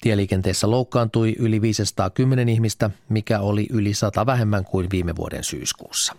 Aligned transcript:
Tieliikenteessä 0.00 0.70
loukkaantui 0.70 1.36
yli 1.38 1.60
510 1.60 2.48
ihmistä, 2.48 2.90
mikä 3.08 3.40
oli 3.40 3.66
yli 3.70 3.94
100 3.94 4.26
vähemmän 4.26 4.64
kuin 4.64 4.86
viime 4.92 5.16
vuoden 5.16 5.44
syyskuussa. 5.44 6.16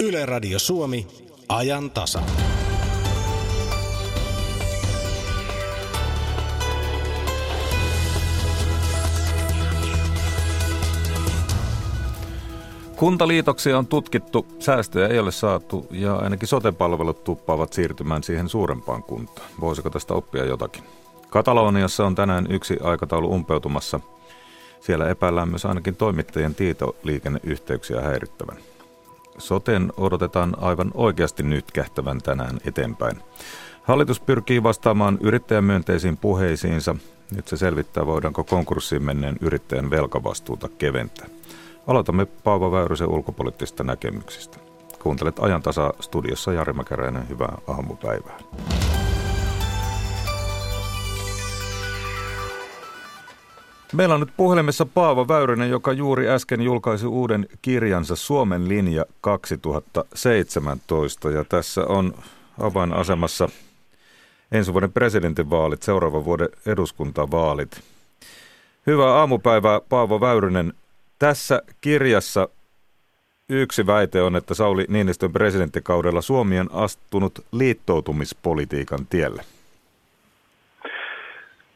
Yle 0.00 0.26
Radio 0.26 0.58
Suomi, 0.58 1.06
ajan 1.48 1.90
tasa. 1.90 2.22
Kuntaliitoksia 12.96 13.78
on 13.78 13.86
tutkittu, 13.86 14.46
säästöjä 14.58 15.08
ei 15.08 15.18
ole 15.18 15.32
saatu 15.32 15.86
ja 15.90 16.16
ainakin 16.16 16.48
sotepalvelut 16.48 17.24
tuppaavat 17.24 17.72
siirtymään 17.72 18.22
siihen 18.22 18.48
suurempaan 18.48 19.02
kuntaan. 19.02 19.48
Voisiko 19.60 19.90
tästä 19.90 20.14
oppia 20.14 20.44
jotakin? 20.44 20.82
Kataloniassa 21.30 22.06
on 22.06 22.14
tänään 22.14 22.46
yksi 22.50 22.76
aikataulu 22.82 23.32
umpeutumassa. 23.34 24.00
Siellä 24.80 25.08
epäillään 25.08 25.48
myös 25.48 25.64
ainakin 25.64 25.96
toimittajien 25.96 26.54
tietoliikenneyhteyksiä 26.54 28.00
häirittävän. 28.00 28.56
Soten 29.38 29.92
odotetaan 29.96 30.56
aivan 30.60 30.90
oikeasti 30.94 31.42
nyt 31.42 31.72
kähtävän 31.72 32.18
tänään 32.22 32.58
eteenpäin. 32.66 33.16
Hallitus 33.82 34.20
pyrkii 34.20 34.62
vastaamaan 34.62 35.18
yrittäjämyönteisiin 35.20 36.16
puheisiinsa. 36.16 36.96
Nyt 37.36 37.48
se 37.48 37.56
selvittää, 37.56 38.06
voidaanko 38.06 38.44
konkurssiin 38.44 39.02
menneen 39.02 39.36
yrittäjän 39.40 39.90
velkavastuuta 39.90 40.68
keventää. 40.68 41.26
Aloitamme 41.86 42.26
Paavo 42.26 42.72
Väyrysen 42.72 43.08
ulkopoliittisista 43.08 43.84
näkemyksistä. 43.84 44.58
Kuuntelet 45.02 45.38
ajan 45.38 45.62
tasa 45.62 45.94
studiossa 46.00 46.52
Jari 46.52 46.72
Mäkäräinen. 46.72 47.28
Hyvää 47.28 47.58
aamupäivää. 47.66 48.38
Meillä 53.92 54.14
on 54.14 54.20
nyt 54.20 54.32
puhelimessa 54.36 54.86
Paavo 54.86 55.28
Väyrynen, 55.28 55.70
joka 55.70 55.92
juuri 55.92 56.28
äsken 56.28 56.60
julkaisi 56.60 57.06
uuden 57.06 57.48
kirjansa 57.62 58.16
Suomen 58.16 58.68
linja 58.68 59.04
2017. 59.20 61.30
Ja 61.30 61.44
tässä 61.44 61.86
on 61.86 62.14
avainasemassa 62.60 63.48
ensi 64.52 64.72
vuoden 64.72 64.92
presidentinvaalit, 64.92 65.82
seuraavan 65.82 66.24
vuoden 66.24 66.48
eduskuntavaalit. 66.66 67.80
Hyvää 68.86 69.14
aamupäivää 69.14 69.80
Paavo 69.88 70.20
Väyrynen. 70.20 70.72
Tässä 71.18 71.62
kirjassa 71.80 72.48
yksi 73.48 73.86
väite 73.86 74.22
on, 74.22 74.36
että 74.36 74.54
Sauli 74.54 74.84
Niinistön 74.88 75.32
presidenttikaudella 75.32 76.20
Suomi 76.20 76.60
on 76.60 76.68
astunut 76.72 77.32
liittoutumispolitiikan 77.52 79.06
tielle. 79.10 79.42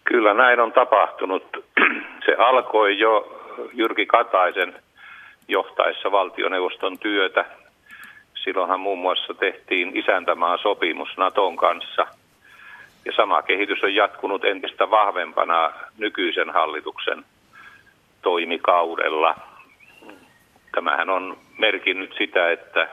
Kyllä 0.05 0.35
näin 0.35 0.61
on 0.61 0.73
tapahtunut. 0.73 1.43
Se 2.27 2.35
alkoi 2.39 2.99
jo 2.99 3.43
Jyrki 3.73 4.07
Kataisen 4.07 4.75
johtaessa 5.49 6.13
valtioneuvoston 6.13 6.99
työtä. 6.99 7.45
Silloinhan 8.45 8.81
muun 8.81 8.99
muassa 8.99 9.35
tehtiin 9.35 9.97
isäntämaa 9.97 10.57
sopimus 10.57 11.17
Naton 11.17 11.57
kanssa. 11.57 12.07
Ja 13.05 13.13
sama 13.17 13.43
kehitys 13.43 13.83
on 13.83 13.95
jatkunut 13.95 14.45
entistä 14.45 14.91
vahvempana 14.91 15.73
nykyisen 15.99 16.51
hallituksen 16.51 17.25
toimikaudella. 18.23 19.35
Tämähän 20.75 21.11
on 21.11 21.37
merkinnyt 21.59 22.15
sitä, 22.19 22.51
että 22.51 22.89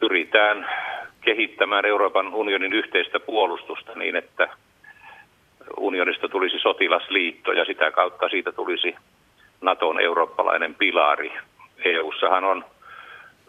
pyritään 0.00 0.68
kehittämään 1.20 1.84
Euroopan 1.84 2.34
unionin 2.34 2.72
yhteistä 2.72 3.20
puolustusta 3.20 3.92
niin, 3.94 4.16
että 4.16 4.48
unionista 5.76 6.28
tulisi 6.28 6.58
sotilasliitto 6.58 7.52
ja 7.52 7.64
sitä 7.64 7.90
kautta 7.90 8.28
siitä 8.28 8.52
tulisi 8.52 8.94
Naton 9.60 10.00
eurooppalainen 10.00 10.74
pilari. 10.74 11.32
EU-sahan 11.84 12.44
on 12.44 12.64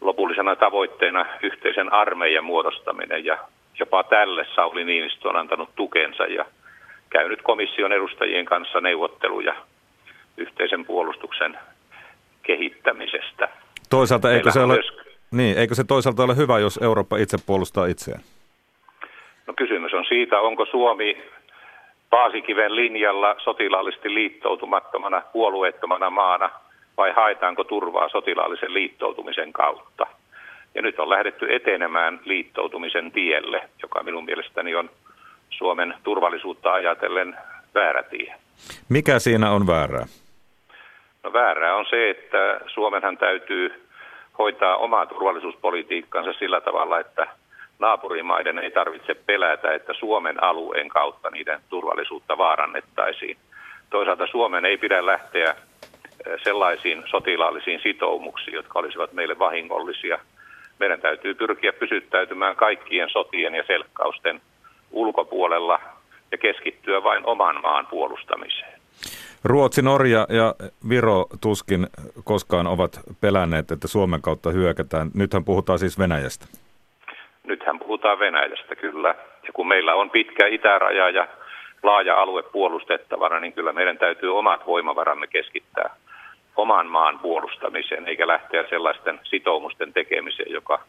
lopullisena 0.02 0.56
tavoitteena 0.56 1.26
yhteisen 1.42 1.94
armeijan 1.94 2.44
muodostaminen 2.44 3.26
ja 3.26 3.38
jopa 3.80 4.04
tälle 4.04 4.46
Sauli 4.56 4.84
Niinistö 4.84 5.30
on 5.30 5.36
antanut 5.36 5.70
tukensa 5.76 6.26
ja 6.26 6.46
käynyt 7.10 7.42
komission 7.42 7.92
edustajien 7.92 8.46
kanssa 8.46 8.82
neuvotteluja 8.82 9.56
yhteisen 10.38 10.86
puolustuksen 10.86 11.58
kehittämisestä. 12.44 13.50
Toisaalta 13.90 14.32
eikö 14.32 14.52
se, 14.52 14.60
ole, 14.60 14.74
myös... 14.74 14.92
niin, 15.32 15.58
eikö 15.58 15.76
se 15.76 15.84
toisaalta 15.84 16.24
ole 16.24 16.36
hyvä, 16.36 16.60
jos 16.60 16.80
Eurooppa 16.84 17.18
itse 17.18 17.38
puolustaa 17.46 17.86
itseään? 17.86 18.22
No 19.48 19.54
kysymys 19.54 19.94
on 19.94 20.06
siitä, 20.06 20.40
onko 20.40 20.66
Suomi 20.66 21.18
Paasikiven 22.10 22.76
linjalla 22.76 23.36
sotilaallisesti 23.44 24.14
liittoutumattomana, 24.14 25.22
puolueettomana 25.34 26.10
maana 26.10 26.50
vai 26.98 27.12
haetaanko 27.12 27.64
turvaa 27.64 28.10
sotilaallisen 28.10 28.74
liittoutumisen 28.74 29.54
kautta. 29.54 30.08
Ja 30.76 30.82
nyt 30.82 31.00
on 31.00 31.10
lähdetty 31.10 31.56
etenemään 31.56 32.20
liittoutumisen 32.26 33.12
tielle, 33.12 33.70
joka 33.82 34.04
minun 34.04 34.26
mielestäni 34.26 34.76
on 34.76 34.90
Suomen 35.50 35.94
turvallisuutta 36.04 36.74
ajatellen 36.74 37.38
väärä 37.76 38.04
tie. 38.04 38.36
Mikä 38.90 39.20
siinä 39.20 39.52
on 39.52 39.68
väärää? 39.68 40.06
No 41.28 41.34
väärää 41.34 41.76
on 41.76 41.86
se, 41.90 42.10
että 42.10 42.60
Suomenhan 42.68 43.18
täytyy 43.18 43.88
hoitaa 44.38 44.76
omaa 44.76 45.06
turvallisuuspolitiikkansa 45.06 46.34
sillä 46.34 46.62
tavalla, 46.62 47.00
että 47.00 47.28
naapurimaiden 47.80 48.60
ei 48.60 48.72
tarvitse 48.72 49.14
pelätä, 49.14 49.74
että 49.74 49.94
Suomen 49.94 50.44
alueen 50.44 50.90
kautta 50.90 51.30
niiden 51.30 51.60
turvallisuutta 51.70 52.38
vaarannettaisiin. 52.38 53.38
Toisaalta 53.90 54.28
Suomen 54.28 54.66
ei 54.66 54.78
pidä 54.78 55.06
lähteä 55.06 55.50
eh, 55.50 56.40
sellaisiin 56.44 57.04
sotilaallisiin 57.06 57.80
sitoumuksiin, 57.84 58.56
jotka 58.56 58.80
olisivat 58.80 59.14
meille 59.14 59.40
vahingollisia. 59.40 60.20
Meidän 60.80 61.02
täytyy 61.02 61.34
pyrkiä 61.36 61.74
pysyttäytymään 61.74 62.56
kaikkien 62.56 63.10
sotien 63.10 63.56
ja 63.56 63.64
selkkausten 63.68 64.42
ulkopuolella 64.92 65.80
ja 66.32 66.38
keskittyä 66.38 67.04
vain 67.04 67.26
oman 67.26 67.62
maan 67.62 67.88
puolustamiseen. 67.88 68.77
Ruotsi, 69.44 69.82
Norja 69.82 70.28
ja 70.30 70.56
Viro 70.90 71.26
tuskin 71.42 71.88
koskaan 72.24 72.68
ovat 72.68 73.00
pelänneet, 73.22 73.72
että 73.72 73.88
Suomen 73.88 74.22
kautta 74.22 74.50
hyökätään. 74.50 75.12
Nythän 75.14 75.46
puhutaan 75.46 75.80
siis 75.80 76.00
Venäjästä. 76.00 76.46
Nythän 77.44 77.80
puhutaan 77.80 78.20
Venäjästä 78.20 78.76
kyllä. 78.76 79.16
Ja 79.44 79.54
kun 79.54 79.68
meillä 79.68 79.96
on 79.96 80.10
pitkä 80.10 80.48
itäraja 80.48 81.10
ja 81.10 81.28
laaja 81.84 82.22
alue 82.22 82.44
puolustettavana, 82.44 83.40
niin 83.40 83.54
kyllä 83.54 83.74
meidän 83.74 83.98
täytyy 83.98 84.38
omat 84.38 84.68
voimavaramme 84.68 85.28
keskittää 85.28 85.96
oman 86.56 86.88
maan 86.88 87.20
puolustamiseen, 87.20 88.08
eikä 88.08 88.28
lähteä 88.28 88.64
sellaisten 88.70 89.20
sitoumusten 89.24 89.94
tekemiseen, 89.94 90.52
joka 90.52 90.80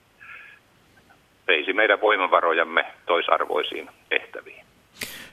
veisi 1.49 1.73
meidän 1.73 2.01
voimavarojamme 2.01 2.85
toisarvoisiin 3.07 3.91
tehtäviin. 4.09 4.68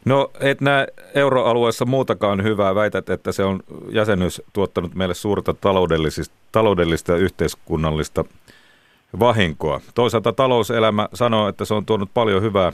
No 0.05 0.31
et 0.39 0.61
näe 0.61 0.87
euroalueessa 1.15 1.85
muutakaan 1.85 2.43
hyvää. 2.43 2.75
Väität, 2.75 3.09
että 3.09 3.31
se 3.31 3.43
on 3.43 3.59
jäsenyys 3.89 4.41
tuottanut 4.53 4.95
meille 4.95 5.13
suurta 5.13 5.55
taloudellista 6.51 7.11
ja 7.11 7.17
yhteiskunnallista 7.17 8.23
vahinkoa. 9.19 9.81
Toisaalta 9.95 10.33
talouselämä 10.33 11.07
sanoo, 11.13 11.47
että 11.47 11.65
se 11.65 11.73
on 11.73 11.85
tuonut 11.85 12.09
paljon 12.13 12.41
hyvää, 12.41 12.71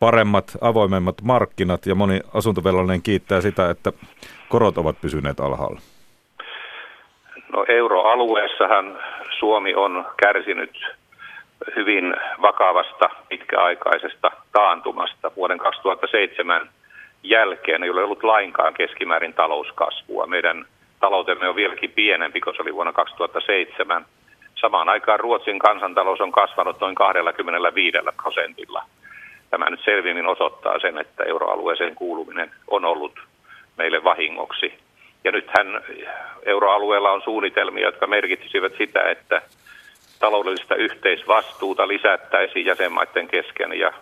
paremmat, 0.00 0.56
avoimemmat 0.60 1.22
markkinat 1.22 1.86
ja 1.86 1.94
moni 1.94 2.20
asuntovelallinen 2.34 3.02
kiittää 3.02 3.40
sitä, 3.40 3.70
että 3.70 3.92
korot 4.48 4.78
ovat 4.78 5.00
pysyneet 5.00 5.40
alhaalla. 5.40 5.80
No 7.52 7.64
euroalueessahan 7.68 8.98
Suomi 9.38 9.74
on 9.74 10.06
kärsinyt 10.22 10.70
hyvin 11.76 12.14
vakavasta 12.42 13.10
pitkäaikaisesta 13.28 14.30
taantumasta 14.52 15.30
vuoden 15.36 15.58
2007 15.58 16.68
jälkeen. 17.22 17.82
Ei 17.82 17.90
ole 17.90 18.02
ollut 18.02 18.24
lainkaan 18.24 18.74
keskimäärin 18.74 19.34
talouskasvua. 19.34 20.26
Meidän 20.26 20.66
taloutemme 21.00 21.48
on 21.48 21.56
vieläkin 21.56 21.90
pienempi 21.90 22.40
kuin 22.40 22.56
se 22.56 22.62
oli 22.62 22.74
vuonna 22.74 22.92
2007. 22.92 24.06
Samaan 24.60 24.88
aikaan 24.88 25.20
Ruotsin 25.20 25.58
kansantalous 25.58 26.20
on 26.20 26.32
kasvanut 26.32 26.80
noin 26.80 26.94
25 26.94 27.98
prosentilla. 28.22 28.84
Tämä 29.50 29.70
nyt 29.70 29.80
selvimmin 29.84 30.26
osoittaa 30.26 30.78
sen, 30.78 30.98
että 30.98 31.24
euroalueeseen 31.24 31.94
kuuluminen 31.94 32.50
on 32.68 32.84
ollut 32.84 33.20
meille 33.76 34.04
vahingoksi. 34.04 34.74
Ja 35.24 35.32
nythän 35.32 35.66
euroalueella 36.42 37.10
on 37.10 37.22
suunnitelmia, 37.22 37.86
jotka 37.86 38.06
merkitsisivät 38.06 38.72
sitä, 38.78 39.10
että 39.10 39.42
taloudellista 40.18 40.74
yhteisvastuuta 40.74 41.88
lisättäisiin 41.88 42.66
jäsenmaiden 42.66 43.28
kesken 43.28 43.78
ja 43.78 43.92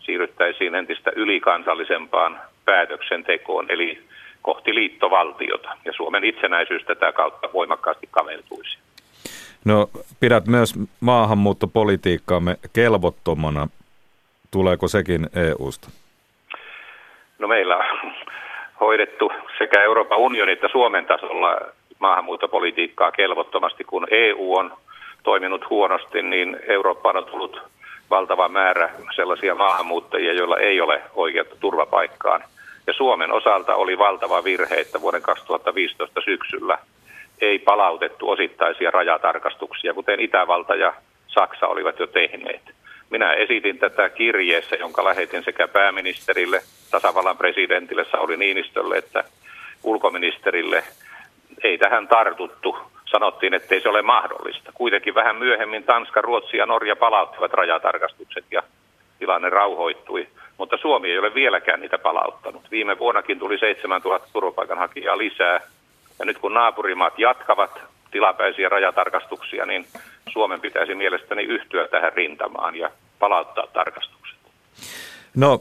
siirryttäisiin 0.00 0.74
entistä 0.74 1.12
ylikansallisempaan 1.16 2.40
päätöksentekoon, 2.64 3.66
eli 3.68 4.02
kohti 4.42 4.74
liittovaltiota. 4.74 5.68
Ja 5.84 5.92
Suomen 5.92 6.24
itsenäisyys 6.24 6.84
tätä 6.84 7.12
kautta 7.12 7.48
voimakkaasti 7.52 8.08
kaventuisi. 8.10 8.78
No 9.64 9.90
pidät 10.20 10.46
myös 10.46 10.74
maahanmuuttopolitiikkaamme 11.00 12.56
kelvottomana. 12.72 13.68
tuleeko 14.50 14.88
sekin 14.88 15.26
EUsta? 15.36 15.88
No 17.38 17.48
meillä 17.48 17.76
on 17.76 18.12
hoidettu 18.80 19.32
sekä 19.58 19.82
Euroopan 19.82 20.18
unionin 20.18 20.52
että 20.52 20.68
Suomen 20.72 21.06
tasolla 21.06 21.60
maahanmuuttopolitiikkaa 21.98 23.12
kelvottomasti, 23.12 23.84
kun 23.84 24.06
EU 24.10 24.54
on 24.54 24.72
toiminut 25.24 25.70
huonosti, 25.70 26.22
niin 26.22 26.56
Eurooppaan 26.68 27.16
on 27.16 27.24
tullut 27.24 27.62
valtava 28.10 28.48
määrä 28.48 28.90
sellaisia 29.16 29.54
maahanmuuttajia, 29.54 30.32
joilla 30.32 30.58
ei 30.58 30.80
ole 30.80 31.02
oikeutta 31.14 31.56
turvapaikkaan. 31.60 32.44
Ja 32.86 32.92
Suomen 32.92 33.32
osalta 33.32 33.74
oli 33.74 33.98
valtava 33.98 34.44
virhe, 34.44 34.74
että 34.74 35.00
vuoden 35.00 35.22
2015 35.22 36.20
syksyllä 36.24 36.78
ei 37.40 37.58
palautettu 37.58 38.30
osittaisia 38.30 38.90
rajatarkastuksia, 38.90 39.94
kuten 39.94 40.20
Itävalta 40.20 40.74
ja 40.74 40.94
Saksa 41.26 41.66
olivat 41.66 41.98
jo 41.98 42.06
tehneet. 42.06 42.62
Minä 43.10 43.32
esitin 43.32 43.78
tätä 43.78 44.08
kirjeessä, 44.08 44.76
jonka 44.76 45.04
lähetin 45.04 45.44
sekä 45.44 45.68
pääministerille, 45.68 46.62
tasavallan 46.90 47.36
presidentille 47.36 48.04
Sauli 48.04 48.36
Niinistölle 48.36 48.96
että 48.98 49.24
ulkoministerille. 49.82 50.84
Ei 51.64 51.78
tähän 51.78 52.08
tartuttu. 52.08 52.76
Sanottiin, 53.14 53.54
että 53.54 53.74
ei 53.74 53.80
se 53.80 53.88
ole 53.88 54.02
mahdollista. 54.02 54.72
Kuitenkin 54.74 55.14
vähän 55.14 55.36
myöhemmin 55.36 55.84
Tanska, 55.84 56.20
Ruotsi 56.20 56.56
ja 56.56 56.66
Norja 56.66 56.96
palauttivat 56.96 57.52
rajatarkastukset 57.52 58.44
ja 58.50 58.62
tilanne 59.18 59.50
rauhoittui. 59.50 60.28
Mutta 60.58 60.76
Suomi 60.76 61.10
ei 61.10 61.18
ole 61.18 61.34
vieläkään 61.34 61.80
niitä 61.80 61.98
palauttanut. 61.98 62.70
Viime 62.70 62.98
vuonnakin 62.98 63.38
tuli 63.38 63.58
7000 63.58 64.28
turvapaikanhakijaa 64.32 65.18
lisää. 65.18 65.60
Ja 66.18 66.24
nyt 66.24 66.38
kun 66.38 66.54
naapurimaat 66.54 67.18
jatkavat 67.18 67.70
tilapäisiä 68.10 68.68
rajatarkastuksia, 68.68 69.66
niin 69.66 69.86
Suomen 70.32 70.60
pitäisi 70.60 70.94
mielestäni 70.94 71.42
yhtyä 71.42 71.88
tähän 71.88 72.12
rintamaan 72.12 72.76
ja 72.76 72.90
palauttaa 73.18 73.66
tarkastukset. 73.72 74.38
No, 75.36 75.60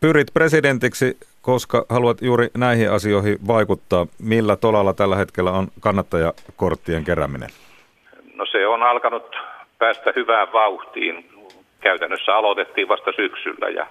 pyrit 0.00 0.28
presidentiksi, 0.34 1.18
koska 1.46 1.86
haluat 1.88 2.22
juuri 2.22 2.48
näihin 2.56 2.90
asioihin 2.90 3.38
vaikuttaa. 3.46 4.06
Millä 4.22 4.56
tolalla 4.56 4.94
tällä 4.94 5.16
hetkellä 5.16 5.50
on 5.50 5.68
kannattajakorttien 5.80 7.04
kerääminen? 7.04 7.48
No 8.34 8.46
se 8.46 8.66
on 8.66 8.82
alkanut 8.82 9.36
päästä 9.78 10.12
hyvään 10.16 10.52
vauhtiin. 10.52 11.30
Käytännössä 11.80 12.36
aloitettiin 12.36 12.88
vasta 12.88 13.12
syksyllä 13.16 13.68
ja 13.68 13.86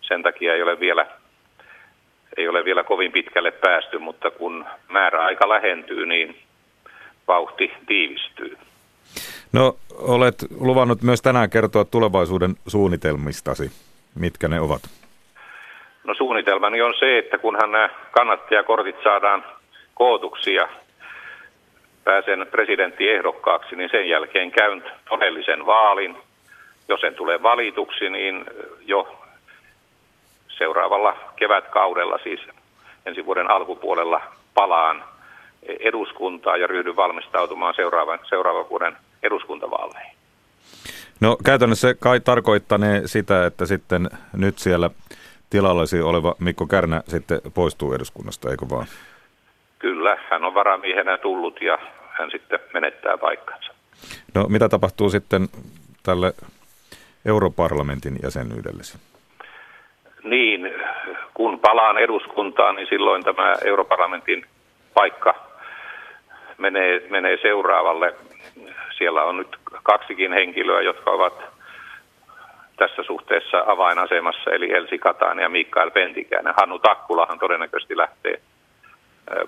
sen 0.00 0.22
takia 0.22 0.54
ei 0.54 0.62
ole 0.62 0.80
vielä, 0.80 1.06
ei 2.36 2.48
ole 2.48 2.64
vielä 2.64 2.84
kovin 2.84 3.12
pitkälle 3.12 3.50
päästy, 3.50 3.98
mutta 3.98 4.30
kun 4.30 4.64
määräaika 4.88 5.48
lähentyy, 5.48 6.06
niin 6.06 6.36
vauhti 7.28 7.72
tiivistyy. 7.86 8.58
No, 9.52 9.76
olet 9.98 10.34
luvannut 10.60 11.02
myös 11.02 11.22
tänään 11.22 11.50
kertoa 11.50 11.84
tulevaisuuden 11.84 12.54
suunnitelmistasi. 12.66 13.72
Mitkä 14.14 14.48
ne 14.48 14.60
ovat? 14.60 14.99
No 16.10 16.14
suunnitelmani 16.14 16.82
on 16.82 16.94
se, 16.98 17.18
että 17.18 17.38
kunhan 17.38 17.72
nämä 17.72 17.88
kannattajakortit 18.10 18.96
saadaan 19.02 19.44
kootuksi 19.94 20.54
ja 20.54 20.68
pääsen 22.04 22.46
presidenttiehdokkaaksi, 22.50 23.76
niin 23.76 23.90
sen 23.90 24.08
jälkeen 24.08 24.50
käyn 24.50 24.84
todellisen 25.08 25.66
vaalin. 25.66 26.16
Jos 26.88 27.04
en 27.04 27.14
tule 27.14 27.42
valituksi, 27.42 28.10
niin 28.10 28.44
jo 28.80 29.18
seuraavalla 30.48 31.16
kevätkaudella, 31.36 32.18
siis 32.22 32.40
ensi 33.06 33.26
vuoden 33.26 33.50
alkupuolella, 33.50 34.20
palaan 34.54 35.04
eduskuntaa 35.62 36.56
ja 36.56 36.66
ryhdyn 36.66 36.96
valmistautumaan 36.96 37.74
seuraavan, 37.74 38.18
seuraavan 38.28 38.68
vuoden 38.70 38.96
eduskuntavaaleihin. 39.22 40.16
No 41.20 41.36
käytännössä 41.44 41.88
se 41.88 41.94
kai 41.94 42.20
tarkoittanee 42.20 43.02
sitä, 43.06 43.46
että 43.46 43.66
sitten 43.66 44.10
nyt 44.36 44.58
siellä 44.58 44.90
tilallasi 45.50 46.02
oleva 46.02 46.34
Mikko 46.38 46.66
Kärnä 46.66 47.02
sitten 47.06 47.40
poistuu 47.54 47.92
eduskunnasta, 47.92 48.50
eikö 48.50 48.66
vaan? 48.70 48.86
Kyllä, 49.78 50.18
hän 50.30 50.44
on 50.44 50.54
varamiehenä 50.54 51.18
tullut 51.18 51.62
ja 51.62 51.78
hän 52.10 52.30
sitten 52.30 52.60
menettää 52.74 53.18
paikkansa. 53.18 53.72
No 54.34 54.46
mitä 54.48 54.68
tapahtuu 54.68 55.10
sitten 55.10 55.48
tälle 56.02 56.32
europarlamentin 57.26 58.16
jäsenyydellesi? 58.22 58.98
Niin, 60.24 60.74
kun 61.34 61.58
palaan 61.58 61.98
eduskuntaan, 61.98 62.76
niin 62.76 62.88
silloin 62.88 63.24
tämä 63.24 63.54
europarlamentin 63.64 64.46
paikka 64.94 65.34
menee, 66.58 67.06
menee 67.10 67.38
seuraavalle. 67.42 68.14
Siellä 68.98 69.22
on 69.22 69.36
nyt 69.36 69.56
kaksikin 69.82 70.32
henkilöä, 70.32 70.82
jotka 70.82 71.10
ovat 71.10 71.34
tässä 72.80 73.02
suhteessa 73.06 73.58
avainasemassa, 73.66 74.50
eli 74.50 74.72
Elsi 74.72 74.98
Katainen 74.98 75.42
ja 75.42 75.48
Mikael 75.48 75.90
Pentikäinen. 75.90 76.54
Hannu 76.60 76.78
Takkulahan 76.78 77.38
todennäköisesti 77.38 77.96
lähtee 77.96 78.40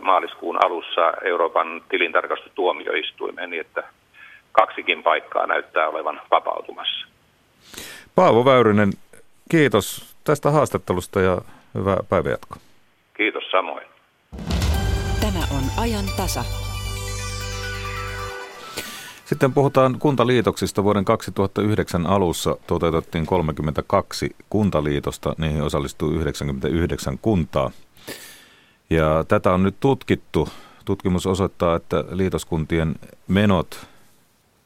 maaliskuun 0.01 0.65
alussa 0.65 1.13
Euroopan 1.25 1.83
tilintarkastustuomioistuimeen, 1.89 3.51
niin 3.51 3.61
että 3.61 3.83
kaksikin 4.53 5.03
paikkaa 5.03 5.47
näyttää 5.47 5.89
olevan 5.89 6.21
vapautumassa. 6.31 7.07
Paavo 8.15 8.45
Väyrynen, 8.45 8.93
kiitos 9.51 10.17
tästä 10.25 10.51
haastattelusta 10.51 11.21
ja 11.21 11.39
hyvää 11.75 11.99
päivänjatkoa. 12.09 12.59
Kiitos 13.17 13.45
samoin. 13.51 13.87
Tämä 15.21 15.43
on 15.57 15.83
ajan 15.85 16.05
tasa. 16.17 16.72
Sitten 19.25 19.53
puhutaan 19.53 19.99
kuntaliitoksista. 19.99 20.85
Vuoden 20.85 21.05
2009 21.05 22.07
alussa 22.07 22.57
toteutettiin 22.67 23.27
32 23.27 24.37
kuntaliitosta, 24.51 25.35
niihin 25.39 25.63
osallistui 25.63 26.15
99 26.15 27.19
kuntaa. 27.19 27.71
Ja 28.91 29.25
tätä 29.29 29.53
on 29.53 29.63
nyt 29.63 29.81
tutkittu. 29.81 30.49
Tutkimus 30.85 31.27
osoittaa, 31.27 31.77
että 31.77 32.05
liitoskuntien 32.11 32.95
menot 33.29 33.87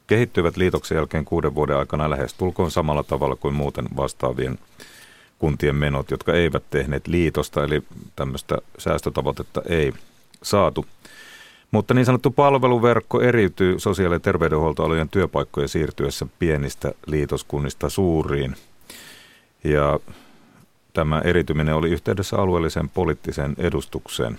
kehittyivät 0.06 0.56
liitoksen 0.56 0.96
jälkeen 0.96 1.24
kuuden 1.24 1.54
vuoden 1.54 1.76
aikana 1.76 2.10
lähes 2.10 2.34
tulkoon 2.34 2.70
samalla 2.70 3.02
tavalla 3.02 3.36
kuin 3.36 3.54
muuten 3.54 3.88
vastaavien 3.96 4.58
kuntien 5.38 5.76
menot, 5.76 6.10
jotka 6.10 6.34
eivät 6.34 6.62
tehneet 6.70 7.06
liitosta, 7.06 7.64
eli 7.64 7.82
tämmöistä 8.16 8.58
säästötavoitetta 8.78 9.62
ei 9.68 9.92
saatu. 10.42 10.86
Mutta 11.76 11.94
niin 11.94 12.06
sanottu 12.06 12.30
palveluverkko 12.30 13.20
eriytyy 13.20 13.78
sosiaali- 13.78 14.14
ja 14.14 14.20
terveydenhuoltoalojen 14.20 15.08
työpaikkojen 15.08 15.68
siirtyessä 15.68 16.26
pienistä 16.38 16.92
liitoskunnista 17.06 17.88
suuriin. 17.88 18.56
Ja 19.64 20.00
tämä 20.92 21.20
erityminen 21.20 21.74
oli 21.74 21.90
yhteydessä 21.90 22.36
alueelliseen 22.36 22.88
poliittiseen 22.88 23.54
edustukseen. 23.58 24.38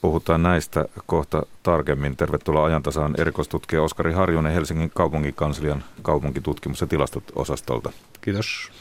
Puhutaan 0.00 0.42
näistä 0.42 0.84
kohta 1.06 1.46
tarkemmin. 1.62 2.16
Tervetuloa 2.16 2.64
ajantasaan 2.64 3.14
erikoistutkija 3.18 3.82
Oskari 3.82 4.12
Harjunen 4.12 4.52
Helsingin 4.52 4.90
kaupunkikanslian 4.94 5.84
kaupunkitutkimus- 6.02 6.80
ja 6.80 6.86
tilastosostolta. 6.86 7.92
Kiitos. 8.20 8.72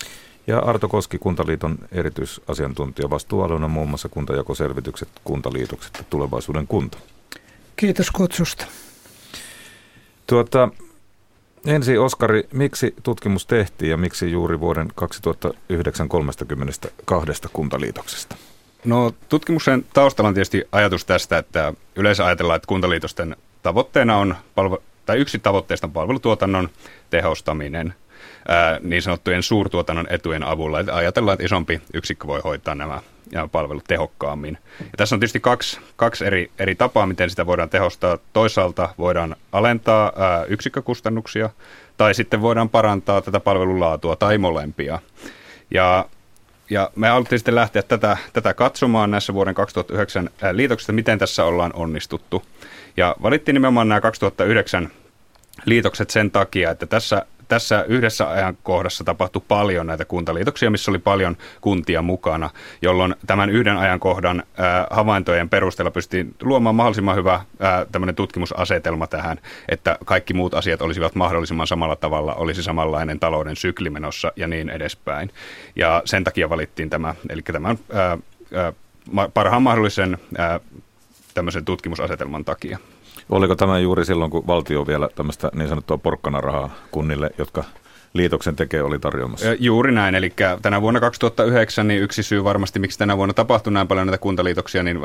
Ja 0.47 0.59
Arto 0.59 0.87
Koski, 0.87 1.17
Kuntaliiton 1.17 1.77
erityisasiantuntija, 1.91 3.09
vastuualueena 3.09 3.67
muun 3.67 3.89
muassa 3.89 4.09
kuntajakoselvitykset, 4.09 5.09
kuntaliitokset 5.23 5.93
ja 5.97 6.03
tulevaisuuden 6.09 6.67
kunta. 6.67 6.97
Kiitos 7.77 8.11
kutsusta. 8.11 8.65
Tuota, 10.27 10.69
ensi 11.65 11.97
Oskari, 11.97 12.47
miksi 12.53 12.95
tutkimus 13.03 13.45
tehtiin 13.45 13.91
ja 13.91 13.97
miksi 13.97 14.31
juuri 14.31 14.59
vuoden 14.59 14.87
2009 14.95 16.09
32 16.09 17.41
kuntaliitoksesta? 17.53 18.35
No 18.85 19.13
tutkimuksen 19.29 19.85
taustalla 19.93 20.27
on 20.27 20.33
tietysti 20.33 20.67
ajatus 20.71 21.05
tästä, 21.05 21.37
että 21.37 21.73
yleensä 21.95 22.25
ajatellaan, 22.25 22.55
että 22.55 22.67
kuntaliitosten 22.67 23.35
tavoitteena 23.63 24.17
on, 24.17 24.35
palvelu, 24.55 24.83
tai 25.05 25.17
yksi 25.17 25.39
tavoitteista 25.39 25.87
on 25.87 25.93
palvelutuotannon 25.93 26.69
tehostaminen 27.09 27.93
ää, 28.47 28.79
niin 28.83 29.01
sanottujen 29.01 29.43
suurtuotannon 29.43 30.07
etujen 30.09 30.43
avulla. 30.43 30.79
Että 30.79 30.95
ajatellaan, 30.95 31.33
että 31.33 31.45
isompi 31.45 31.81
yksikkö 31.93 32.27
voi 32.27 32.41
hoitaa 32.43 32.75
nämä 32.75 33.01
ja 33.31 33.47
palvelut 33.51 33.83
tehokkaammin. 33.87 34.57
Ja 34.79 34.91
tässä 34.97 35.15
on 35.15 35.19
tietysti 35.19 35.39
kaksi, 35.39 35.79
kaksi 35.95 36.25
eri, 36.25 36.51
eri 36.59 36.75
tapaa, 36.75 37.07
miten 37.07 37.29
sitä 37.29 37.45
voidaan 37.45 37.69
tehostaa. 37.69 38.17
Toisaalta 38.33 38.89
voidaan 38.97 39.35
alentaa 39.51 40.13
ää, 40.15 40.45
yksikkökustannuksia, 40.45 41.49
tai 41.97 42.13
sitten 42.13 42.41
voidaan 42.41 42.69
parantaa 42.69 43.21
tätä 43.21 43.39
palvelun 43.39 43.79
laatua, 43.79 44.15
tai 44.15 44.37
molempia. 44.37 44.99
Ja 45.71 46.05
ja 46.69 46.91
me 46.95 47.07
haluttiin 47.07 47.39
sitten 47.39 47.55
lähteä 47.55 47.83
tätä, 47.83 48.17
tätä 48.33 48.53
katsomaan 48.53 49.11
näissä 49.11 49.33
vuoden 49.33 49.55
2009 49.55 50.29
liitoksista, 50.51 50.93
miten 50.93 51.19
tässä 51.19 51.43
ollaan 51.43 51.73
onnistuttu. 51.73 52.43
Ja 52.97 53.15
valittiin 53.21 53.53
nimenomaan 53.53 53.89
nämä 53.89 54.01
2009 54.01 54.91
liitokset 55.65 56.09
sen 56.09 56.31
takia, 56.31 56.71
että 56.71 56.85
tässä 56.85 57.25
tässä 57.47 57.85
yhdessä 57.87 58.29
ajankohdassa 58.29 59.03
tapahtui 59.03 59.41
paljon 59.47 59.87
näitä 59.87 60.05
kuntaliitoksia, 60.05 60.69
missä 60.69 60.91
oli 60.91 60.99
paljon 60.99 61.37
kuntia 61.61 62.01
mukana, 62.01 62.49
jolloin 62.81 63.15
tämän 63.27 63.49
yhden 63.49 63.77
ajankohdan 63.77 64.43
ää, 64.57 64.87
havaintojen 64.89 65.49
perusteella 65.49 65.91
pystyttiin 65.91 66.35
luomaan 66.41 66.75
mahdollisimman 66.75 67.15
hyvä 67.15 67.41
ää, 67.59 67.85
tämmöinen 67.91 68.15
tutkimusasetelma 68.15 69.07
tähän, 69.07 69.37
että 69.69 69.97
kaikki 70.05 70.33
muut 70.33 70.53
asiat 70.53 70.81
olisivat 70.81 71.15
mahdollisimman 71.15 71.67
samalla 71.67 71.95
tavalla, 71.95 72.35
olisi 72.35 72.63
samanlainen 72.63 73.19
talouden 73.19 73.55
sykli 73.55 73.89
menossa 73.89 74.31
ja 74.35 74.47
niin 74.47 74.69
edespäin. 74.69 75.31
Ja 75.75 76.01
sen 76.05 76.23
takia 76.23 76.49
valittiin 76.49 76.89
tämä, 76.89 77.15
eli 77.29 77.41
tämän 77.41 77.79
ää, 77.93 78.17
ää, 78.53 78.73
parhaan 79.33 79.63
mahdollisen 79.63 80.17
ää, 80.37 80.59
tämmöisen 81.33 81.65
tutkimusasetelman 81.65 82.45
takia. 82.45 82.77
Oliko 83.29 83.55
tämä 83.55 83.79
juuri 83.79 84.05
silloin, 84.05 84.31
kun 84.31 84.47
valtio 84.47 84.87
vielä 84.87 85.09
tämmöistä 85.15 85.51
niin 85.55 85.69
sanottua 85.69 85.97
porkkanarahaa 85.97 86.69
kunnille, 86.91 87.29
jotka 87.37 87.63
liitoksen 88.13 88.55
tekee 88.55 88.83
oli 88.83 88.99
tarjoamassa? 88.99 89.53
Juuri 89.59 89.91
näin, 89.91 90.15
eli 90.15 90.33
tänä 90.61 90.81
vuonna 90.81 90.99
2009 90.99 91.87
niin 91.87 92.01
yksi 92.01 92.23
syy 92.23 92.43
varmasti, 92.43 92.79
miksi 92.79 92.99
tänä 92.99 93.17
vuonna 93.17 93.33
tapahtui 93.33 93.73
näin 93.73 93.87
paljon 93.87 94.07
näitä 94.07 94.17
kuntaliitoksia, 94.17 94.83
niin 94.83 94.99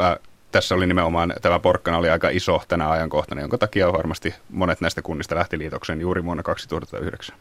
tässä 0.52 0.74
oli 0.74 0.86
nimenomaan, 0.86 1.34
tämä 1.42 1.58
porkkana 1.58 1.98
oli 1.98 2.10
aika 2.10 2.28
iso 2.28 2.62
tänä 2.68 2.90
ajankohtana, 2.90 3.40
jonka 3.40 3.58
takia 3.58 3.92
varmasti 3.92 4.34
monet 4.50 4.80
näistä 4.80 5.02
kunnista 5.02 5.34
lähti 5.34 5.58
liitokseen 5.58 6.00
juuri 6.00 6.24
vuonna 6.24 6.42
2009. 6.42 7.36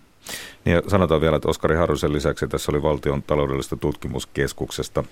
Niin 0.65 0.75
ja 0.75 0.81
sanotaan 0.87 1.21
vielä, 1.21 1.35
että 1.35 1.49
Oskari 1.49 1.75
Harusen 1.75 2.13
lisäksi 2.13 2.47
tässä 2.47 2.71
oli 2.71 2.81
valtion 2.81 3.23
taloudellisesta 3.23 3.75
tutkimuskeskuksesta 3.75 5.03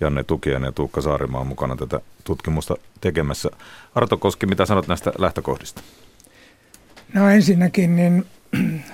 Janne 0.00 0.24
Tukian 0.24 0.62
ja 0.62 0.72
Tuukka 0.72 1.00
Saarimaa 1.00 1.44
mukana 1.44 1.76
tätä 1.76 2.00
tutkimusta 2.24 2.74
tekemässä. 3.00 3.50
Arto 3.94 4.16
Koski, 4.16 4.46
mitä 4.46 4.66
sanot 4.66 4.88
näistä 4.88 5.12
lähtökohdista? 5.18 5.82
No 7.14 7.30
ensinnäkin 7.30 7.96
niin 7.96 8.26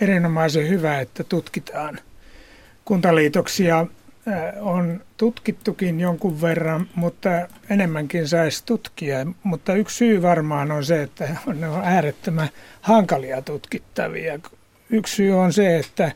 erinomaisen 0.00 0.68
hyvä, 0.68 1.00
että 1.00 1.24
tutkitaan 1.24 1.98
kuntaliitoksia. 2.84 3.86
Äh, 4.28 4.66
on 4.66 5.00
tutkittukin 5.16 6.00
jonkun 6.00 6.40
verran, 6.40 6.88
mutta 6.94 7.28
enemmänkin 7.70 8.28
saisi 8.28 8.66
tutkia. 8.66 9.26
Mutta 9.42 9.74
yksi 9.74 9.96
syy 9.96 10.22
varmaan 10.22 10.70
on 10.72 10.84
se, 10.84 11.02
että 11.02 11.36
ne 11.54 11.68
on 11.68 11.84
äärettömän 11.84 12.48
hankalia 12.80 13.42
tutkittavia. 13.42 14.38
Yksi 14.90 15.16
syy 15.16 15.32
on 15.32 15.52
se, 15.52 15.78
että 15.78 16.12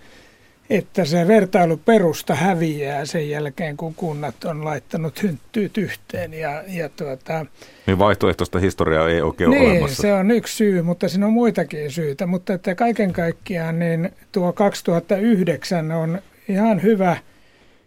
että 0.71 1.05
se 1.05 1.29
vertailuperusta 1.29 2.35
häviää 2.35 3.05
sen 3.05 3.31
jälkeen, 3.31 3.77
kun 3.77 3.95
kunnat 3.95 4.45
on 4.45 4.65
laittanut 4.65 5.23
hynttyyt 5.23 5.79
yhteen. 5.79 6.35
Ja, 6.35 6.63
ja 6.69 6.89
tuota, 6.89 7.47
niin 7.87 7.99
vaihtoehtoista 7.99 8.59
historiaa 8.59 9.09
ei 9.09 9.23
oikein 9.23 9.51
niin, 9.51 9.71
olemassa. 9.71 10.03
se 10.03 10.15
on 10.15 10.31
yksi 10.31 10.57
syy, 10.57 10.83
mutta 10.83 11.09
siinä 11.09 11.27
on 11.27 11.33
muitakin 11.33 11.91
syitä. 11.91 12.27
Mutta 12.27 12.53
että 12.53 12.75
kaiken 12.75 13.13
kaikkiaan 13.13 13.79
niin 13.79 14.11
tuo 14.33 14.53
2009 14.53 15.93
on 15.93 16.19
ihan 16.49 16.83
hyvä, 16.83 17.17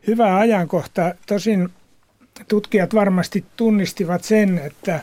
hyvä 0.07 0.37
ajankohta. 0.37 1.15
Tosin 1.27 1.69
tutkijat 2.47 2.93
varmasti 2.93 3.45
tunnistivat 3.55 4.23
sen, 4.23 4.57
että 4.57 4.99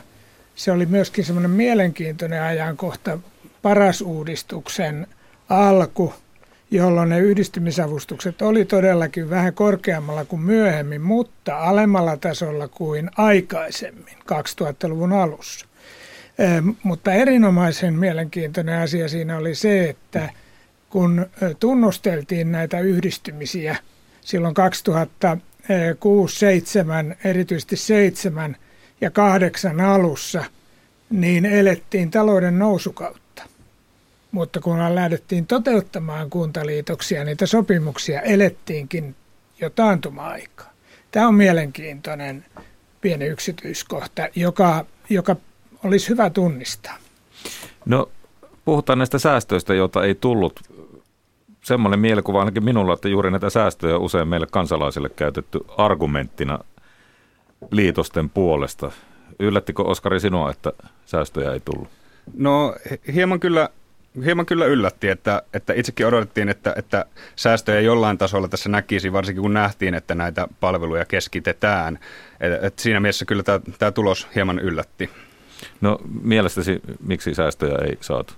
se 0.55 0.71
oli 0.71 0.85
myöskin 0.85 1.25
semmoinen 1.25 1.51
mielenkiintoinen 1.51 2.41
ajankohta 2.41 3.19
paras 3.61 4.01
uudistuksen 4.01 5.07
alku– 5.49 6.13
jolloin 6.71 7.09
ne 7.09 7.19
yhdistymisavustukset 7.19 8.41
oli 8.41 8.65
todellakin 8.65 9.29
vähän 9.29 9.53
korkeammalla 9.53 10.25
kuin 10.25 10.41
myöhemmin, 10.41 11.01
mutta 11.01 11.57
alemmalla 11.57 12.17
tasolla 12.17 12.67
kuin 12.67 13.09
aikaisemmin 13.17 14.17
2000-luvun 14.33 15.13
alussa. 15.13 15.65
Mutta 16.83 17.13
erinomaisen 17.13 17.93
mielenkiintoinen 17.93 18.79
asia 18.79 19.09
siinä 19.09 19.37
oli 19.37 19.55
se, 19.55 19.89
että 19.89 20.29
kun 20.89 21.25
tunnusteltiin 21.59 22.51
näitä 22.51 22.79
yhdistymisiä 22.79 23.75
silloin 24.21 24.53
2006, 24.53 26.39
7, 26.39 27.15
erityisesti 27.23 27.75
7 27.75 28.55
ja 29.01 29.11
8 29.11 29.81
alussa, 29.81 30.43
niin 31.09 31.45
elettiin 31.45 32.11
talouden 32.11 32.59
nousukautta 32.59 33.26
mutta 34.31 34.59
kun 34.59 34.95
lähdettiin 34.95 35.47
toteuttamaan 35.47 36.29
kuntaliitoksia, 36.29 37.23
niitä 37.23 37.45
sopimuksia 37.45 38.21
elettiinkin 38.21 39.15
jo 39.61 39.69
taantuma-aikaa. 39.69 40.73
Tämä 41.11 41.27
on 41.27 41.35
mielenkiintoinen 41.35 42.45
pieni 43.01 43.25
yksityiskohta, 43.25 44.27
joka, 44.35 44.85
joka 45.09 45.35
olisi 45.83 46.09
hyvä 46.09 46.29
tunnistaa. 46.29 46.97
No 47.85 48.09
puhutaan 48.65 48.97
näistä 48.97 49.19
säästöistä, 49.19 49.73
joita 49.73 50.03
ei 50.03 50.15
tullut. 50.15 50.59
Semmoinen 51.63 51.99
mielikuva 51.99 52.39
ainakin 52.39 52.63
minulla, 52.63 52.93
että 52.93 53.09
juuri 53.09 53.31
näitä 53.31 53.49
säästöjä 53.49 53.95
on 53.95 54.01
usein 54.01 54.27
meille 54.27 54.47
kansalaisille 54.51 55.09
käytetty 55.09 55.59
argumenttina 55.77 56.59
liitosten 57.71 58.29
puolesta. 58.29 58.91
Yllättikö 59.39 59.83
Oskari 59.83 60.19
sinua, 60.19 60.51
että 60.51 60.73
säästöjä 61.05 61.53
ei 61.53 61.59
tullut? 61.59 61.87
No 62.33 62.75
hieman 63.13 63.39
kyllä 63.39 63.69
hieman 64.25 64.45
kyllä 64.45 64.65
yllätti, 64.65 65.09
että, 65.09 65.41
että 65.53 65.73
itsekin 65.73 66.05
odotettiin, 66.05 66.49
että, 66.49 66.73
että 66.77 67.05
säästöjä 67.35 67.79
jollain 67.79 68.17
tasolla 68.17 68.47
tässä 68.47 68.69
näkisi, 68.69 69.13
varsinkin 69.13 69.41
kun 69.41 69.53
nähtiin, 69.53 69.93
että 69.93 70.15
näitä 70.15 70.47
palveluja 70.59 71.05
keskitetään. 71.05 71.99
Et, 72.39 72.63
et 72.63 72.79
siinä 72.79 72.99
mielessä 72.99 73.25
kyllä 73.25 73.43
tämä, 73.43 73.59
tämä 73.79 73.91
tulos 73.91 74.27
hieman 74.35 74.59
yllätti. 74.59 75.09
No 75.81 75.99
mielestäsi 76.23 76.81
miksi 77.07 77.35
säästöjä 77.35 77.77
ei 77.85 77.97
saatu? 78.01 78.33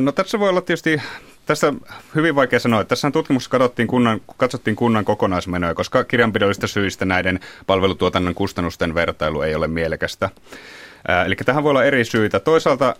No 0.00 0.12
tässä 0.12 0.38
voi 0.38 0.48
olla 0.48 0.60
tietysti 0.60 1.00
tässä 1.46 1.72
hyvin 2.14 2.34
vaikea 2.34 2.60
sanoa, 2.60 2.80
että 2.80 2.88
tässä 2.88 3.10
tutkimuksessa 3.10 3.50
katsottiin 3.50 3.88
kunnan, 3.88 4.20
katsottiin 4.36 4.76
kunnan 4.76 5.04
kokonaismenoja, 5.04 5.74
koska 5.74 6.04
kirjanpidollisista 6.04 6.66
syistä 6.66 7.04
näiden 7.04 7.40
palvelutuotannon 7.66 8.34
kustannusten 8.34 8.94
vertailu 8.94 9.42
ei 9.42 9.54
ole 9.54 9.68
mielekästä. 9.68 10.30
Eli 11.26 11.36
tähän 11.36 11.62
voi 11.62 11.70
olla 11.70 11.84
eri 11.84 12.04
syitä. 12.04 12.40
Toisaalta 12.40 12.96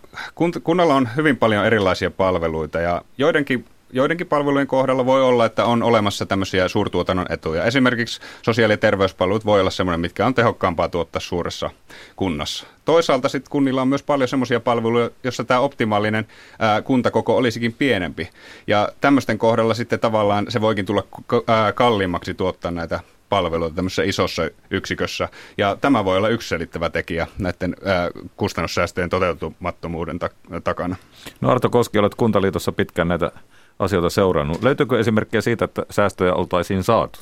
kunnalla 0.63 0.95
on 0.95 1.09
hyvin 1.17 1.37
paljon 1.37 1.67
erilaisia 1.67 2.11
palveluita 2.11 2.81
ja 2.81 3.03
joidenkin 3.19 3.65
joidenkin 3.93 4.27
palvelujen 4.27 4.67
kohdalla 4.67 5.07
voi 5.07 5.23
olla, 5.23 5.47
että 5.47 5.65
on 5.65 5.83
olemassa 5.83 6.27
tämmöisiä 6.27 6.69
suurtuotannon 6.69 7.27
etuja. 7.29 7.65
Esimerkiksi 7.65 8.21
sosiaali- 8.43 8.73
ja 8.73 8.79
terveyspalvelut 8.79 9.45
voi 9.47 9.61
olla 9.61 9.71
semmoinen, 9.71 10.01
mitkä 10.01 10.27
on 10.27 10.35
tehokkaampaa 10.35 10.89
tuottaa 10.89 11.21
suuressa 11.21 11.71
kunnassa. 12.17 12.67
Toisaalta 12.85 13.29
sitten 13.29 13.51
kunnilla 13.51 13.83
on 13.83 13.89
myös 13.89 14.03
paljon 14.03 14.29
semmoisia 14.29 14.61
palveluja, 14.61 15.11
jossa 15.25 15.45
tämä 15.45 15.61
optimaalinen 15.61 16.27
ää, 16.59 16.83
kuntakoko 16.83 17.37
olisikin 17.37 17.73
pienempi. 17.73 18.31
Ja 18.67 18.89
tämmöisten 19.01 19.39
kohdalla 19.39 19.75
sitten 19.75 20.01
tavallaan 20.01 20.47
se 20.49 20.61
voikin 20.61 20.87
tulla 20.87 21.03
ää, 21.47 21.73
kalliimmaksi 21.73 22.35
tuottaa 22.35 22.71
näitä 22.71 23.01
palveluita 23.29 23.77
tämmöisessä 23.77 24.03
isossa 24.03 24.43
yksikössä. 24.71 25.29
Ja 25.59 25.77
tämä 25.81 26.05
voi 26.05 26.17
olla 26.17 26.29
yksi 26.29 26.49
selittävä 26.49 26.91
tekijä 26.91 27.27
näiden 27.39 27.77
ää, 27.85 28.11
kustannussäästöjen 28.37 29.11
toteutumattomuuden 29.11 30.19
ta- 30.19 30.31
takana. 30.65 30.97
No 31.41 31.51
Arto 31.51 31.71
Koski, 31.71 31.99
olet 31.99 32.15
Kuntaliitossa 32.15 32.73
pitkään 32.73 33.09
näitä 33.09 33.33
asioita 33.79 34.11
seurannut. 34.11 34.63
Löytyykö 34.63 35.01
esimerkkejä 35.01 35.41
siitä, 35.41 35.65
että 35.65 35.83
säästöjä 35.91 36.35
oltaisiin 36.35 36.83
saatu? 36.83 37.19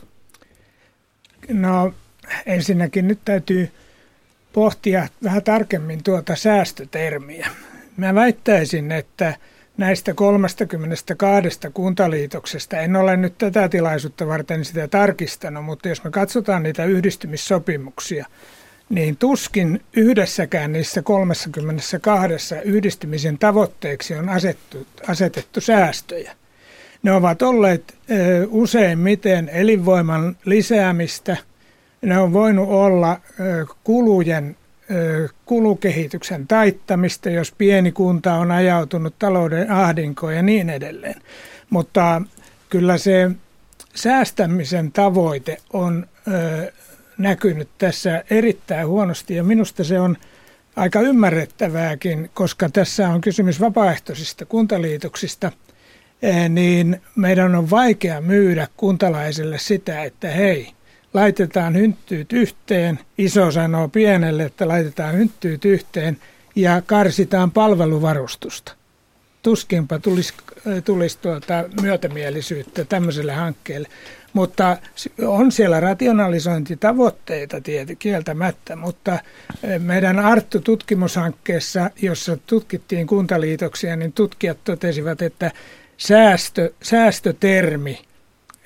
No 1.49 1.93
ensinnäkin 2.47 3.09
nyt 3.09 3.19
täytyy 3.25 3.71
pohtia 4.53 5.09
vähän 5.25 5.43
tarkemmin 5.43 6.03
tuota 6.03 6.37
säästötermiä. 6.37 7.49
Mä 7.97 8.15
väittäisin, 8.15 8.93
että 8.93 9.35
näistä 9.77 10.15
32 10.15 11.59
kuntaliitoksesta, 11.75 12.77
en 12.77 12.97
ole 12.97 13.17
nyt 13.17 13.39
tätä 13.39 13.69
tilaisuutta 13.69 14.27
varten 14.27 14.65
sitä 14.65 14.89
tarkistanut, 14.89 15.65
mutta 15.65 15.89
jos 15.89 16.05
me 16.05 16.11
katsotaan 16.11 16.63
niitä 16.63 16.85
yhdistymissopimuksia, 16.85 18.27
niin 18.89 19.17
tuskin 19.17 19.83
yhdessäkään 19.97 20.73
niissä 20.73 21.03
32 21.03 22.55
yhdistymisen 22.65 23.39
tavoitteeksi 23.39 24.15
on 24.15 24.29
asettu, 24.29 24.87
asetettu 25.09 25.61
säästöjä. 25.61 26.40
Ne 27.03 27.13
ovat 27.13 27.43
olleet 27.43 27.95
useimmiten 28.49 29.49
elinvoiman 29.49 30.37
lisäämistä. 30.45 31.37
Ne 32.03 32.19
on 32.19 32.33
voinut 32.33 32.69
olla 32.69 33.21
kulujen 33.85 34.57
kulukehityksen 35.47 36.47
taittamista, 36.47 37.31
jos 37.31 37.53
pieni 37.59 37.93
kunta 37.93 38.35
on 38.35 38.51
ajautunut 38.51 39.15
talouden 39.19 39.71
ahdinkoon 39.71 40.37
ja 40.37 40.43
niin 40.43 40.71
edelleen. 40.71 41.23
Mutta 41.71 42.23
kyllä 42.71 42.99
se 42.99 43.31
säästämisen 43.95 44.93
tavoite 44.93 45.57
on 45.73 46.07
näkynyt 47.19 47.69
tässä 47.79 48.25
erittäin 48.31 48.87
huonosti 48.87 49.35
ja 49.35 49.45
minusta 49.45 49.85
se 49.85 50.01
on 50.01 50.17
aika 50.77 51.01
ymmärrettävääkin, 51.01 52.31
koska 52.35 52.69
tässä 52.69 53.09
on 53.09 53.21
kysymys 53.21 53.61
vapaaehtoisista 53.61 54.47
kuntaliitoksista, 54.47 55.53
niin 56.49 57.01
meidän 57.17 57.55
on 57.55 57.71
vaikea 57.71 58.21
myydä 58.21 58.69
kuntalaisille 58.77 59.59
sitä, 59.59 60.03
että 60.03 60.29
hei, 60.29 60.73
laitetaan 61.15 61.77
hynttyyt 61.77 62.33
yhteen, 62.33 62.99
iso 63.19 63.51
sanoo 63.51 63.89
pienelle, 63.89 64.43
että 64.43 64.69
laitetaan 64.69 65.15
hynttyyt 65.15 65.65
yhteen 65.65 66.19
ja 66.57 66.83
karsitaan 66.87 67.51
palveluvarustusta. 67.51 68.73
tuskinpa 69.43 69.99
tulisi, 69.99 70.35
tulisi 70.85 71.19
tuota 71.19 71.65
myötämielisyyttä 71.83 72.85
tämmöiselle 72.85 73.33
hankkeelle. 73.33 73.89
Mutta 74.33 74.77
on 75.27 75.53
siellä 75.53 75.81
rationalisointitavoitteita 75.81 77.61
tietysti 77.61 77.97
kieltämättä, 77.97 78.77
mutta 78.77 79.19
meidän 79.79 80.19
Arttu-tutkimushankkeessa, 80.19 81.91
jossa 82.03 82.39
tutkittiin 82.47 83.07
kuntaliitoksia, 83.07 83.97
niin 83.97 84.13
tutkijat 84.13 84.59
totesivat, 84.65 85.23
että 85.23 85.51
säästö, 86.01 86.73
säästötermi 86.83 87.99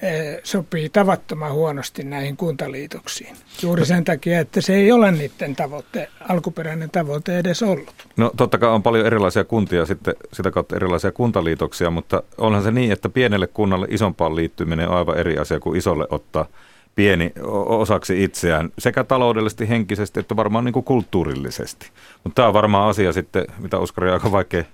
Eh, 0.03 0.41
sopii 0.43 0.89
tavattoman 0.89 1.53
huonosti 1.53 2.05
näihin 2.05 2.37
kuntaliitoksiin. 2.37 3.37
Juuri 3.63 3.87
sen 3.87 4.05
takia, 4.05 4.41
että 4.41 4.61
se 4.61 4.75
ei 4.75 4.93
ole 4.93 5.13
niiden 5.13 5.57
tavoite, 5.57 6.09
alkuperäinen 6.29 6.91
tavoite 6.91 7.39
edes 7.39 7.63
ollut. 7.63 7.95
No 8.17 8.33
totta 8.37 8.59
kai 8.59 8.71
on 8.71 8.83
paljon 8.83 9.07
erilaisia 9.07 9.45
kuntia 9.45 9.87
sitten 9.87 10.15
sitä 10.33 10.51
kautta 10.51 10.77
erilaisia 10.77 11.13
kuntaliitoksia, 11.13 11.91
mutta 11.91 12.23
onhan 12.39 12.63
se 12.63 12.71
niin, 12.71 12.93
että 12.93 13.09
pienelle 13.09 13.47
kunnalle 13.47 13.87
isompaan 13.91 14.37
liittyminen 14.37 14.89
on 14.89 14.97
aivan 14.97 15.19
eri 15.19 15.39
asia 15.39 15.61
kuin 15.61 15.79
isolle 15.79 16.07
ottaa 16.11 16.47
pieni 16.95 17.33
osaksi 17.67 18.25
itseään, 18.25 18.71
sekä 18.79 19.05
taloudellisesti, 19.05 19.69
henkisesti 19.69 20.21
että 20.21 20.37
varmaan 20.37 20.65
niin 20.65 20.73
kuin 20.73 20.85
kulttuurillisesti. 20.85 21.91
Mutta 22.25 22.35
tämä 22.35 22.49
on 22.49 22.55
varmaan 22.55 22.91
asia 22.91 23.13
sitten, 23.13 23.47
mitä 23.59 23.79
Oskari 23.79 24.09
on 24.09 24.15
aika 24.15 24.33
vaikea 24.33 24.65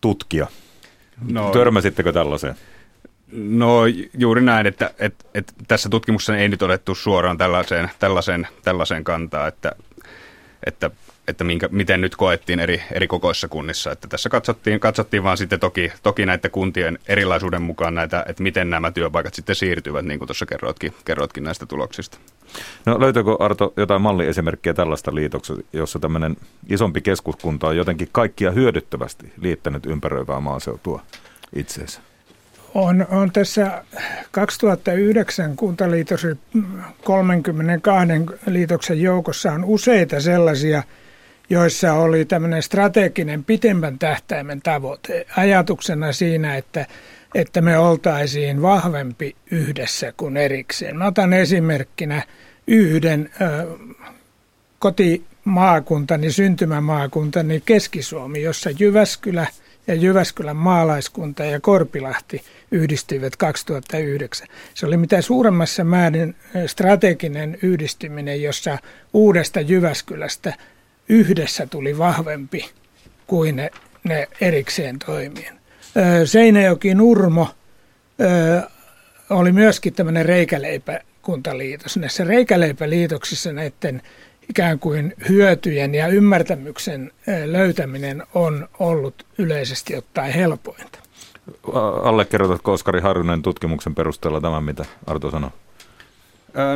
tutkia. 0.00 0.46
No, 1.30 1.50
Törmäsittekö 1.50 2.12
tällaiseen? 2.12 2.54
No 3.32 3.80
juuri 4.18 4.42
näin, 4.42 4.66
että, 4.66 4.90
että, 4.98 5.24
että 5.34 5.52
tässä 5.68 5.88
tutkimuksessa 5.88 6.36
ei 6.36 6.48
nyt 6.48 6.62
otettu 6.62 6.94
suoraan 6.94 7.38
tällaiseen, 7.38 7.90
tällaiseen, 7.98 8.48
tällaiseen 8.64 9.04
kantaa, 9.04 9.48
että, 9.48 9.72
että, 10.66 10.90
että 11.28 11.44
minkä, 11.44 11.68
miten 11.72 12.00
nyt 12.00 12.16
koettiin 12.16 12.60
eri, 12.60 12.82
eri 12.92 13.06
kokoissa 13.06 13.48
kunnissa. 13.48 13.92
Että 13.92 14.08
tässä 14.08 14.28
katsottiin, 14.28 14.80
katsottiin 14.80 15.22
vaan 15.22 15.36
sitten 15.36 15.60
toki, 15.60 15.92
toki 16.02 16.26
näiden 16.26 16.50
kuntien 16.50 16.98
erilaisuuden 17.08 17.62
mukaan 17.62 17.94
näitä, 17.94 18.24
että 18.28 18.42
miten 18.42 18.70
nämä 18.70 18.90
työpaikat 18.90 19.34
sitten 19.34 19.56
siirtyvät, 19.56 20.04
niin 20.04 20.18
kuin 20.18 20.26
tuossa 20.26 20.46
kerroitkin, 20.46 20.94
kerroitkin 21.04 21.44
näistä 21.44 21.66
tuloksista. 21.66 22.18
No 22.86 23.00
löytyykö 23.00 23.36
Arto 23.40 23.72
jotain 23.76 24.02
malliesimerkkiä 24.02 24.74
tällaista 24.74 25.14
liitoksesta, 25.14 25.62
jossa 25.72 25.98
tämmöinen 25.98 26.36
isompi 26.68 27.00
keskuskunta 27.00 27.66
on 27.66 27.76
jotenkin 27.76 28.08
kaikkia 28.12 28.50
hyödyttävästi 28.50 29.32
liittänyt 29.40 29.86
ympäröivää 29.86 30.40
maaseutua 30.40 31.02
itseensä? 31.56 32.00
On, 32.74 33.06
on 33.10 33.32
tässä 33.32 33.84
2009 34.30 35.56
kuntaliitos 35.56 36.26
32 37.04 38.06
liitoksen 38.46 39.00
joukossa 39.02 39.52
on 39.52 39.64
useita 39.64 40.20
sellaisia, 40.20 40.82
joissa 41.50 41.92
oli 41.92 42.24
tämmöinen 42.24 42.62
strateginen 42.62 43.44
pitemmän 43.44 43.98
tähtäimen 43.98 44.62
tavoite. 44.62 45.26
Ajatuksena 45.36 46.12
siinä, 46.12 46.56
että, 46.56 46.86
että 47.34 47.60
me 47.60 47.78
oltaisiin 47.78 48.62
vahvempi 48.62 49.36
yhdessä 49.50 50.12
kuin 50.16 50.36
erikseen. 50.36 50.96
Mä 50.96 51.06
otan 51.06 51.32
esimerkkinä 51.32 52.22
yhden 52.66 53.30
ö, 53.40 53.66
kotimaakuntani, 54.78 56.32
syntymämaakuntani 56.32 57.62
Keski-Suomi, 57.66 58.42
jossa 58.42 58.70
Jyväskylä– 58.70 59.46
ja 59.86 59.94
Jyväskylän 59.94 60.56
maalaiskunta 60.56 61.44
ja 61.44 61.60
Korpilahti 61.60 62.42
yhdistyivät 62.70 63.36
2009. 63.36 64.48
Se 64.74 64.86
oli 64.86 64.96
mitä 64.96 65.22
suuremmassa 65.22 65.84
määrin 65.84 66.34
strateginen 66.66 67.58
yhdistyminen, 67.62 68.42
jossa 68.42 68.78
uudesta 69.12 69.60
Jyväskylästä 69.60 70.54
yhdessä 71.08 71.66
tuli 71.66 71.98
vahvempi 71.98 72.70
kuin 73.26 73.56
ne, 73.56 73.70
ne 74.04 74.28
erikseen 74.40 74.98
toimien. 74.98 75.60
Seinäjoki 76.24 76.94
Nurmo 76.94 77.48
oli 79.30 79.52
myöskin 79.52 79.94
tämmöinen 79.94 80.26
reikäleipäkuntaliitos. 81.24 81.96
Näissä 81.96 82.24
reikäleipäliitoksissa 82.24 83.52
näiden 83.52 84.02
ikään 84.50 84.78
kuin 84.78 85.14
hyötyjen 85.28 85.94
ja 85.94 86.08
ymmärtämyksen 86.08 87.12
löytäminen 87.46 88.22
on 88.34 88.68
ollut 88.78 89.26
yleisesti 89.38 89.96
ottaen 89.96 90.32
helpointa. 90.32 90.98
Allekirjoitatko 92.02 92.72
Oskari 92.72 93.00
Harjunen 93.00 93.42
tutkimuksen 93.42 93.94
perusteella 93.94 94.40
tämän, 94.40 94.64
mitä 94.64 94.84
Arto 95.06 95.30
sanoi? 95.30 95.50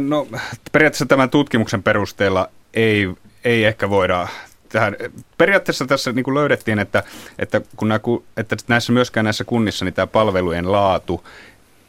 No 0.00 0.26
periaatteessa 0.72 1.06
tämän 1.06 1.30
tutkimuksen 1.30 1.82
perusteella 1.82 2.50
ei, 2.74 3.08
ei 3.44 3.64
ehkä 3.64 3.90
voida 3.90 4.28
tähän. 4.68 4.96
Periaatteessa 5.38 5.86
tässä 5.86 6.12
niin 6.12 6.24
kuin 6.24 6.34
löydettiin, 6.34 6.78
että, 6.78 7.02
että, 7.38 7.60
kun 7.76 7.88
nämä, 7.88 8.00
että 8.36 8.56
näissä 8.68 8.92
myöskään 8.92 9.24
näissä 9.24 9.44
kunnissa 9.44 9.84
niin 9.84 9.94
tämä 9.94 10.06
palvelujen 10.06 10.72
laatu 10.72 11.24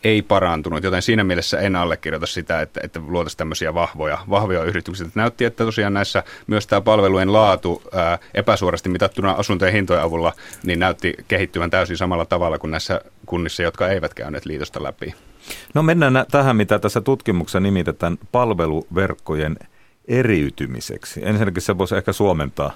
ei 0.04 0.22
parantunut, 0.22 0.84
joten 0.84 1.02
siinä 1.02 1.24
mielessä 1.24 1.60
en 1.60 1.76
allekirjoita 1.76 2.26
sitä, 2.26 2.62
että, 2.62 2.80
että 2.84 3.02
luotaisiin 3.08 3.38
tämmöisiä 3.38 3.74
vahvoja, 3.74 4.18
vahvoja 4.30 4.64
yrityksiä. 4.64 5.08
Näytti, 5.16 5.46
että 5.46 5.66
tosiaan 5.66 5.94
näissä 5.94 6.24
myös 6.48 6.68
tämä 6.68 6.82
palvelujen 6.82 7.34
laatu 7.34 7.82
ää, 7.94 8.20
epäsuorasti 8.34 8.90
mitattuna 8.90 9.32
asuntojen 9.32 9.74
hintojen 9.74 10.04
avulla, 10.04 10.34
niin 10.64 10.80
näytti 10.80 11.14
kehittyvän 11.28 11.70
täysin 11.70 11.98
samalla 11.98 12.26
tavalla 12.26 12.60
kuin 12.60 12.72
näissä 12.72 13.02
kunnissa, 13.26 13.64
jotka 13.64 13.88
eivät 13.88 14.14
käyneet 14.14 14.46
liitosta 14.46 14.84
läpi. 14.84 15.14
No 15.74 15.84
mennään 15.84 16.26
tähän, 16.32 16.56
mitä 16.56 16.80
tässä 16.80 17.02
tutkimuksessa 17.02 17.60
nimitetään 17.60 18.18
palveluverkkojen 18.32 19.58
eriytymiseksi. 20.08 21.22
Ensinnäkin 21.24 21.62
se 21.62 21.78
voisi 21.78 21.96
ehkä 21.96 22.14
suomentaa 22.14 22.74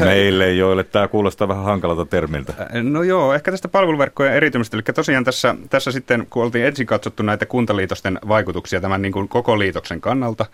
meille, 0.00 0.52
joille 0.52 0.84
tämä 0.84 1.08
kuulostaa 1.08 1.48
vähän 1.48 1.64
hankalalta 1.64 2.06
termiltä. 2.06 2.52
No 2.82 3.02
joo, 3.02 3.34
ehkä 3.34 3.50
tästä 3.50 3.68
palveluverkkojen 3.68 4.34
erityisesti. 4.34 4.76
Eli 4.76 4.82
tosiaan 4.82 5.24
tässä, 5.24 5.54
tässä 5.70 5.92
sitten, 5.92 6.26
kun 6.30 6.42
oltiin 6.42 6.64
ensin 6.64 6.86
katsottu 6.86 7.22
näitä 7.22 7.46
kuntaliitosten 7.46 8.18
vaikutuksia 8.28 8.80
tämän 8.80 9.02
niin 9.02 9.12
kuin 9.12 9.28
koko 9.28 9.58
liitoksen 9.58 10.00
kannalta, 10.00 10.46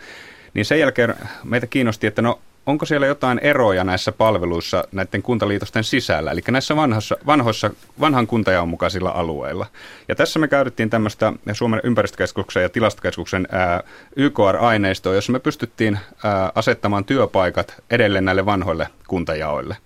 niin 0.54 0.64
sen 0.64 0.80
jälkeen 0.80 1.14
meitä 1.44 1.66
kiinnosti, 1.66 2.06
että 2.06 2.22
no 2.22 2.40
onko 2.66 2.86
siellä 2.86 3.06
jotain 3.06 3.38
eroja 3.38 3.84
näissä 3.84 4.12
palveluissa 4.12 4.84
näiden 4.92 5.22
kuntaliitosten 5.22 5.84
sisällä, 5.84 6.30
eli 6.30 6.40
näissä 6.50 6.76
vanhoissa, 6.76 7.16
vanhoissa, 7.26 7.70
vanhan 8.00 8.26
kuntajaon 8.26 8.68
mukaisilla 8.68 9.10
alueilla. 9.10 9.66
Ja 10.08 10.14
tässä 10.14 10.38
me 10.38 10.48
käytettiin 10.48 10.90
tämmöistä 10.90 11.32
Suomen 11.52 11.80
ympäristökeskuksen 11.84 12.62
ja 12.62 12.68
tilastokeskuksen 12.68 13.48
ää, 13.52 13.82
YKR-aineistoa, 14.16 15.14
jossa 15.14 15.32
me 15.32 15.38
pystyttiin 15.38 15.98
ää, 16.24 16.52
asettamaan 16.54 17.04
työpaikat 17.04 17.82
edelleen 17.90 18.24
näille 18.24 18.46
vanhoille 18.46 18.88
kuntajaoille. 19.08 19.76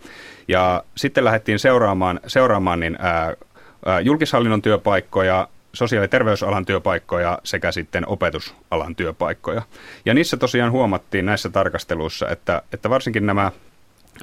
Ja 0.49 0.85
sitten 0.97 1.25
lähdettiin 1.25 1.59
seuraamaan, 1.59 2.21
seuraamaan 2.27 2.81
niin, 2.81 2.99
ää, 3.01 4.01
julkishallinnon 4.01 4.62
työpaikkoja, 4.62 5.49
sosiaali- 5.77 6.05
ja 6.05 6.09
terveysalan 6.09 6.67
työpaikkoja 6.67 7.39
sekä 7.45 7.73
sitten 7.73 8.09
opetusalan 8.09 8.97
työpaikkoja. 8.97 9.62
Ja 10.05 10.15
niissä 10.15 10.37
tosiaan 10.37 10.73
huomattiin 10.73 11.27
näissä 11.27 11.49
tarkasteluissa, 11.49 12.29
että, 12.29 12.62
että 12.73 12.91
varsinkin 12.91 13.27
nämä 13.27 13.53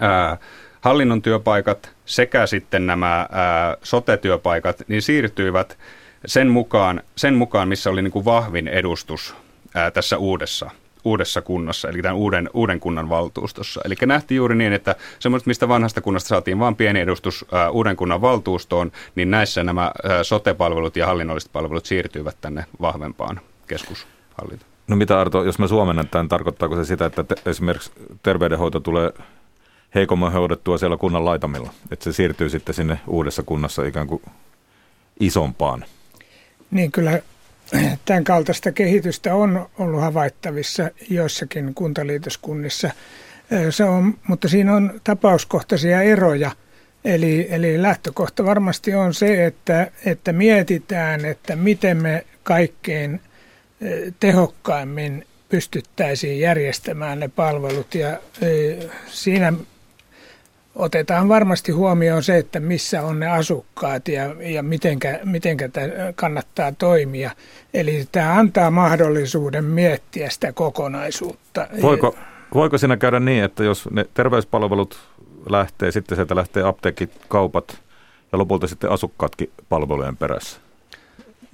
ää, 0.02 0.38
hallinnon 0.82 1.22
työpaikat 1.22 1.92
sekä 2.06 2.48
sitten 2.48 2.88
nämä 2.88 3.16
ää, 3.32 3.78
sote-työpaikat, 3.84 4.84
niin 4.88 5.02
siirtyivät 5.02 5.78
sen 6.26 6.48
mukaan, 6.48 7.02
sen 7.16 7.34
mukaan 7.34 7.68
missä 7.68 7.89
oli 7.89 8.02
niin 8.02 8.12
kuin 8.12 8.26
vahvin 8.26 8.68
edustus 8.68 9.36
ää, 9.76 9.92
tässä 9.92 10.18
uudessa 10.18 10.70
uudessa 11.06 11.42
kunnassa, 11.42 11.89
eli 11.89 12.02
tämän 12.02 12.18
uuden, 12.18 12.50
uuden 12.54 12.80
kunnan 12.80 13.10
valtuustossa. 13.10 13.82
Eli 13.86 13.96
nähtiin 14.06 14.36
juuri 14.36 14.56
niin, 14.56 14.74
että 14.74 14.96
semmoista, 15.20 15.48
mistä 15.48 15.68
vanhasta 15.68 16.02
kunnasta 16.02 16.28
saatiin 16.28 16.60
vain 16.60 16.76
pieni 16.76 17.00
edustus 17.00 17.46
ää, 17.52 17.70
uuden 17.70 17.96
kunnan 17.96 18.22
valtuustoon, 18.22 18.92
niin 19.16 19.32
näissä 19.32 19.63
nämä 19.63 19.92
ää, 20.04 20.24
sote-palvelut 20.24 20.96
ja 20.96 21.06
hallinnolliset 21.06 21.52
palvelut 21.52 21.86
siirtyivät 21.86 22.38
tänne 22.42 22.66
vahvempaan 22.82 23.39
keskushallintoon. 23.68 24.74
No 24.88 24.96
mitä 24.96 25.22
Arto, 25.22 25.44
jos 25.44 25.60
mä 25.60 25.68
suomennan 25.68 26.08
tämän, 26.08 26.30
tarkoittaako 26.30 26.76
se 26.76 26.86
sitä, 26.86 27.06
että 27.06 27.24
te, 27.24 27.36
esimerkiksi 27.46 27.92
terveydenhoito 28.24 28.80
tulee 28.80 29.12
heikomman 29.96 30.32
hoidettua 30.32 30.78
siellä 30.78 30.98
kunnan 30.98 31.26
laitamilla, 31.26 31.74
että 31.92 32.04
se 32.04 32.13
siirtyy 32.13 32.50
sitten 32.50 32.76
sinne 32.76 33.00
uudessa 33.08 33.44
kunnassa 33.44 33.86
ikään 33.86 34.08
kuin 34.08 34.22
isompaan? 35.20 35.86
Niin 36.72 36.92
kyllä 36.92 37.20
tämän 38.06 38.23
kaltaista 38.23 38.71
kehitystä 38.71 39.36
on 39.36 39.69
ollut 39.80 40.02
havaittavissa 40.02 40.89
joissakin 41.10 41.73
kuntaliitoskunnissa, 41.73 42.91
se 43.69 43.84
on, 43.84 44.17
mutta 44.28 44.47
siinä 44.47 44.76
on 44.76 45.02
tapauskohtaisia 45.04 46.02
eroja. 46.02 46.52
Eli, 47.06 47.47
eli 47.49 47.82
lähtökohta 47.82 48.45
varmasti 48.45 48.95
on 48.95 49.13
se, 49.13 49.45
että, 49.45 49.91
että 50.06 50.34
mietitään, 50.34 51.26
että 51.26 51.56
miten 51.56 52.02
me 52.02 52.26
kaikkein 52.43 53.21
tehokkaimmin 54.19 55.28
pystyttäisiin 55.49 56.39
järjestämään 56.39 57.19
ne 57.19 57.28
palvelut. 57.28 57.95
Ja 57.95 58.19
siinä 59.08 59.54
otetaan 60.76 61.30
varmasti 61.30 61.72
huomioon 61.72 62.24
se, 62.24 62.38
että 62.38 62.60
missä 62.60 63.02
on 63.02 63.20
ne 63.20 63.28
asukkaat 63.28 64.08
ja, 64.08 64.36
ja 64.40 64.64
mitenkä, 64.64 65.20
mitenkä 65.24 65.70
kannattaa 66.16 66.72
toimia. 66.72 67.32
Eli 67.74 68.06
tämä 68.12 68.34
antaa 68.34 68.72
mahdollisuuden 68.72 69.66
miettiä 69.66 70.30
sitä 70.30 70.54
kokonaisuutta. 70.54 71.68
Voiko, 71.82 72.16
voiko 72.54 72.78
siinä 72.78 72.98
käydä 72.98 73.20
niin, 73.20 73.44
että 73.44 73.64
jos 73.64 73.90
ne 73.92 74.06
terveyspalvelut 74.14 75.00
lähtee, 75.50 75.92
sitten 75.92 76.16
sieltä 76.16 76.36
lähtee 76.36 76.64
apteekit, 76.64 77.12
kaupat 77.28 77.82
ja 78.32 78.38
lopulta 78.38 78.68
sitten 78.68 78.92
asukkaatkin 78.92 79.52
palvelujen 79.70 80.18
perässä. 80.18 80.62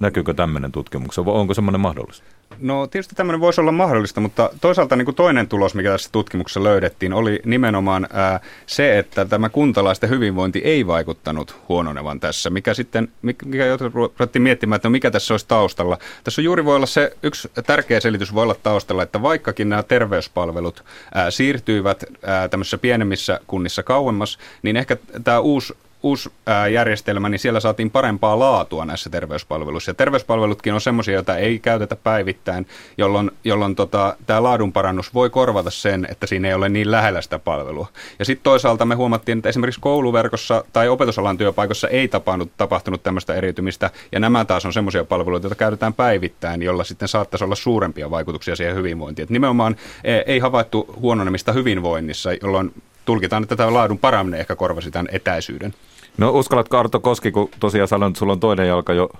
Näkyykö 0.00 0.34
tämmöinen 0.34 0.72
tutkimuksessa 0.72 1.24
vai 1.24 1.34
onko 1.34 1.54
semmoinen 1.54 1.80
mahdollista? 1.80 2.24
No 2.58 2.86
tietysti 2.86 3.14
tämmöinen 3.14 3.40
voisi 3.40 3.60
olla 3.60 3.72
mahdollista, 3.72 4.20
mutta 4.20 4.50
toisaalta 4.60 4.96
niin 4.96 5.04
kuin 5.04 5.14
toinen 5.14 5.48
tulos, 5.48 5.74
mikä 5.74 5.90
tässä 5.90 6.08
tutkimuksessa 6.12 6.64
löydettiin, 6.64 7.12
oli 7.12 7.40
nimenomaan 7.44 8.06
ää, 8.12 8.40
se, 8.66 8.98
että 8.98 9.24
tämä 9.24 9.48
kuntalaisten 9.48 10.10
hyvinvointi 10.10 10.58
ei 10.58 10.86
vaikuttanut 10.86 11.56
huononevan 11.68 12.20
tässä, 12.20 12.50
mikä 12.50 12.74
sitten, 12.74 13.08
mikä 13.22 13.64
ruvettiin 13.92 14.42
miettimään, 14.42 14.76
että 14.76 14.88
no 14.88 14.90
mikä 14.90 15.10
tässä 15.10 15.34
olisi 15.34 15.48
taustalla. 15.48 15.98
Tässä 16.24 16.40
on 16.40 16.44
juuri 16.44 16.64
voi 16.64 16.76
olla 16.76 16.86
se, 16.86 17.16
yksi 17.22 17.50
tärkeä 17.66 18.00
selitys 18.00 18.34
voi 18.34 18.42
olla 18.42 18.56
taustalla, 18.62 19.02
että 19.02 19.22
vaikkakin 19.22 19.68
nämä 19.68 19.82
terveyspalvelut 19.82 20.84
ää, 21.14 21.30
siirtyivät 21.30 22.04
ää, 22.22 22.48
tämmöisissä 22.48 22.78
pienemmissä 22.78 23.40
kunnissa 23.46 23.82
kauemmas, 23.82 24.38
niin 24.62 24.76
ehkä 24.76 24.96
tämä 25.24 25.40
uusi 25.40 25.74
uusi 26.02 26.30
järjestelmä, 26.72 27.28
niin 27.28 27.38
siellä 27.38 27.60
saatiin 27.60 27.90
parempaa 27.90 28.38
laatua 28.38 28.84
näissä 28.84 29.10
terveyspalveluissa. 29.10 29.90
Ja 29.90 29.94
terveyspalvelutkin 29.94 30.74
on 30.74 30.80
semmoisia, 30.80 31.14
joita 31.14 31.36
ei 31.36 31.58
käytetä 31.58 31.96
päivittäin, 31.96 32.66
jolloin, 32.98 33.30
jolloin 33.44 33.76
tota, 33.76 34.16
tämä 34.26 34.42
laadunparannus 34.42 35.14
voi 35.14 35.30
korvata 35.30 35.70
sen, 35.70 36.06
että 36.10 36.26
siinä 36.26 36.48
ei 36.48 36.54
ole 36.54 36.68
niin 36.68 36.90
lähellä 36.90 37.20
sitä 37.20 37.38
palvelua. 37.38 37.86
Ja 38.18 38.24
sitten 38.24 38.44
toisaalta 38.44 38.84
me 38.84 38.94
huomattiin, 38.94 39.38
että 39.38 39.48
esimerkiksi 39.48 39.80
kouluverkossa 39.80 40.64
tai 40.72 40.88
opetusalan 40.88 41.38
työpaikoissa 41.38 41.88
ei 41.88 42.08
tapahtunut, 42.08 42.52
tapahtunut 42.56 43.02
tämmöistä 43.02 43.34
eriytymistä, 43.34 43.90
ja 44.12 44.20
nämä 44.20 44.44
taas 44.44 44.66
on 44.66 44.72
semmoisia 44.72 45.04
palveluita, 45.04 45.46
joita 45.46 45.54
käytetään 45.54 45.94
päivittäin, 45.94 46.62
jolla 46.62 46.84
sitten 46.84 47.08
saattaisi 47.08 47.44
olla 47.44 47.54
suurempia 47.54 48.10
vaikutuksia 48.10 48.56
siihen 48.56 48.76
hyvinvointiin. 48.76 49.24
Et 49.24 49.30
nimenomaan 49.30 49.76
e, 50.04 50.16
ei 50.26 50.38
havaittu 50.38 50.94
huononemista 51.00 51.52
hyvinvoinnissa, 51.52 52.32
jolloin 52.32 52.72
tulkitaan, 53.04 53.42
että 53.42 53.56
tämä 53.56 53.74
laadun 53.74 53.98
paraminen 53.98 54.40
ehkä 54.40 54.56
korvasi 54.56 54.90
tämän 54.90 55.08
etäisyyden. 55.12 55.74
No 56.18 56.30
uskallatko 56.30 56.78
Arto 56.78 57.00
Koski, 57.00 57.30
kun 57.30 57.50
tosiaan 57.60 57.88
sanoin, 57.88 58.10
että 58.10 58.18
sulla 58.18 58.32
on 58.32 58.40
toinen 58.40 58.68
jalka 58.68 58.92
jo 58.92 59.10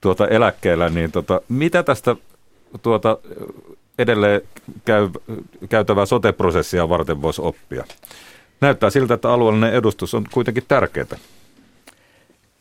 tuota 0.00 0.28
eläkkeellä, 0.28 0.88
niin 0.88 1.12
tota, 1.12 1.40
mitä 1.48 1.82
tästä 1.82 2.16
tuota, 2.82 3.18
edelleen 3.98 4.40
käy, 4.84 5.08
käytävää 5.68 6.06
sote-prosessia 6.06 6.88
varten 6.88 7.22
voisi 7.22 7.42
oppia? 7.42 7.84
Näyttää 8.60 8.90
siltä, 8.90 9.14
että 9.14 9.32
alueellinen 9.32 9.72
edustus 9.74 10.14
on 10.14 10.24
kuitenkin 10.32 10.64
tärkeää. 10.68 11.06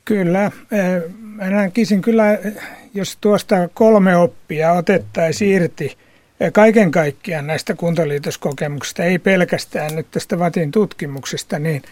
Kyllä. 0.06 0.52
Mä 1.20 1.50
näkisin 1.50 2.02
kyllä, 2.02 2.24
jos 2.94 3.18
tuosta 3.22 3.56
kolme 3.74 4.18
oppia 4.18 4.72
otettaisiin 4.72 5.56
irti 5.56 5.98
kaiken 6.54 6.92
kaikkiaan 6.92 7.48
näistä 7.48 7.76
kuntaliitoskokemuksista, 7.76 9.04
ei 9.04 9.20
pelkästään 9.20 9.96
nyt 9.96 10.08
tästä 10.12 10.40
VATin 10.40 10.72
tutkimuksesta, 10.72 11.60
niin– 11.60 11.82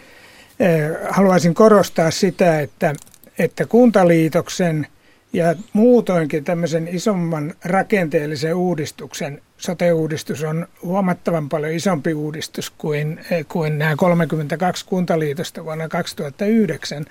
Eh, 0.60 0.90
haluaisin 1.08 1.54
korostaa 1.54 2.10
sitä, 2.10 2.60
että, 2.60 2.94
että 3.38 3.66
kuntaliitoksen 3.66 4.86
ja 5.32 5.54
muutoinkin 5.72 6.44
tämmöisen 6.44 6.88
isomman 6.92 7.54
rakenteellisen 7.64 8.54
uudistuksen, 8.54 9.42
sote-uudistus 9.58 10.42
on 10.42 10.68
huomattavan 10.82 11.48
paljon 11.48 11.72
isompi 11.72 12.14
uudistus 12.14 12.70
kuin, 12.70 13.20
eh, 13.30 13.46
kuin 13.48 13.78
nämä 13.78 13.96
32 13.96 14.84
kuntaliitosta 14.86 15.64
vuonna 15.64 15.88
2009, 15.88 17.06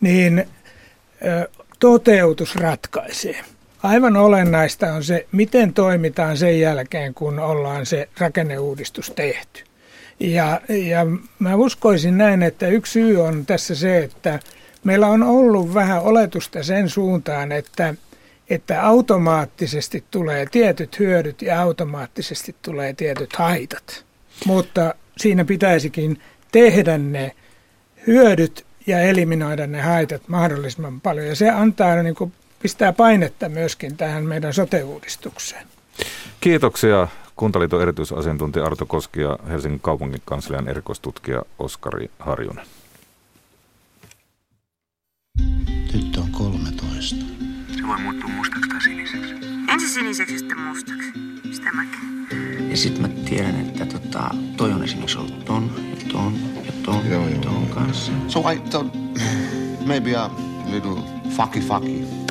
niin 0.00 0.38
eh, 0.38 0.46
toteutus 1.78 2.56
ratkaisee. 2.56 3.44
Aivan 3.84 4.16
olennaista 4.16 4.92
on 4.92 5.04
se, 5.04 5.26
miten 5.32 5.72
toimitaan 5.72 6.36
sen 6.36 6.60
jälkeen, 6.60 7.14
kun 7.14 7.38
ollaan 7.38 7.86
se 7.86 8.08
rakenneuudistus 8.18 9.10
tehty. 9.10 9.64
Ja, 10.20 10.60
ja 10.68 11.06
mä 11.38 11.54
uskoisin 11.54 12.18
näin, 12.18 12.42
että 12.42 12.66
yksi 12.66 12.92
syy 12.92 13.22
on 13.22 13.46
tässä 13.46 13.74
se, 13.74 13.98
että 13.98 14.40
meillä 14.84 15.06
on 15.06 15.22
ollut 15.22 15.74
vähän 15.74 16.02
oletusta 16.02 16.62
sen 16.62 16.88
suuntaan, 16.88 17.52
että, 17.52 17.94
että 18.50 18.86
automaattisesti 18.86 20.04
tulee 20.10 20.46
tietyt 20.50 20.98
hyödyt 20.98 21.42
ja 21.42 21.62
automaattisesti 21.62 22.56
tulee 22.62 22.92
tietyt 22.92 23.36
haitat. 23.36 24.04
Mutta 24.46 24.94
siinä 25.16 25.44
pitäisikin 25.44 26.20
tehdä 26.52 26.98
ne 26.98 27.32
hyödyt 28.06 28.66
ja 28.86 29.00
eliminoida 29.00 29.66
ne 29.66 29.80
haitat 29.80 30.28
mahdollisimman 30.28 31.00
paljon. 31.00 31.26
Ja 31.26 31.36
se 31.36 31.50
antaa, 31.50 32.02
niin 32.02 32.14
kuin, 32.14 32.32
pistää 32.64 32.92
painetta 32.92 33.48
myöskin 33.48 33.96
tähän 33.96 34.24
meidän 34.24 34.54
sote-uudistukseen. 34.54 35.66
Kiitoksia 36.40 37.08
Kuntaliiton 37.36 37.82
erityisasiantuntija 37.82 38.64
Arto 38.64 38.86
Koski 38.86 39.20
ja 39.20 39.38
Helsingin 39.48 39.80
kaupungin 39.80 40.22
kanslian 40.24 40.68
erikoistutkija 40.68 41.42
Oskari 41.58 42.10
Harjunen. 42.18 42.66
Tyttö 45.92 46.20
on 46.20 46.30
13. 46.30 47.16
Se 47.76 47.86
voi 47.88 48.00
muuttua 48.00 48.28
mustaksi 48.28 48.68
tai 48.68 48.80
siniseksi. 48.80 49.34
Ensin 49.72 49.88
siniseksi, 49.88 50.38
sitten 50.38 50.60
mustaksi. 50.60 51.12
Sitä 51.52 51.72
mäkin. 51.72 52.26
Ja 52.70 52.76
sitten 52.76 53.02
mä 53.02 53.08
tiedän, 53.28 53.60
että 53.60 53.86
tota, 53.86 54.30
toi 54.56 54.72
on 54.72 54.84
esimerkiksi 54.84 55.18
ollut 55.18 55.44
ton 55.44 55.70
ja 55.90 56.12
ton 56.12 56.34
ja 56.66 56.72
ton 56.82 57.10
joo, 57.10 57.28
ja 57.28 57.38
ton 57.38 57.66
kanssa. 57.66 58.12
So 58.28 58.50
I 58.50 58.58
thought 58.58 58.96
maybe 59.86 60.16
a 60.16 60.30
little 60.70 61.02
fucky 61.36 61.60
fucky 61.60 62.23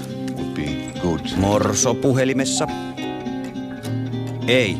good. 1.04 1.20
Morso 1.38 1.94
puhelimessa. 1.94 2.68
Ei, 4.48 4.78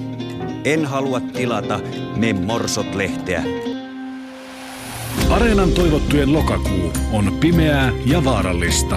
en 0.66 0.86
halua 0.86 1.20
tilata 1.20 1.80
Me 2.16 2.34
Morsot-lehteä. 2.34 3.44
Areenan 5.30 5.72
toivottujen 5.72 6.34
lokakuu 6.34 6.92
on 7.14 7.38
pimeää 7.40 7.92
ja 8.06 8.24
vaarallista. 8.24 8.96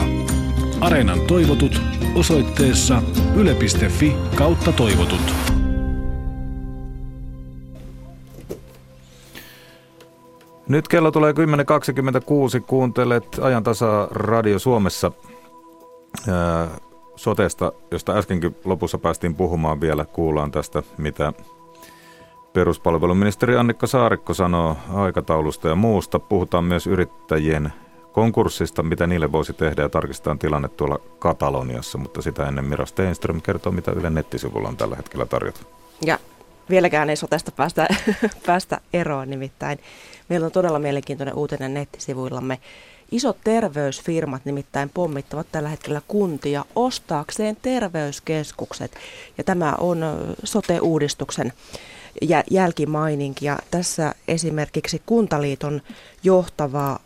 Areenan 0.81 1.21
toivotut 1.21 1.81
osoitteessa 2.15 3.03
yle.fi 3.35 4.17
kautta 4.37 4.73
toivotut. 4.73 5.35
Nyt 10.69 10.89
kello 10.89 11.11
tulee 11.11 11.33
10.26. 11.33 11.37
Kuuntelet 12.67 13.39
ajan 13.41 13.63
tasa 13.63 14.09
Radio 14.11 14.59
Suomessa 14.59 15.13
sotesta, 17.17 17.73
josta 17.91 18.13
äskenkin 18.13 18.57
lopussa 18.65 18.99
päästiin 18.99 19.35
puhumaan 19.35 19.81
vielä, 19.81 20.05
kuullaan 20.05 20.51
tästä, 20.51 20.83
mitä 20.99 21.33
peruspalveluministeri 22.53 23.57
Annikka 23.57 23.87
Saarikko 23.87 24.35
sanoo 24.35 24.77
aikataulusta 24.95 25.69
ja 25.69 25.75
muusta. 25.75 26.19
Puhutaan 26.19 26.65
myös 26.65 26.87
yrittäjien 26.87 27.73
konkurssista, 28.13 28.83
mitä 28.83 29.07
niille 29.07 29.33
voisi 29.33 29.53
tehdä 29.53 29.83
ja 29.83 29.89
tarkistetaan 29.89 30.39
tilanne 30.39 30.69
tuolla 30.69 30.99
Kataloniassa, 31.19 31.99
mutta 31.99 32.23
sitä 32.23 32.49
ennen 32.49 32.65
Mira 32.65 32.87
Steenström 32.87 33.43
kertoo, 33.43 33.73
mitä 33.73 33.93
Yle 33.93 34.11
nettisivulla 34.11 34.69
on 34.69 34.77
tällä 34.77 34.97
hetkellä 34.97 35.27
tarjota. 35.27 35.61
Ja 36.07 36.19
vieläkään 36.71 37.11
ei 37.11 37.17
sotesta 37.17 37.53
päästä, 37.53 37.89
päästä 38.47 38.81
eroon, 38.93 39.31
nimittäin 39.31 39.79
meillä 40.29 40.47
on 40.47 40.53
todella 40.53 40.79
mielenkiintoinen 40.79 41.35
uutinen 41.35 41.75
nettisivuillamme. 41.75 42.59
Isot 43.13 43.37
terveysfirmat 43.45 44.45
nimittäin 44.45 44.91
pommittavat 44.95 45.47
tällä 45.53 45.69
hetkellä 45.69 46.03
kuntia 46.09 46.65
ostaakseen 46.77 47.57
terveyskeskukset. 47.63 48.93
Ja 49.39 49.45
tämä 49.45 49.75
on 49.81 49.99
sote-uudistuksen 50.45 51.53
jälkimaininki. 52.51 53.47
Ja 53.47 53.59
tässä 53.71 54.15
esimerkiksi 54.29 55.03
Kuntaliiton 55.07 55.83
johtava 56.23 57.01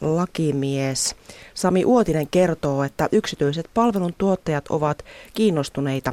lakimies 0.00 1.14
Sami 1.54 1.84
Uotinen 1.84 2.26
kertoo, 2.30 2.82
että 2.82 3.08
yksityiset 3.12 3.70
palveluntuottajat 3.74 4.64
ovat 4.68 5.04
kiinnostuneita 5.34 6.12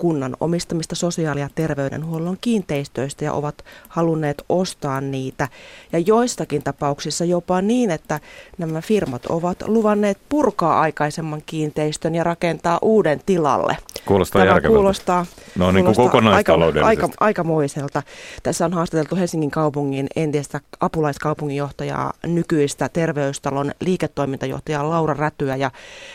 kunnan 0.00 0.36
omistamista 0.40 0.94
sosiaali- 0.94 1.40
ja 1.40 1.48
terveydenhuollon 1.54 2.36
kiinteistöistä 2.40 3.24
ja 3.24 3.32
ovat 3.32 3.64
halunneet 3.88 4.44
ostaa 4.48 5.00
niitä. 5.00 5.48
Ja 5.92 5.98
joistakin 5.98 6.62
tapauksissa 6.62 7.24
jopa 7.24 7.62
niin, 7.62 7.90
että 7.90 8.20
nämä 8.58 8.80
firmat 8.80 9.26
ovat 9.26 9.56
luvanneet 9.66 10.18
purkaa 10.28 10.80
aikaisemman 10.80 11.42
kiinteistön 11.46 12.14
ja 12.14 12.24
rakentaa 12.24 12.78
uuden 12.82 13.20
tilalle. 13.26 13.76
Kuulostaa 14.06 14.40
Tämä 14.40 14.52
järkevältä. 14.52 14.76
kuulostaa, 14.76 15.26
no, 15.58 15.72
niin 15.72 15.84
kuin 15.84 15.96
kokonaistaloudellisesti. 15.96 16.88
Aika, 16.88 17.06
aika, 17.06 17.16
aikamoiselta. 17.20 18.02
Tässä 18.42 18.64
on 18.64 18.72
haastateltu 18.72 19.16
Helsingin 19.16 19.50
kaupungin 19.50 20.06
entistä 20.16 20.60
apulaiskaupunginjohtajaa, 20.80 22.12
nykyistä 22.26 22.88
terveystalon 22.88 23.72
liiketoimintajohtajaa 23.80 24.90
Laura 24.90 25.14
Rätyä, 25.14 25.56
ja 25.56 25.70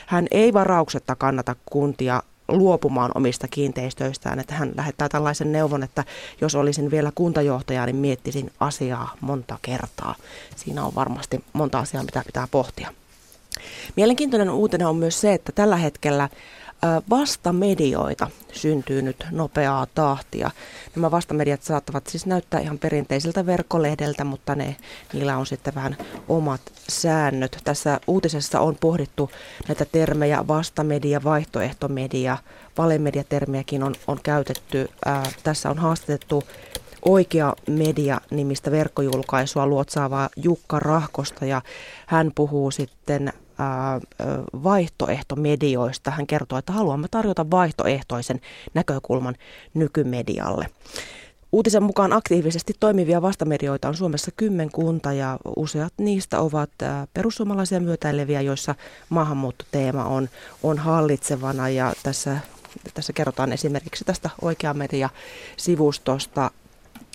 hän 0.05 0.27
ei 0.31 0.53
varauksetta 0.53 1.15
kannata 1.15 1.55
kuntia 1.65 2.23
luopumaan 2.47 3.11
omista 3.15 3.47
kiinteistöistään. 3.47 4.39
Että 4.39 4.53
hän 4.53 4.71
lähettää 4.77 5.09
tällaisen 5.09 5.51
neuvon, 5.51 5.83
että 5.83 6.03
jos 6.41 6.55
olisin 6.55 6.91
vielä 6.91 7.11
kuntajohtaja, 7.15 7.85
niin 7.85 7.95
miettisin 7.95 8.51
asiaa 8.59 9.13
monta 9.21 9.57
kertaa. 9.61 10.15
Siinä 10.55 10.85
on 10.85 10.95
varmasti 10.95 11.43
monta 11.53 11.79
asiaa, 11.79 12.03
mitä 12.03 12.23
pitää 12.25 12.47
pohtia. 12.51 12.93
Mielenkiintoinen 13.95 14.49
uutinen 14.49 14.87
on 14.87 14.95
myös 14.95 15.21
se, 15.21 15.33
että 15.33 15.51
tällä 15.51 15.75
hetkellä 15.75 16.29
vastamedioita 17.09 18.27
syntyy 18.53 19.01
nyt 19.01 19.25
nopeaa 19.31 19.87
tahtia. 19.95 20.51
Nämä 20.95 21.11
vastamediat 21.11 21.63
saattavat 21.63 22.07
siis 22.07 22.25
näyttää 22.25 22.59
ihan 22.59 22.79
perinteisiltä 22.79 23.45
verkkolehdeltä, 23.45 24.23
mutta 24.23 24.55
ne, 24.55 24.75
niillä 25.13 25.37
on 25.37 25.45
sitten 25.45 25.75
vähän 25.75 25.97
omat 26.29 26.61
säännöt. 26.89 27.57
Tässä 27.63 27.99
uutisessa 28.07 28.59
on 28.59 28.77
pohdittu 28.79 29.31
näitä 29.67 29.85
termejä 29.85 30.47
vastamedia, 30.47 31.23
vaihtoehtomedia, 31.23 32.37
valemediatermiäkin 32.77 33.83
on, 33.83 33.95
on 34.07 34.19
käytetty. 34.23 34.89
Ää, 35.05 35.23
tässä 35.43 35.69
on 35.69 35.77
haastatettu 35.77 36.43
Oikea 37.05 37.53
Media-nimistä 37.69 38.71
verkkojulkaisua 38.71 39.67
luotsaavaa 39.67 40.29
Jukka 40.35 40.79
Rahkosta 40.79 41.45
ja 41.45 41.61
hän 42.05 42.31
puhuu 42.35 42.71
sitten 42.71 43.33
vaihtoehtomedioista. 44.63 46.11
Hän 46.11 46.27
kertoo, 46.27 46.57
että 46.57 46.73
haluamme 46.73 47.07
tarjota 47.11 47.51
vaihtoehtoisen 47.51 48.41
näkökulman 48.73 49.35
nykymedialle. 49.73 50.69
Uutisen 51.51 51.83
mukaan 51.83 52.13
aktiivisesti 52.13 52.73
toimivia 52.79 53.21
vastamedioita 53.21 53.87
on 53.87 53.95
Suomessa 53.95 54.31
kymmenkunta 54.37 55.13
ja 55.13 55.39
useat 55.55 55.93
niistä 55.97 56.39
ovat 56.39 56.69
perussuomalaisia 57.13 57.79
myötäileviä, 57.79 58.41
joissa 58.41 58.75
maahanmuuttoteema 59.09 60.05
on, 60.05 60.29
on 60.63 60.77
hallitsevana 60.77 61.69
ja 61.69 61.93
tässä, 62.03 62.37
tässä 62.93 63.13
kerrotaan 63.13 63.53
esimerkiksi 63.53 64.05
tästä 64.05 64.29
oikea 64.41 64.73
media 64.73 65.09
sivustosta 65.57 66.51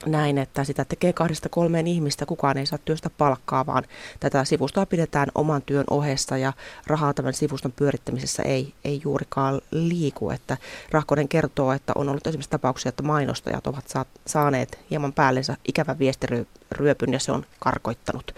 näin, 0.07 0.39
että 0.39 0.65
sitä 0.65 0.85
tekee 0.85 1.13
kahdesta 1.13 1.49
kolmeen 1.49 1.87
ihmistä, 1.87 2.27
kukaan 2.27 2.59
ei 2.59 2.67
saa 2.67 2.79
työstä 2.85 3.11
palkkaa, 3.11 3.67
vaan 3.67 3.85
tätä 4.21 4.45
sivustoa 4.45 4.87
pidetään 4.87 5.29
oman 5.35 5.63
työn 5.63 5.85
ohessa 5.91 6.37
ja 6.37 6.53
rahaa 6.87 7.15
tämän 7.15 7.35
sivuston 7.35 7.73
pyörittämisessä 7.73 8.43
ei, 8.43 8.75
ei 8.85 9.01
juurikaan 9.05 9.61
liiku. 9.71 10.31
Että 10.31 10.57
Rahkonen 10.91 11.29
kertoo, 11.29 11.73
että 11.73 11.93
on 11.95 12.09
ollut 12.09 12.27
esimerkiksi 12.27 12.51
tapauksia, 12.51 12.89
että 12.89 13.03
mainostajat 13.03 13.67
ovat 13.67 13.85
saaneet 14.27 14.79
hieman 14.91 15.13
päällensä 15.13 15.57
ikävän 15.69 15.99
viestiryöpyn 15.99 17.13
ja 17.13 17.19
se 17.19 17.33
on 17.33 17.47
karkoittanut 17.59 18.35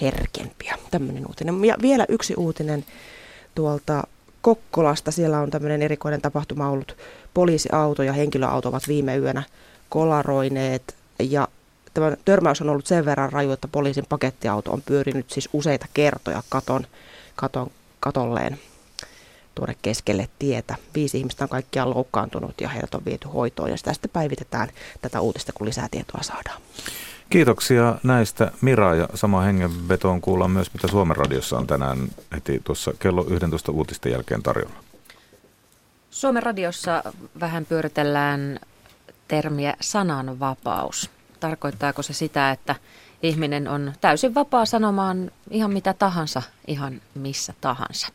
herkempiä. 0.00 0.78
Tämmöinen 0.90 1.26
uutinen. 1.26 1.64
Ja 1.64 1.76
vielä 1.82 2.06
yksi 2.08 2.34
uutinen 2.36 2.84
tuolta 3.54 4.04
Kokkolasta. 4.44 5.10
Siellä 5.10 5.40
on 5.40 5.50
tämmöinen 5.50 5.82
erikoinen 5.82 6.20
tapahtuma 6.20 6.68
ollut. 6.68 6.96
Poliisiauto 7.34 8.02
ja 8.02 8.12
henkilöauto 8.12 8.68
ovat 8.68 8.88
viime 8.88 9.16
yönä 9.16 9.42
kolaroineet 9.88 10.94
ja 11.18 11.48
tämä 11.94 12.16
törmäys 12.24 12.60
on 12.60 12.70
ollut 12.70 12.86
sen 12.86 13.04
verran 13.04 13.32
raju, 13.32 13.52
että 13.52 13.68
poliisin 13.68 14.06
pakettiauto 14.08 14.72
on 14.72 14.82
pyörinyt 14.82 15.30
siis 15.30 15.48
useita 15.52 15.86
kertoja 15.94 16.42
katon, 16.48 16.86
katon, 17.36 17.70
katolleen 18.00 18.58
tuonne 19.54 19.76
keskelle 19.82 20.28
tietä. 20.38 20.74
Viisi 20.94 21.18
ihmistä 21.18 21.44
on 21.44 21.48
kaikkiaan 21.48 21.90
loukkaantunut 21.90 22.60
ja 22.60 22.68
heidät 22.68 22.94
on 22.94 23.04
viety 23.04 23.28
hoitoon 23.28 23.70
ja 23.70 23.76
sitä 23.76 23.92
sitten 23.92 24.10
päivitetään 24.10 24.68
tätä 25.02 25.20
uutista, 25.20 25.52
kun 25.52 25.66
lisää 25.66 25.88
tietoa 25.90 26.22
saadaan. 26.22 26.60
Kiitoksia 27.30 27.94
näistä 28.02 28.52
Mira 28.60 28.94
ja 28.94 29.08
sama 29.14 29.40
hengenvetoon 29.40 30.20
kuullaan 30.20 30.50
myös, 30.50 30.74
mitä 30.74 30.88
Suomen 30.88 31.16
radiossa 31.16 31.58
on 31.58 31.66
tänään 31.66 31.98
heti 32.34 32.60
tuossa 32.64 32.92
kello 32.98 33.26
11 33.30 33.72
uutisten 33.72 34.12
jälkeen 34.12 34.42
tarjolla. 34.42 34.74
Suomen 36.10 36.42
radiossa 36.42 37.02
vähän 37.40 37.66
pyöritellään 37.66 38.58
termiä 39.28 39.76
sananvapaus. 39.80 41.10
Tarkoittaako 41.40 42.02
se 42.02 42.12
sitä, 42.12 42.50
että 42.50 42.74
ihminen 43.22 43.68
on 43.68 43.92
täysin 44.00 44.34
vapaa 44.34 44.66
sanomaan 44.66 45.30
ihan 45.50 45.72
mitä 45.72 45.94
tahansa, 45.94 46.42
ihan 46.66 47.00
missä 47.14 47.54
tahansa? 47.60 48.08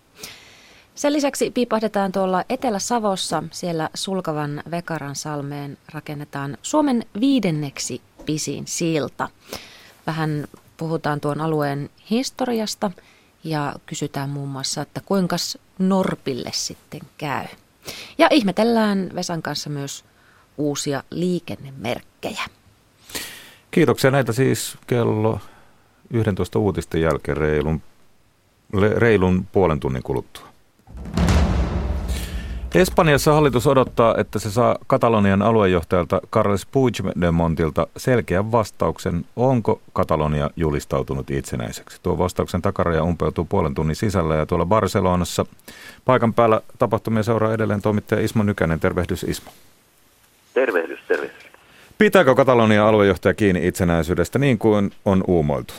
Sen 0.95 1.13
lisäksi 1.13 1.51
piipahdetaan 1.51 2.11
tuolla 2.11 2.43
Etelä-Savossa, 2.49 3.43
siellä 3.51 3.89
Sulkavan 3.93 4.63
Vekaran 4.71 5.15
salmeen 5.15 5.77
rakennetaan 5.93 6.57
Suomen 6.61 7.05
viidenneksi 7.19 8.01
pisin 8.25 8.67
silta. 8.67 9.29
Vähän 10.07 10.47
puhutaan 10.77 11.19
tuon 11.19 11.41
alueen 11.41 11.89
historiasta 12.09 12.91
ja 13.43 13.75
kysytään 13.85 14.29
muun 14.29 14.49
muassa, 14.49 14.81
että 14.81 15.01
kuinka 15.05 15.35
Norpille 15.79 16.49
sitten 16.53 17.01
käy. 17.17 17.45
Ja 18.17 18.27
ihmetellään 18.31 19.11
Vesan 19.15 19.41
kanssa 19.41 19.69
myös 19.69 20.05
uusia 20.59 21.03
liikennemerkkejä. 21.11 22.43
Kiitoksia 23.71 24.11
näitä 24.11 24.33
siis 24.33 24.77
kello 24.87 25.39
11 26.13 26.59
uutisten 26.59 27.01
jälkeen 27.01 27.37
reilun, 27.37 27.81
reilun 28.97 29.45
puolen 29.51 29.79
tunnin 29.79 30.03
kuluttua. 30.03 30.49
Espanjassa 32.75 33.33
hallitus 33.33 33.67
odottaa, 33.67 34.15
että 34.17 34.39
se 34.39 34.51
saa 34.51 34.75
Katalonian 34.87 35.41
aluejohtajalta 35.41 36.21
Carles 36.31 36.65
Puigdemontilta 36.65 37.87
selkeän 37.97 38.51
vastauksen, 38.51 39.25
onko 39.35 39.81
Katalonia 39.93 40.49
julistautunut 40.55 41.31
itsenäiseksi. 41.31 41.99
Tuo 42.03 42.17
vastauksen 42.17 42.61
takaraja 42.61 43.03
umpeutuu 43.03 43.45
puolen 43.45 43.75
tunnin 43.75 43.95
sisällä 43.95 44.35
ja 44.35 44.45
tuolla 44.45 44.65
Barcelonassa 44.65 45.45
paikan 46.05 46.33
päällä 46.33 46.61
tapahtumia 46.79 47.23
seuraa 47.23 47.53
edelleen 47.53 47.81
toimittaja 47.81 48.21
Ismo 48.21 48.43
Nykänen. 48.43 48.79
Tervehdys 48.79 49.23
Ismo. 49.23 49.51
Tervehdys, 50.59 50.99
tervehdys. 51.07 51.45
Pitääkö 51.97 52.35
Katalonian 52.35 52.85
aluejohtaja 52.85 53.33
kiinni 53.33 53.67
itsenäisyydestä 53.67 54.39
niin 54.39 54.57
kuin 54.57 54.91
on 55.05 55.23
uumoiltu? 55.27 55.73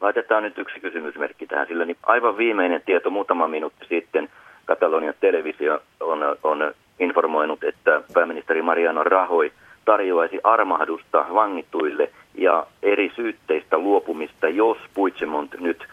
Laitetaan 0.00 0.42
nyt 0.42 0.58
yksi 0.58 0.80
kysymysmerkki 0.80 1.46
tähän, 1.46 1.66
sillä 1.66 1.84
niin 1.84 1.96
aivan 2.02 2.36
viimeinen 2.36 2.82
tieto 2.86 3.10
muutama 3.10 3.48
minuutti 3.48 3.86
sitten 3.88 4.28
Katalonian 4.64 5.14
televisio 5.20 5.82
on, 6.00 6.18
on 6.42 6.74
informoinut, 6.98 7.64
että 7.64 8.02
pääministeri 8.14 8.62
Mariano 8.62 9.04
Rahoi 9.04 9.52
tarjoaisi 9.84 10.40
armahdusta 10.44 11.26
vangituille 11.34 12.10
ja 12.34 12.66
eri 12.82 13.12
syytteistä 13.16 13.78
luopumista, 13.78 14.48
jos 14.48 14.78
Puigdemont 14.94 15.60
nyt 15.60 15.86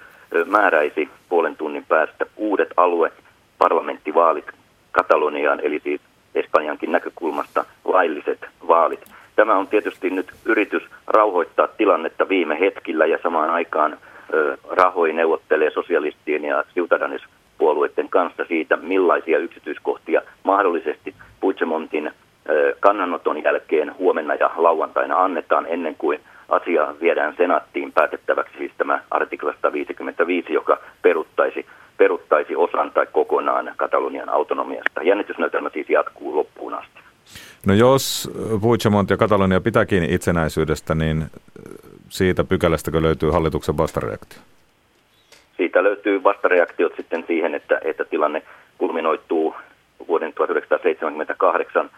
määräisi 0.45 1.09
puolen 1.29 1.57
tunnin 1.57 1.85
päästä 1.85 2.25
uudet 2.35 2.69
alue 2.77 3.11
parlamenttivaalit 3.57 4.45
Kataloniaan, 4.91 5.59
eli 5.59 5.79
siis 5.83 6.01
Espanjankin 6.39 6.91
näkökulmasta 6.91 7.65
lailliset 7.85 8.45
vaalit. 8.67 9.05
Tämä 9.35 9.55
on 9.55 9.67
tietysti 9.67 10.09
nyt 10.09 10.33
yritys 10.45 10.83
rauhoittaa 11.07 11.67
tilannetta 11.67 12.29
viime 12.29 12.59
hetkillä 12.59 13.05
ja 13.05 13.19
samaan 13.23 13.49
aikaan 13.49 13.97
ö, 14.33 14.57
Rahoi 14.69 15.13
neuvottelee 15.13 15.71
sosialistien 15.71 16.45
ja 16.45 16.63
Ciudadanes-puolueiden 16.73 18.09
kanssa 18.09 18.45
siitä, 18.45 18.77
millaisia 18.77 19.37
yksityiskohtia 19.37 20.21
mahdollisesti 20.43 21.15
Puigdemontin 21.39 22.11
kannanoton 22.79 23.43
jälkeen 23.43 23.97
huomenna 23.97 24.35
ja 24.35 24.51
lauantaina 24.55 25.23
annetaan 25.23 25.65
ennen 25.69 25.95
kuin 25.97 26.19
asia 26.49 26.95
viedään 27.01 27.33
senaattiin 27.37 27.91
päätettäväksi, 27.91 28.57
siis 28.57 28.71
tämä 28.77 28.99
artiklasta 29.11 29.73
55, 29.73 30.53
joka 30.53 30.77
peruttaisi 31.01 31.65
peruttaisi 31.97 32.55
osan 32.55 32.91
tai 32.91 33.07
kokonaan 33.11 33.73
Katalonian 33.77 34.29
autonomiasta. 34.29 35.03
Jännitysnäytelmä 35.03 35.69
siis 35.69 35.89
jatkuu 35.89 36.35
loppuun 36.35 36.73
asti. 36.73 36.99
No 37.65 37.73
jos 37.73 38.31
Puigdemont 38.61 39.09
ja 39.09 39.17
Katalonia 39.17 39.61
pitää 39.61 39.85
kiinni 39.85 40.13
itsenäisyydestä, 40.13 40.95
niin 40.95 41.25
siitä 42.09 42.43
pykälästäkö 42.43 43.01
löytyy 43.01 43.29
hallituksen 43.29 43.77
vastareaktio? 43.77 44.39
Siitä 45.57 45.83
löytyy 45.83 46.23
vastareaktiot 46.23 46.93
sitten 46.95 47.23
siihen, 47.27 47.55
että, 47.55 47.79
että 47.83 48.05
tilanne 48.05 48.41
kulminoituu 48.77 49.55
vuoden 50.07 50.33
1978 50.33 51.89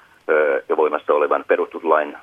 jo 0.69 0.77
voimassa 0.77 1.13
olevan 1.13 1.45
perustuslain 1.47 2.17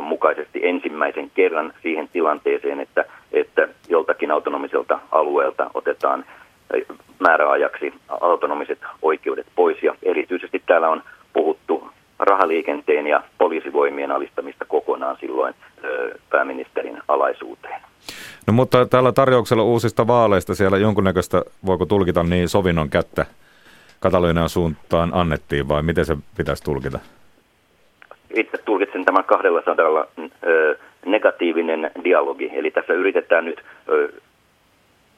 mukaisesti 0.00 0.60
ensimmäisen 0.62 1.30
kerran 1.30 1.72
siihen 1.82 2.08
tilanteeseen, 2.08 2.80
että, 2.80 3.04
että 3.32 3.68
joltakin 3.88 4.30
autonomiselta 4.30 4.98
alueelta 5.12 5.70
otetaan 5.74 6.24
määräajaksi 7.20 7.94
autonomiset 8.20 8.78
oikeudet 9.02 9.46
pois. 9.54 9.82
Ja 9.82 9.94
erityisesti 10.02 10.62
täällä 10.66 10.88
on 10.88 11.02
puhuttu 11.32 11.90
rahaliikenteen 12.18 13.06
ja 13.06 13.22
poliisivoimien 13.38 14.12
alistamista 14.12 14.64
kokonaan 14.64 15.16
silloin 15.20 15.54
pääministerin 16.30 16.98
alaisuuteen. 17.08 17.80
No 18.46 18.52
mutta 18.52 18.86
tällä 18.86 19.12
tarjouksella 19.12 19.62
uusista 19.62 20.06
vaaleista 20.06 20.54
siellä 20.54 20.78
jonkunnäköistä, 20.78 21.42
voiko 21.66 21.86
tulkita 21.86 22.22
niin, 22.22 22.48
sovinnon 22.48 22.90
kättä 22.90 23.26
Katalonian 24.00 24.48
suuntaan 24.48 25.10
annettiin 25.14 25.68
vai 25.68 25.82
miten 25.82 26.04
se 26.04 26.16
pitäisi 26.36 26.64
tulkita? 26.64 26.98
Itse 28.34 28.58
tulkitsen 28.58 29.04
tämän 29.04 29.24
kahdella 29.24 29.62
sadalla 29.64 30.06
negatiivinen 31.06 31.90
dialogi. 32.04 32.50
Eli 32.52 32.70
tässä 32.70 32.92
yritetään 32.92 33.44
nyt 33.44 33.64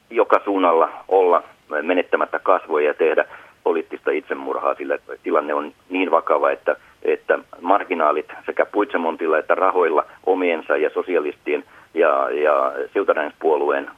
joka 0.09 0.41
suunnalla 0.45 0.89
olla 1.07 1.43
menettämättä 1.81 2.39
kasvoja 2.39 2.87
ja 2.87 2.93
tehdä 2.93 3.25
poliittista 3.63 4.11
itsemurhaa, 4.11 4.75
sillä 4.75 4.97
tilanne 5.23 5.53
on 5.53 5.73
niin 5.89 6.11
vakava, 6.11 6.51
että, 6.51 6.75
että 7.01 7.39
marginaalit 7.61 8.25
sekä 8.45 8.65
Puigdemontilla 8.65 9.37
että 9.37 9.55
rahoilla 9.55 10.05
omiensa 10.25 10.77
ja 10.77 10.89
sosialistien 10.89 11.63
ja, 11.93 12.29
ja 12.29 12.73
puolueen 13.39 13.89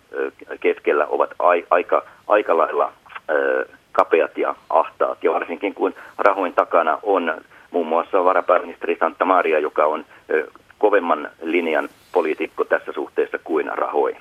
keskellä 0.59 1.05
ovat 1.05 1.29
ai, 1.39 1.65
aika, 1.69 2.03
aika 2.27 2.57
lailla 2.57 2.93
ö, 3.29 3.67
kapeat 3.91 4.37
ja 4.37 4.55
ahtaat. 4.69 5.23
Ja 5.23 5.33
varsinkin 5.33 5.73
kun 5.73 5.93
rahoin 6.17 6.53
takana 6.53 6.99
on 7.03 7.33
muun 7.71 7.87
muassa 7.87 8.23
varapääministeri 8.23 8.97
Santa 8.99 9.25
Maria, 9.25 9.59
joka 9.59 9.85
on 9.85 10.05
ö, 10.29 10.47
kovemman 10.77 11.29
linjan 11.41 11.89
poliitikko 12.11 12.63
tässä 12.63 12.91
suhteessa 12.91 13.37
kuin 13.43 13.71
rahoi. 13.77 14.15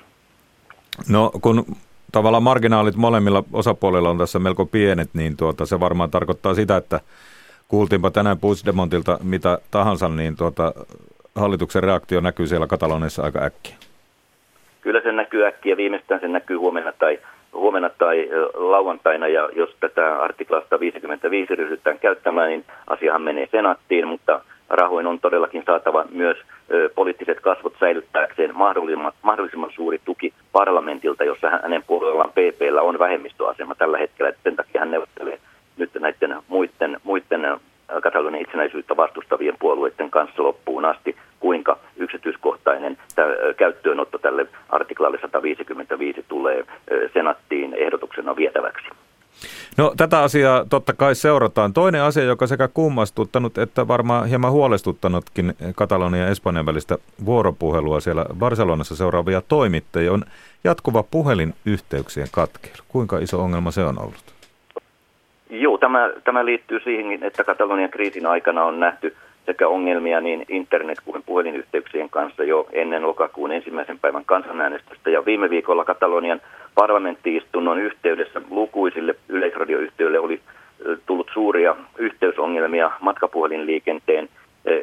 No 1.09 1.31
kun 1.41 1.65
tavallaan 2.13 2.43
marginaalit 2.43 2.95
molemmilla 2.95 3.43
osapuolilla 3.53 4.09
on 4.09 4.17
tässä 4.17 4.39
melko 4.39 4.65
pienet, 4.65 5.09
niin 5.13 5.37
tuota, 5.37 5.65
se 5.65 5.79
varmaan 5.79 6.11
tarkoittaa 6.11 6.53
sitä, 6.53 6.77
että 6.77 6.99
kuultiinpa 7.67 8.11
tänään 8.11 8.39
Puigdemontilta 8.39 9.19
mitä 9.23 9.57
tahansa, 9.71 10.09
niin 10.09 10.35
tuota, 10.35 10.73
hallituksen 11.35 11.83
reaktio 11.83 12.21
näkyy 12.21 12.47
siellä 12.47 12.67
Katalonissa 12.67 13.23
aika 13.23 13.43
äkkiä. 13.43 13.75
Kyllä 14.81 15.01
se 15.01 15.11
näkyy 15.11 15.45
äkkiä, 15.45 15.77
viimeistään 15.77 16.21
se 16.21 16.27
näkyy 16.27 16.57
huomenna 16.57 16.91
tai, 16.99 17.19
huomenna 17.53 17.89
tai 17.89 18.29
lauantaina, 18.53 19.27
ja 19.27 19.49
jos 19.55 19.75
tätä 19.79 20.17
artiklasta 20.17 20.79
55 20.79 21.55
ryhdytään 21.55 21.99
käyttämään, 21.99 22.49
niin 22.49 22.65
asiahan 22.87 23.21
menee 23.21 23.47
senaattiin, 23.51 24.07
mutta 24.07 24.41
rahoin 24.69 25.07
on 25.07 25.19
todellakin 25.19 25.63
saatava 25.65 26.05
myös 26.11 26.37
poliittiset 26.95 27.39
kasvot 27.39 27.73
säilyttääkseen 27.79 28.55
mahdollisimman, 28.55 29.11
mahdollisimman 29.21 29.71
suuri 29.75 29.99
tuki 30.05 30.33
parlamentilta, 30.51 31.23
jossa 31.23 31.49
hänen 31.49 31.83
puolellaan 31.87 32.31
PPllä 32.31 32.81
on 32.81 32.99
vähemmistöasema 32.99 33.75
tällä 33.75 33.97
hetkellä, 33.97 34.33
sen 34.43 34.55
takia 34.55 34.79
hän 34.79 34.91
neuvottelee 34.91 35.39
nyt 35.77 35.89
näiden 35.99 36.35
muiden, 36.47 36.97
muiden 37.03 37.59
Katalonian 38.03 38.41
itsenäisyyttä 38.41 38.97
vastustavien 38.97 39.55
puolueiden 39.59 40.09
kanssa 40.09 40.43
loppuun 40.43 40.85
asti, 40.85 41.15
kuinka 41.39 41.77
yksityiskohtainen 41.97 42.97
tämä 43.15 43.27
käyttöönotto 43.57 44.17
tälle 44.17 44.45
artiklalle 44.69 45.17
155 45.21 46.25
tulee 46.27 46.65
senattiin 47.13 47.73
ehdotuksena 47.73 48.35
vietäväksi. 48.35 48.87
No 49.77 49.93
tätä 49.97 50.19
asiaa 50.19 50.65
totta 50.69 50.93
kai 50.93 51.15
seurataan. 51.15 51.73
Toinen 51.73 52.01
asia, 52.01 52.23
joka 52.23 52.47
sekä 52.47 52.67
kummastuttanut 52.67 53.57
että 53.57 53.87
varmaan 53.87 54.27
hieman 54.27 54.51
huolestuttanutkin 54.51 55.53
Katalonian 55.75 56.25
ja 56.25 56.31
Espanjan 56.31 56.65
välistä 56.65 56.97
vuoropuhelua 57.25 57.99
siellä 57.99 58.25
Barcelonassa 58.39 58.95
seuraavia 58.95 59.41
toimittajia, 59.41 60.13
on 60.13 60.23
jatkuva 60.63 61.03
puhelinyhteyksien 61.03 62.27
katkeilu. 62.31 62.83
Kuinka 62.87 63.19
iso 63.19 63.43
ongelma 63.43 63.71
se 63.71 63.83
on 63.83 63.99
ollut? 63.99 64.33
Joo, 65.49 65.77
tämä, 65.77 66.09
tämä 66.23 66.45
liittyy 66.45 66.79
siihen, 66.79 67.23
että 67.23 67.43
Katalonian 67.43 67.89
kriisin 67.89 68.25
aikana 68.25 68.63
on 68.63 68.79
nähty 68.79 69.15
sekä 69.45 69.67
ongelmia 69.67 70.21
niin 70.21 70.45
internet- 70.49 71.01
kuin 71.05 71.23
puhelinyhteyksien 71.25 72.09
kanssa 72.09 72.43
jo 72.43 72.67
ennen 72.71 73.03
lokakuun 73.03 73.51
ensimmäisen 73.51 73.99
päivän 73.99 74.25
kansanäänestystä. 74.25 75.09
Ja 75.09 75.25
viime 75.25 75.49
viikolla 75.49 75.85
Katalonian 75.85 76.41
parlamenttiistunnon 76.75 77.79
yhteydessä 77.79 78.41
lukuisille 78.49 79.15
yleisradioyhtiöille 79.29 80.19
oli 80.19 80.41
tullut 81.05 81.29
suuria 81.33 81.75
yhteysongelmia 81.97 82.91
matkapuhelinliikenteen 83.01 84.29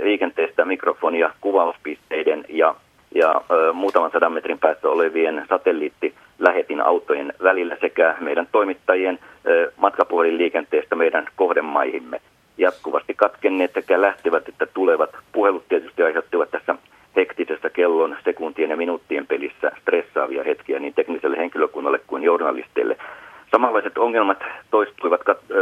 liikenteestä 0.03 0.65
mikrofonia 0.65 1.31
kuvauspisteiden 1.41 2.45
ja, 2.49 2.75
ja 3.15 3.41
muutaman 3.73 4.11
sadan 4.11 4.33
metrin 4.33 4.59
päässä 4.59 4.89
olevien 4.89 5.47
satelliittilähetin 5.49 6.81
autojen 6.81 7.33
välillä 7.43 7.77
sekä 7.81 8.15
meidän 8.21 8.49
toimittajien 8.53 9.19
matkapuhelinliikenteestä 9.77 10.97
meidän 10.97 11.27
kohdemaihimme 11.37 12.21
jatkuvasti 12.61 13.15
katkenneet 13.15 13.73
sekä 13.75 14.01
lähtevät 14.01 14.49
että 14.49 14.67
tulevat 14.67 15.11
puhelut 15.33 15.69
tietysti 15.69 16.03
aiheuttivat 16.03 16.51
tässä 16.51 16.75
hektisessä 17.17 17.71
kellon, 17.71 18.17
sekuntien 18.25 18.71
ja 18.71 18.77
minuuttien 18.77 19.27
pelissä 19.27 19.73
stressaavia 19.81 20.45
hetkiä 20.45 20.79
niin 20.79 20.95
tekniselle 20.95 21.37
henkilökunnalle 21.37 22.01
kuin 22.07 22.23
journalisteille. 22.23 22.97
Samanlaiset 23.51 23.99
ongelmat 23.99 24.39
toistuivat 24.71 25.21
Kat- 25.21 25.55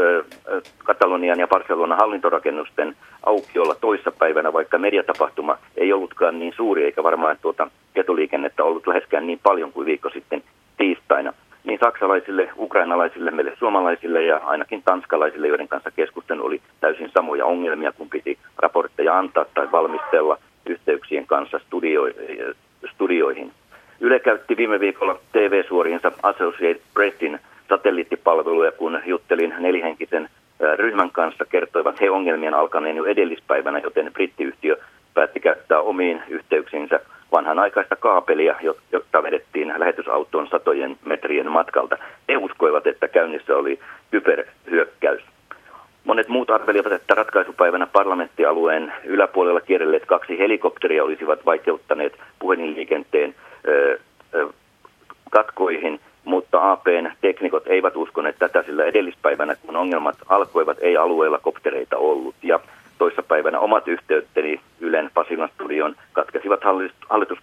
Katalonian 0.84 1.40
ja 1.40 1.48
Barcelonan 1.48 1.98
hallintorakennusten 1.98 2.96
aukiolla 3.22 3.74
toissapäivänä, 3.74 4.52
vaikka 4.52 4.78
mediatapahtuma 4.78 5.58
ei 5.76 5.92
ollutkaan 5.92 6.38
niin 6.38 6.52
suuri, 6.56 6.84
eikä 6.84 7.02
varmaan 7.02 7.36
tuota 7.42 7.70
ketoliikennettä 7.94 8.64
ollut 8.64 8.86
läheskään 8.86 9.26
niin 9.26 9.40
paljon 9.42 9.72
kuin 9.72 9.86
viikko 9.86 10.10
sitten 10.10 10.42
tiistaina 10.76 11.32
niin 11.68 11.80
saksalaisille, 11.80 12.50
ukrainalaisille, 12.58 13.30
meille 13.30 13.52
suomalaisille 13.58 14.22
ja 14.22 14.36
ainakin 14.36 14.82
tanskalaisille, 14.82 15.48
joiden 15.48 15.68
kanssa 15.68 15.90
keskustelu 15.90 16.46
oli 16.46 16.60
täysin 16.80 17.10
samoja 17.14 17.46
ongelmia, 17.46 17.92
kun 17.92 18.08
piti 18.10 18.38
raportteja 18.56 19.18
antaa 19.18 19.44
tai 19.54 19.72
valmistella 19.72 20.38
yhteyksien 20.66 21.26
kanssa 21.26 21.58
studio, 21.58 22.02
studioihin. 22.94 23.52
Yle 24.00 24.20
käytti 24.20 24.56
viime 24.56 24.80
viikolla 24.80 25.18
TV-suoriinsa 25.32 26.12
Associated 26.22 26.80
Pressin 26.94 27.38
satelliittipalveluja, 27.68 28.72
kun 28.72 29.00
juttelin 29.06 29.54
nelihenkisen 29.58 30.28
ryhmän 30.76 31.10
kanssa, 31.10 31.44
kertoivat 31.44 32.00
he 32.00 32.10
ongelmien 32.10 32.54
alkaneen 32.54 32.96
jo 32.96 33.04
edellispäivänä, 33.04 33.78
joten 33.78 34.12
brittiyhtiö 34.12 34.76
päätti 35.14 35.40
käyttää 35.40 35.80
omiin 35.80 36.22
yhteyksiinsä 36.28 36.97
vanhanaikaista 37.32 37.96
kaapelia, 37.96 38.56
jota 38.92 39.22
vedettiin 39.22 39.74
lähetysautoon 39.76 40.48
satojen 40.48 40.96
metrien 41.04 41.50
matkalta. 41.50 41.98
He 42.28 42.36
uskoivat, 42.36 42.86
että 42.86 43.08
käynnissä 43.08 43.56
oli 43.56 43.80
kyberhyökkäys. 44.10 45.22
Monet 46.04 46.28
muut 46.28 46.50
arvelivat, 46.50 46.92
että 46.92 47.14
ratkaisupäivänä 47.14 47.86
parlamenttialueen 47.86 48.92
yläpuolella 49.04 49.60
kierrelleet 49.60 50.06
kaksi 50.06 50.38
helikopteria 50.38 51.04
olisivat 51.04 51.46
vaikeuttaneet 51.46 52.18
puhelinliikenteen 52.38 53.34
katkoihin, 55.30 56.00
mutta 56.24 56.72
APn 56.72 57.10
teknikot 57.20 57.66
eivät 57.66 57.96
uskoneet 57.96 58.36
tätä, 58.38 58.62
sillä 58.62 58.84
edellispäivänä, 58.84 59.56
kun 59.66 59.76
ongelmat 59.76 60.16
alkoivat, 60.28 60.76
ei 60.80 60.96
alueella 60.96 61.38
koptereita 61.38 61.96
ollut. 61.96 62.34
Ja 62.42 62.60
toissapäivänä 62.98 63.58
omat 63.58 63.88
yhteytteni 63.88 64.60
Ylen 64.80 65.10
Pasilan 65.14 65.48
studion 65.54 65.96
katkesivat 66.12 66.64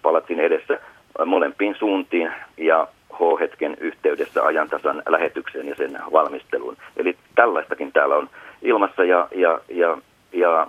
hallituspalatsin 0.06 0.40
edessä 0.40 0.78
molempiin 1.26 1.74
suuntiin 1.78 2.30
ja 2.56 2.88
H-hetken 3.12 3.76
yhteydessä 3.80 4.44
ajantasan 4.44 5.02
lähetykseen 5.08 5.68
ja 5.68 5.74
sen 5.74 5.98
valmisteluun. 6.12 6.76
Eli 6.96 7.16
tällaistakin 7.34 7.92
täällä 7.92 8.16
on 8.16 8.28
ilmassa 8.62 9.04
ja, 9.04 9.28
ja, 9.34 9.60
ja, 9.68 9.98
ja 10.32 10.66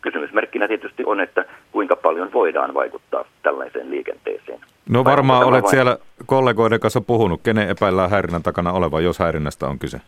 kysymysmerkkinä 0.00 0.68
tietysti 0.68 1.02
on, 1.06 1.20
että 1.20 1.44
kuinka 1.72 1.96
paljon 1.96 2.32
voidaan 2.32 2.74
vaikuttaa 2.74 3.24
tällaiseen 3.42 3.90
liikenteeseen. 3.90 4.60
No 4.88 5.04
varmaan 5.04 5.46
olet 5.46 5.62
vain... 5.62 5.70
siellä 5.70 5.98
kollegoiden 6.26 6.80
kanssa 6.80 7.00
puhunut. 7.00 7.40
Kenen 7.42 7.68
epäillään 7.68 8.10
häirinnän 8.10 8.42
takana 8.42 8.72
oleva, 8.72 9.00
jos 9.00 9.18
häirinnästä 9.18 9.66
on 9.66 9.78
kyse? 9.78 10.00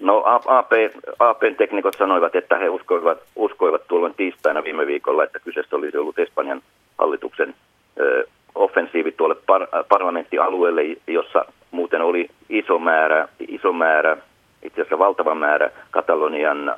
No 0.00 0.22
AP, 0.46 0.72
APn 1.18 1.54
teknikot 1.58 1.94
sanoivat, 1.98 2.34
että 2.34 2.58
he 2.58 2.68
uskoivat, 2.68 3.18
uskoivat 3.36 3.82
tuolloin 3.88 4.14
tiistaina 4.14 4.64
viime 4.64 4.86
viikolla, 4.86 5.24
että 5.24 5.38
kyseessä 5.38 5.76
olisi 5.76 5.96
ollut 5.98 6.18
Espanjan 6.18 6.62
hallituksen 7.02 7.54
ö, 8.00 8.24
offensiivi 8.54 9.12
tuolle 9.12 9.36
par, 9.46 9.66
parlamenttialueelle, 9.88 10.82
jossa 11.06 11.44
muuten 11.70 12.00
oli 12.00 12.30
iso 12.48 12.78
määrä, 12.78 13.28
iso 13.48 13.72
määrä, 13.72 14.16
itse 14.62 14.80
asiassa 14.80 14.98
valtava 14.98 15.34
määrä 15.34 15.70
Katalonian 15.90 16.74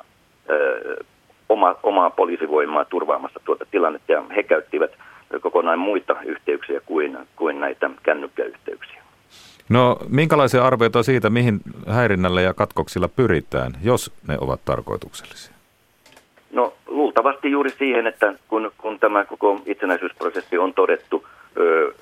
ö, 0.49 1.03
oma, 1.49 1.75
omaa 1.83 2.09
poliisivoimaa 2.09 2.85
turvaamassa 2.85 3.39
tuota 3.45 3.65
tilannetta, 3.71 4.11
ja 4.11 4.23
he 4.35 4.43
käyttivät 4.43 4.91
kokonaan 5.41 5.79
muita 5.79 6.15
yhteyksiä 6.25 6.81
kuin, 6.85 7.17
kuin 7.35 7.59
näitä 7.59 7.89
kännykkäyhteyksiä. 8.03 9.01
No 9.69 9.97
minkälaisia 10.09 10.65
arvioita 10.65 11.03
siitä, 11.03 11.29
mihin 11.29 11.59
häirinnällä 11.87 12.41
ja 12.41 12.53
katkoksilla 12.53 13.07
pyritään, 13.07 13.71
jos 13.83 14.11
ne 14.27 14.37
ovat 14.41 14.59
tarkoituksellisia? 14.65 15.54
No 16.55 16.73
luultavasti 16.87 17.51
juuri 17.51 17.69
siihen, 17.69 18.07
että 18.07 18.33
kun, 18.47 18.71
kun 18.77 18.99
tämä 18.99 19.25
koko 19.25 19.61
itsenäisyysprosessi 19.65 20.57
on 20.57 20.73
todettu 20.73 21.27
ö, 21.57 21.93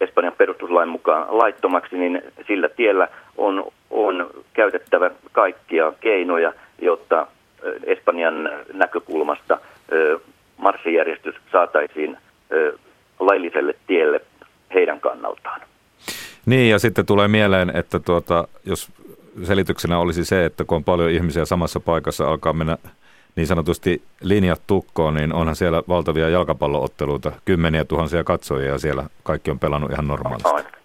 Espanjan 0.00 0.34
perustuslain 0.38 0.88
mukaan 0.88 1.38
laittomaksi, 1.38 1.98
niin 1.98 2.22
sillä 2.46 2.68
tiellä 2.68 3.08
on, 3.36 3.72
on 3.90 4.30
käytettävä 4.52 5.10
kaikkia 5.32 5.92
keinoja, 6.00 6.52
jotta 6.82 7.26
Espanjan 7.84 8.50
näkökulmasta 8.72 9.58
ö, 9.92 10.20
marssijärjestys 10.56 11.34
saataisiin 11.52 12.16
ö, 12.52 12.78
lailliselle 13.20 13.74
tielle 13.86 14.20
heidän 14.74 15.00
kannaltaan. 15.00 15.60
Niin, 16.46 16.70
ja 16.70 16.78
sitten 16.78 17.06
tulee 17.06 17.28
mieleen, 17.28 17.76
että 17.76 17.98
tuota, 17.98 18.48
jos 18.66 18.88
selityksenä 19.42 19.98
olisi 19.98 20.24
se, 20.24 20.44
että 20.44 20.64
kun 20.64 20.76
on 20.76 20.84
paljon 20.84 21.10
ihmisiä 21.10 21.44
samassa 21.44 21.80
paikassa, 21.80 22.28
alkaa 22.28 22.52
mennä 22.52 22.78
niin 23.36 23.46
sanotusti 23.46 24.02
linjat 24.22 24.62
tukkoon, 24.66 25.14
niin 25.14 25.32
onhan 25.34 25.56
siellä 25.56 25.82
valtavia 25.88 26.28
jalkapallootteluita, 26.28 27.32
kymmeniä 27.44 27.84
tuhansia 27.84 28.24
katsojia 28.24 28.72
ja 28.72 28.78
siellä 28.78 29.04
kaikki 29.22 29.50
on 29.50 29.58
pelannut 29.58 29.90
ihan 29.90 30.08
normaalisti. 30.08 30.80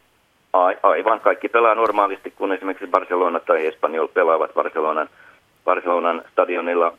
Aivan, 0.84 1.20
kaikki 1.20 1.50
pelaa 1.50 1.76
normaalisti, 1.76 2.32
kun 2.32 2.54
esimerkiksi 2.54 2.88
Barcelona 2.88 3.40
tai 3.40 3.68
Espanjol 3.68 4.08
pelaavat 4.08 4.54
Barcelonan, 4.54 5.10
Barcelonan 5.66 6.22
stadionilla 6.32 6.94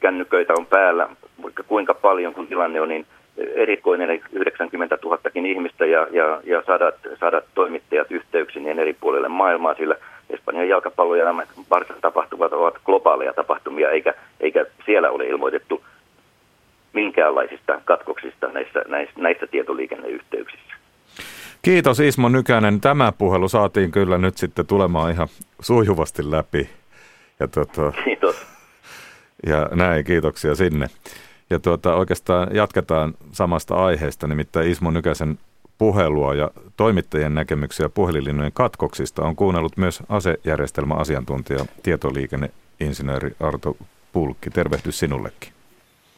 kännyköitä 0.00 0.52
on 0.58 0.66
päällä, 0.66 1.08
vaikka 1.42 1.62
kuinka 1.62 1.94
paljon 1.94 2.34
kun 2.34 2.46
tilanne 2.46 2.80
on 2.80 2.88
niin 2.88 3.06
erikoinen, 3.54 4.10
eli 4.10 4.22
90 4.32 4.98
000 5.04 5.18
ihmistä 5.34 5.86
ja, 5.86 6.06
ja, 6.10 6.40
ja 6.44 6.62
sadat, 6.66 6.94
sadat 7.20 7.44
toimittajat 7.54 8.10
yhteyksiin 8.10 8.64
niin 8.64 8.78
eri 8.78 8.96
puolille 9.00 9.28
maailmaa, 9.28 9.74
sillä 9.74 9.96
Espanjan 10.30 10.68
jalkapallo 10.68 11.14
ja 11.14 11.24
nämä 11.24 11.42
Barsan 11.68 12.00
tapahtumat 12.00 12.52
ovat 12.52 12.74
globaaleja 12.84 13.32
tapahtumia, 13.32 13.90
eikä, 13.90 14.14
eikä 14.40 14.66
siellä 14.86 15.10
ole 15.10 15.26
ilmoitettu 15.26 15.84
minkäänlaisista 16.92 17.80
katkoksista 17.84 18.48
näissä, 18.48 18.84
näissä, 18.88 19.14
näissä 19.18 19.46
tietoliikenneyhteyksissä. 19.46 20.74
Kiitos 21.62 22.00
Ismo 22.00 22.28
Nykänen. 22.28 22.80
Tämä 22.80 23.12
puhelu 23.18 23.48
saatiin 23.48 23.90
kyllä 23.90 24.18
nyt 24.18 24.36
sitten 24.36 24.66
tulemaan 24.66 25.12
ihan 25.12 25.28
sujuvasti 25.60 26.30
läpi. 26.30 26.70
Ja 27.40 27.48
tuota, 27.48 27.92
Kiitos. 28.04 28.46
Ja 29.46 29.68
näin, 29.74 30.04
kiitoksia 30.04 30.54
sinne. 30.54 30.86
Ja 31.50 31.58
tuota, 31.58 31.94
oikeastaan 31.94 32.48
jatketaan 32.54 33.14
samasta 33.32 33.74
aiheesta, 33.74 34.26
nimittäin 34.26 34.70
Ismo 34.70 34.90
Nykäsen 34.90 35.38
puhelua 35.80 36.34
ja 36.34 36.50
toimittajien 36.76 37.34
näkemyksiä 37.34 37.88
puhelinlinjojen 37.88 38.52
katkoksista 38.52 39.22
on 39.22 39.36
kuunnellut 39.36 39.76
myös 39.76 40.02
asejärjestelmäasiantuntija, 40.08 41.64
tietoliikenneinsinööri 41.82 43.36
Arto 43.40 43.76
Pulkki. 44.12 44.50
Tervehdys 44.50 44.98
sinullekin. 44.98 45.52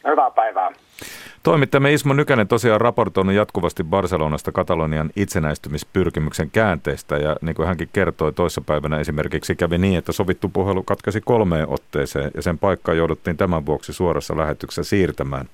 Hyvää 0.08 0.30
päivää. 0.30 0.70
Toimittajamme 1.42 1.92
Ismo 1.92 2.14
Nykänen 2.14 2.48
tosiaan 2.48 2.80
raportoinut 2.80 3.34
jatkuvasti 3.34 3.84
Barcelonasta 3.84 4.52
Katalonian 4.52 5.10
itsenäistymispyrkimyksen 5.16 6.50
käänteestä 6.50 7.16
ja 7.16 7.36
niin 7.42 7.54
kuin 7.54 7.68
hänkin 7.68 7.88
kertoi 7.92 8.32
toissapäivänä 8.32 8.98
esimerkiksi 8.98 9.56
kävi 9.56 9.78
niin, 9.78 9.98
että 9.98 10.12
sovittu 10.12 10.48
puhelu 10.48 10.82
katkesi 10.82 11.20
kolmeen 11.20 11.68
otteeseen 11.68 12.30
ja 12.34 12.42
sen 12.42 12.58
paikkaa 12.58 12.94
jouduttiin 12.94 13.36
tämän 13.36 13.66
vuoksi 13.66 13.92
suorassa 13.92 14.36
lähetyksessä 14.36 14.90
siirtämään. 14.90 15.48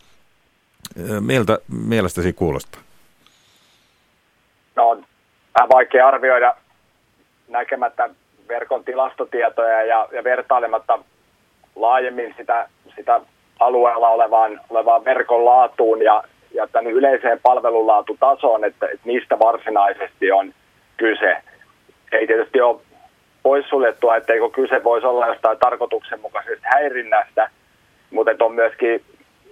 Miltä 1.21 1.59
mielestäsi 1.69 2.33
kuulostaa? 2.33 2.88
No 4.79 4.89
on 4.89 5.05
vähän 5.59 5.69
vaikea 5.69 6.09
arvioida 6.09 6.55
näkemättä 7.49 8.11
verkon 8.49 8.85
tilastotietoja 8.85 9.83
ja, 9.83 10.09
ja 10.13 10.25
vertailematta 10.25 10.99
laajemmin 11.77 12.35
sitä, 12.37 12.69
sitä 12.97 13.21
alueella 13.61 14.09
olevaan, 14.09 14.61
olevaan 14.71 15.05
verkon 15.05 15.45
laatuun 15.45 16.03
ja, 16.03 16.25
ja 16.55 16.67
tänne 16.67 16.91
yleiseen 16.91 17.41
palvelulaatutasoon, 17.43 18.65
että, 18.65 18.87
että 18.87 19.07
mistä 19.07 19.39
varsinaisesti 19.39 20.33
on 20.33 20.55
kyse. 20.97 21.37
Ei 22.13 22.27
tietysti 22.27 22.61
ole 22.61 22.81
poissuljettua, 23.43 24.17
etteikö 24.17 24.51
kyse 24.51 24.85
voisi 24.85 25.07
olla 25.07 25.27
jostain 25.27 25.59
tarkoituksenmukaisesta 25.59 26.69
häirinnästä, 26.73 27.51
mutta 28.11 28.45
on 28.45 28.53
myöskin 28.55 29.05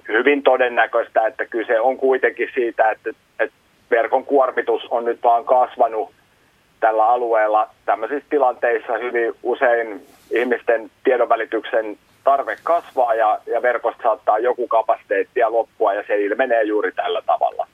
hyvin 0.08 0.42
todennäköistä, 0.42 1.26
että 1.26 1.46
kyse 1.46 1.80
on 1.80 1.96
kuitenkin 1.96 2.48
siitä, 2.54 2.90
että, 2.90 3.10
että 3.38 3.65
verkon 3.90 4.24
kuormitus 4.24 4.82
on 4.90 5.04
nyt 5.04 5.22
vaan 5.22 5.44
kasvanut 5.44 6.10
tällä 6.80 7.08
alueella 7.08 7.68
tämmöisissä 7.84 8.26
tilanteissa 8.30 8.98
hyvin 8.98 9.34
usein 9.42 10.06
ihmisten 10.30 10.90
tiedonvälityksen 11.04 11.98
tarve 12.24 12.56
kasvaa 12.62 13.14
ja, 13.14 13.38
ja 13.46 13.62
verkosta 13.62 14.02
saattaa 14.02 14.38
joku 14.38 14.68
kapasiteettia 14.68 15.52
loppua 15.52 15.94
ja 15.94 16.04
se 16.06 16.24
ilmenee 16.24 16.62
juuri 16.62 16.92
tällä 16.92 17.22
tavalla. 17.26 17.66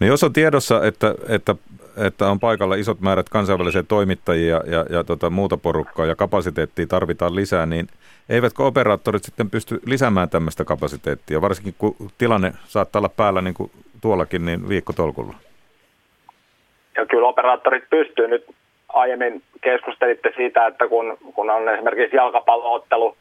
No 0.00 0.06
jos 0.06 0.24
on 0.24 0.32
tiedossa, 0.32 0.84
että, 0.84 1.14
että, 1.28 1.54
että 1.96 2.26
on 2.26 2.40
paikalla 2.40 2.74
isot 2.74 3.00
määrät 3.00 3.28
kansainvälisiä 3.28 3.82
toimittajia 3.82 4.60
ja, 4.66 4.86
ja 4.90 5.04
tota, 5.04 5.30
muuta 5.30 5.56
porukkaa 5.56 6.06
ja 6.06 6.16
kapasiteettia 6.16 6.86
tarvitaan 6.86 7.34
lisää, 7.34 7.66
niin 7.66 7.86
eivätkö 8.28 8.64
operaattorit 8.64 9.24
sitten 9.24 9.50
pysty 9.50 9.80
lisäämään 9.86 10.30
tämmöistä 10.30 10.64
kapasiteettia, 10.64 11.40
varsinkin 11.40 11.74
kun 11.78 11.96
tilanne 12.18 12.52
saattaa 12.66 13.00
olla 13.00 13.08
päällä 13.08 13.42
niin 13.42 13.54
kuin 13.54 13.70
tuollakin 14.00 14.46
niin 14.46 14.68
viikkotolkulla? 14.68 15.34
Ja 16.96 17.06
kyllä 17.06 17.28
operaattorit 17.28 17.84
pystyy. 17.90 18.28
Nyt 18.28 18.46
aiemmin 18.88 19.42
keskustelitte 19.60 20.32
siitä, 20.36 20.66
että 20.66 20.88
kun, 20.88 21.18
kun 21.34 21.50
on 21.50 21.68
esimerkiksi 21.68 22.16
jalkapalloottelu 22.16 23.16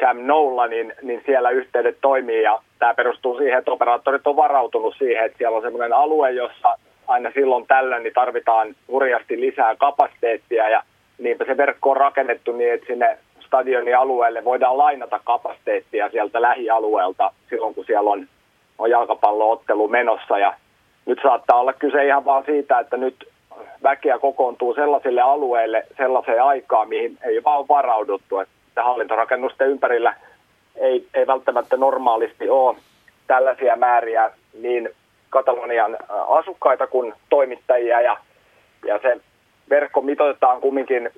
Cam 0.00 0.16
Noulla, 0.20 0.66
niin, 0.66 0.92
niin 1.02 1.22
siellä 1.26 1.50
yhteydet 1.50 1.98
toimii. 2.00 2.42
Ja 2.42 2.58
tämä 2.78 2.94
perustuu 2.94 3.38
siihen, 3.38 3.58
että 3.58 3.70
operaattorit 3.70 4.26
on 4.26 4.36
varautunut 4.36 4.94
siihen, 4.98 5.24
että 5.24 5.38
siellä 5.38 5.56
on 5.56 5.62
sellainen 5.62 5.98
alue, 5.98 6.30
jossa 6.30 6.76
aina 7.08 7.30
silloin 7.34 7.66
tällöin 7.66 8.02
niin 8.02 8.14
tarvitaan 8.14 8.74
hurjasti 8.88 9.40
lisää 9.40 9.76
kapasiteettia. 9.76 10.68
Ja 10.68 10.82
niinpä 11.18 11.44
se 11.44 11.56
verkko 11.56 11.90
on 11.90 11.96
rakennettu 11.96 12.52
niin, 12.52 12.74
että 12.74 12.86
sinne 12.86 13.18
stadionin 13.40 13.98
alueelle 13.98 14.44
voidaan 14.44 14.78
lainata 14.78 15.20
kapasiteettia 15.24 16.10
sieltä 16.10 16.42
lähialueelta 16.42 17.32
silloin, 17.50 17.74
kun 17.74 17.84
siellä 17.84 18.10
on, 18.10 18.26
on 18.78 18.90
jalkapalloottelu 18.90 19.88
menossa. 19.88 20.38
Ja 20.38 20.54
nyt 21.06 21.18
saattaa 21.22 21.60
olla 21.60 21.72
kyse 21.72 22.06
ihan 22.06 22.24
vaan 22.24 22.44
siitä, 22.44 22.78
että 22.78 22.96
nyt 22.96 23.28
väkeä 23.82 24.18
kokoontuu 24.18 24.74
sellaisille 24.74 25.20
alueille 25.20 25.86
sellaiseen 25.96 26.42
aikaan, 26.42 26.88
mihin 26.88 27.18
ei 27.24 27.44
vaan 27.44 27.68
varauduttu. 27.68 28.38
Että 28.38 28.84
hallintorakennusten 28.84 29.68
ympärillä 29.68 30.14
ei, 30.76 31.06
ei 31.14 31.26
välttämättä 31.26 31.76
normaalisti 31.76 32.48
ole 32.48 32.76
tällaisia 33.26 33.76
määriä 33.76 34.30
niin 34.62 34.88
Katalonian 35.30 35.96
asukkaita 36.28 36.86
kuin 36.86 37.14
toimittajia 37.28 38.00
ja, 38.00 38.16
ja 38.86 38.98
se 39.02 39.20
verkko 39.70 40.00
mitoitetaan 40.00 40.60
kumminkin 40.60 41.10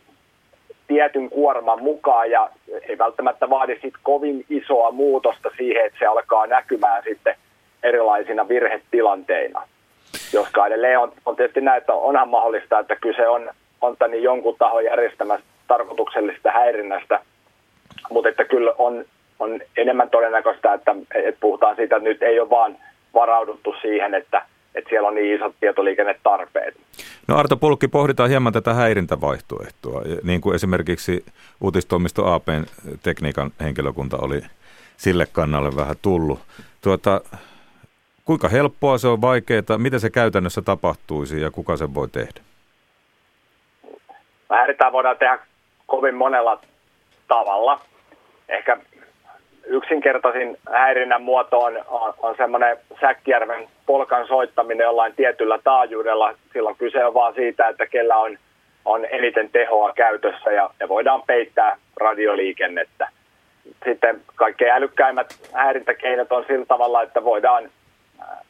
tietyn 0.87 1.30
kuorman 1.30 1.82
mukaan 1.82 2.30
ja 2.30 2.51
ei 2.89 2.99
välttämättä 2.99 3.51
vaadi 3.51 3.78
sit 3.82 3.95
kovin 4.03 4.45
isoa 4.51 4.91
muutosta 4.91 5.51
siihen, 5.57 5.87
että 5.87 5.99
se 5.99 6.07
alkaa 6.07 6.47
näkymään 6.47 7.03
sitten 7.03 7.37
erilaisina 7.82 8.49
virhetilanteina 8.49 9.68
joskaan 10.33 10.69
edelleen 10.69 10.99
on, 10.99 11.12
on 11.27 11.37
tietysti 11.37 11.61
näin, 11.61 11.79
että 11.79 11.93
onhan 11.93 12.29
mahdollista, 12.29 12.79
että 12.79 12.97
kyse 12.97 13.29
on, 13.29 13.51
on 13.81 13.97
tänne 13.97 14.17
jonkun 14.17 14.57
tahon 14.59 14.85
järjestämästä 14.85 15.47
tarkoituksellisesta 15.69 16.51
häirinnästä, 16.51 17.21
mutta 18.11 18.29
että 18.29 18.45
kyllä 18.45 18.73
on, 18.79 19.05
on 19.39 19.61
enemmän 19.77 20.11
todennäköistä, 20.11 20.73
että, 20.73 20.95
että 21.15 21.41
puhutaan 21.41 21.77
siitä, 21.77 21.97
että 21.97 22.09
nyt 22.09 22.23
ei 22.23 22.41
ole 22.41 22.51
vaan 22.51 22.77
varauduttu 23.15 23.75
siihen, 23.83 24.15
että, 24.15 24.43
että 24.75 24.89
siellä 24.91 25.09
on 25.09 25.15
niin 25.15 25.35
isot 25.35 25.55
tietoliikennetarpeet. 25.61 26.75
No 27.29 27.37
Arto 27.37 27.57
Pulkki, 27.57 27.89
pohditaan 27.89 28.31
hieman 28.31 28.53
tätä 28.53 28.75
häirintävaihtoehtoa. 28.75 30.03
Niin 30.23 30.41
kuin 30.41 30.55
esimerkiksi 30.55 31.25
uutistoimisto 31.61 32.33
APn 32.33 32.65
tekniikan 33.03 33.51
henkilökunta 33.61 34.17
oli 34.17 34.41
sille 34.97 35.27
kannalle 35.33 35.77
vähän 35.77 35.97
tullut. 36.03 36.41
Tuota, 36.81 37.21
Kuinka 38.25 38.49
helppoa 38.49 38.99
se 38.99 39.09
on, 39.09 39.20
vaikeaa, 39.20 39.79
miten 39.79 40.01
se 40.01 40.11
käytännössä 40.11 40.62
tapahtuisi 40.62 41.41
ja 41.41 41.51
kuka 41.51 41.77
sen 41.77 41.95
voi 41.95 42.09
tehdä? 42.09 42.41
Häiritään 44.51 44.93
voidaan 44.93 45.16
tehdä 45.18 45.39
kovin 45.87 46.14
monella 46.14 46.61
tavalla. 47.29 47.81
Ehkä 48.49 48.77
yksinkertaisin 49.66 50.57
häirinnän 50.72 51.22
muoto 51.22 51.59
on, 51.59 51.77
on, 51.89 52.14
on 52.18 52.35
semmoinen 52.37 52.77
Säkkijärven 53.01 53.68
polkan 53.87 54.27
soittaminen 54.27 54.85
jollain 54.85 55.14
tietyllä 55.14 55.59
taajuudella. 55.64 56.35
Silloin 56.53 56.77
kyse 56.77 57.05
on 57.05 57.14
vaan 57.14 57.35
siitä, 57.35 57.68
että 57.68 57.87
kellä 57.87 58.16
on, 58.16 58.39
on 58.85 59.05
eniten 59.11 59.51
tehoa 59.51 59.93
käytössä 59.93 60.53
ja, 60.53 60.70
ja 60.81 60.89
voidaan 60.89 61.22
peittää 61.22 61.77
radioliikennettä. 61.97 63.09
Sitten 63.85 64.22
kaikkein 64.35 64.72
älykkäimmät 64.72 65.51
häirintäkeinot 65.53 66.33
on 66.33 66.45
sillä 66.49 66.66
tavalla, 66.66 67.03
että 67.03 67.25
voidaan 67.25 67.70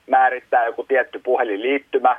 määrittää 0.06 0.66
joku 0.66 0.84
tietty 0.84 1.20
puhelinliittymä, 1.24 2.16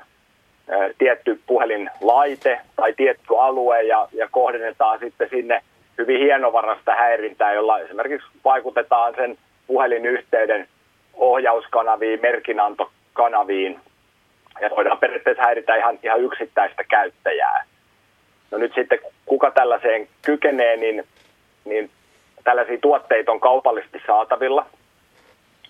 tietty 0.97 1.39
puhelinlaite 1.47 2.61
tai 2.75 2.93
tietty 2.93 3.37
alue 3.39 3.83
ja, 3.83 4.07
ja 4.13 4.27
kohdennetaan 4.31 4.99
sitten 4.99 5.29
sinne 5.29 5.63
hyvin 5.97 6.19
hienovarasta 6.19 6.95
häirintää, 6.95 7.53
jolla 7.53 7.79
esimerkiksi 7.79 8.27
vaikutetaan 8.43 9.15
sen 9.15 9.37
puhelinyhteyden 9.67 10.67
ohjauskanaviin, 11.13 12.21
merkinantokanaviin 12.21 13.79
ja 14.61 14.69
voidaan 14.69 14.97
periaatteessa 14.97 15.43
häiritä 15.43 15.75
ihan, 15.75 15.99
ihan 16.03 16.21
yksittäistä 16.21 16.83
käyttäjää. 16.83 17.63
No 18.51 18.57
nyt 18.57 18.71
sitten 18.75 18.99
kuka 19.25 19.51
tällaiseen 19.51 20.07
kykenee, 20.21 20.77
niin, 20.77 21.03
niin 21.65 21.89
tällaisia 22.43 22.77
tuotteita 22.81 23.31
on 23.31 23.39
kaupallisesti 23.39 24.01
saatavilla– 24.07 24.65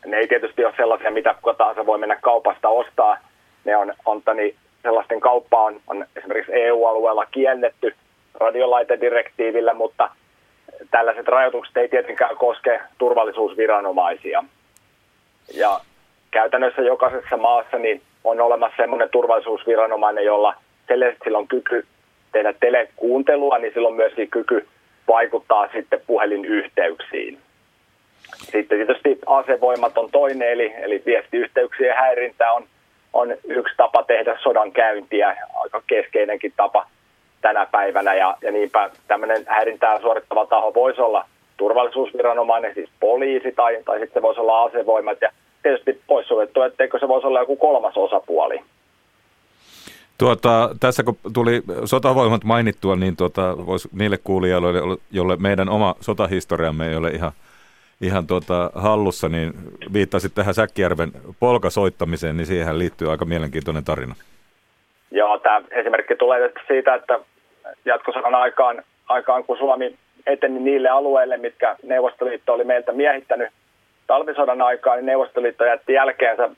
ne 0.05 0.17
ei 0.17 0.27
tietysti 0.27 0.65
ole 0.65 0.73
sellaisia, 0.77 1.11
mitä 1.11 1.33
kuka 1.33 1.53
tahansa 1.53 1.85
voi 1.85 1.97
mennä 1.97 2.17
kaupasta 2.21 2.69
ostaa. 2.69 3.17
Ne 3.65 3.77
on, 3.77 3.93
on 4.05 4.21
tani, 4.21 4.55
sellaisten 4.83 5.19
kauppa 5.19 5.63
on, 5.63 5.81
on 5.87 6.05
esimerkiksi 6.15 6.51
EU-alueella 6.53 7.25
kielletty 7.25 7.95
radiolaitedirektiivillä, 8.33 9.73
mutta 9.73 10.09
tällaiset 10.91 11.27
rajoitukset 11.27 11.77
ei 11.77 11.89
tietenkään 11.89 12.37
koske 12.37 12.81
turvallisuusviranomaisia. 12.97 14.43
Ja 15.53 15.79
käytännössä 16.31 16.81
jokaisessa 16.81 17.37
maassa 17.37 17.77
niin 17.77 18.01
on 18.23 18.41
olemassa 18.41 18.77
sellainen 18.77 19.09
turvallisuusviranomainen, 19.09 20.25
jolla 20.25 20.55
sillä 21.23 21.37
on 21.37 21.47
kyky 21.47 21.85
tehdä 22.31 22.53
telekuuntelua, 22.59 23.57
niin 23.57 23.73
silloin 23.73 23.95
myöskin 23.95 24.29
kyky 24.29 24.67
vaikuttaa 25.07 25.67
sitten 25.73 26.01
puhelinyhteyksiin. 26.07 27.39
Sitten 28.34 28.78
tietysti 28.78 29.19
asevoimat 29.26 29.97
on 29.97 30.11
toinen, 30.11 30.51
eli, 30.51 30.73
eli 30.78 31.03
viestiyhteyksien 31.05 31.95
häirintä 31.95 32.51
on, 32.51 32.63
on 33.13 33.36
yksi 33.47 33.73
tapa 33.78 34.03
tehdä 34.03 34.38
sodan 34.43 34.71
käyntiä, 34.71 35.38
aika 35.55 35.82
keskeinenkin 35.88 36.53
tapa 36.57 36.88
tänä 37.41 37.65
päivänä. 37.71 38.13
Ja, 38.13 38.38
ja 38.41 38.51
niinpä 38.51 38.89
tämmöinen 39.07 39.43
häirintää 39.47 40.01
suorittava 40.01 40.45
taho 40.45 40.73
voisi 40.73 41.01
olla 41.01 41.26
turvallisuusviranomainen, 41.57 42.73
siis 42.73 42.89
poliisi 42.99 43.51
tai, 43.51 43.78
tai 43.86 43.99
sitten 43.99 44.23
voisi 44.23 44.39
olla 44.41 44.63
asevoimat. 44.63 45.17
Ja 45.21 45.32
tietysti 45.63 46.01
poissuljettu, 46.07 46.61
etteikö 46.61 46.99
se 46.99 47.07
voisi 47.07 47.28
olla 47.28 47.39
joku 47.39 47.55
kolmas 47.55 47.97
osapuoli. 47.97 48.59
Tuota, 50.17 50.69
tässä 50.80 51.03
kun 51.03 51.17
tuli 51.34 51.61
sotavoimat 51.86 52.43
mainittua, 52.43 52.95
niin 52.95 53.15
tuota, 53.17 53.65
vois 53.65 53.88
niille 53.93 54.17
kuulijoille, 54.17 54.97
jolle 55.11 55.36
meidän 55.36 55.69
oma 55.69 55.95
sotahistoriamme 56.01 56.89
ei 56.89 56.95
ole 56.95 57.09
ihan, 57.09 57.32
ihan 58.01 58.27
tuota, 58.27 58.71
hallussa, 58.75 59.29
niin 59.29 59.53
viittasit 59.93 60.35
tähän 60.35 60.53
Säkkijärven 60.53 61.11
polkasoittamiseen, 61.39 62.37
niin 62.37 62.47
siihen 62.47 62.79
liittyy 62.79 63.11
aika 63.11 63.25
mielenkiintoinen 63.25 63.83
tarina. 63.83 64.15
Joo, 65.11 65.39
tämä 65.39 65.61
esimerkki 65.71 66.15
tulee 66.15 66.51
siitä, 66.67 66.95
että 66.95 67.19
jatkosodan 67.85 68.35
aikaan, 68.35 68.83
aikaan, 69.07 69.43
kun 69.43 69.57
Suomi 69.57 69.95
eteni 70.27 70.59
niille 70.59 70.89
alueille, 70.89 71.37
mitkä 71.37 71.75
Neuvostoliitto 71.83 72.53
oli 72.53 72.63
meiltä 72.63 72.91
miehittänyt 72.91 73.49
talvisodan 74.07 74.61
aikaan, 74.61 74.97
niin 74.97 75.05
Neuvostoliitto 75.05 75.65
jätti 75.65 75.93
jälkeensä 75.93 76.49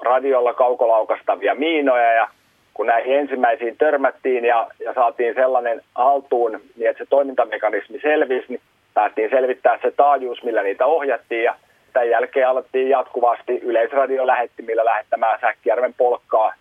radiolla 0.00 0.54
kaukolaukastavia 0.54 1.54
miinoja 1.54 2.12
ja 2.12 2.28
kun 2.74 2.86
näihin 2.86 3.18
ensimmäisiin 3.18 3.76
törmättiin 3.76 4.44
ja, 4.44 4.66
ja 4.84 4.94
saatiin 4.94 5.34
sellainen 5.34 5.80
haltuun, 5.94 6.60
niin 6.76 6.90
että 6.90 7.04
se 7.04 7.10
toimintamekanismi 7.10 8.00
selvisi, 8.02 8.46
niin 8.48 8.60
päästiin 8.96 9.30
selvittää 9.30 9.78
se 9.82 9.90
taajuus, 9.90 10.42
millä 10.42 10.62
niitä 10.62 10.86
ohjattiin 10.86 11.44
ja 11.44 11.54
tämän 11.92 12.10
jälkeen 12.10 12.48
alettiin 12.48 12.88
jatkuvasti 12.88 13.58
Yleisradio 13.62 14.26
lähetti, 14.26 14.64
lähettämään 14.82 15.40
Säkkijärven 15.40 15.94
polkkaa, 15.94 16.54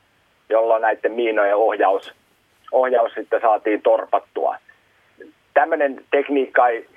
jolloin 0.50 0.82
näiden 0.82 1.12
miinojen 1.12 1.56
ohjaus, 1.56 2.14
ohjaus 2.72 3.14
sitten 3.14 3.42
saatiin 3.42 3.82
torpattua. 3.82 4.56
Tämmöinen 5.54 6.04
tekniikka 6.12 6.68
ei, 6.68 6.88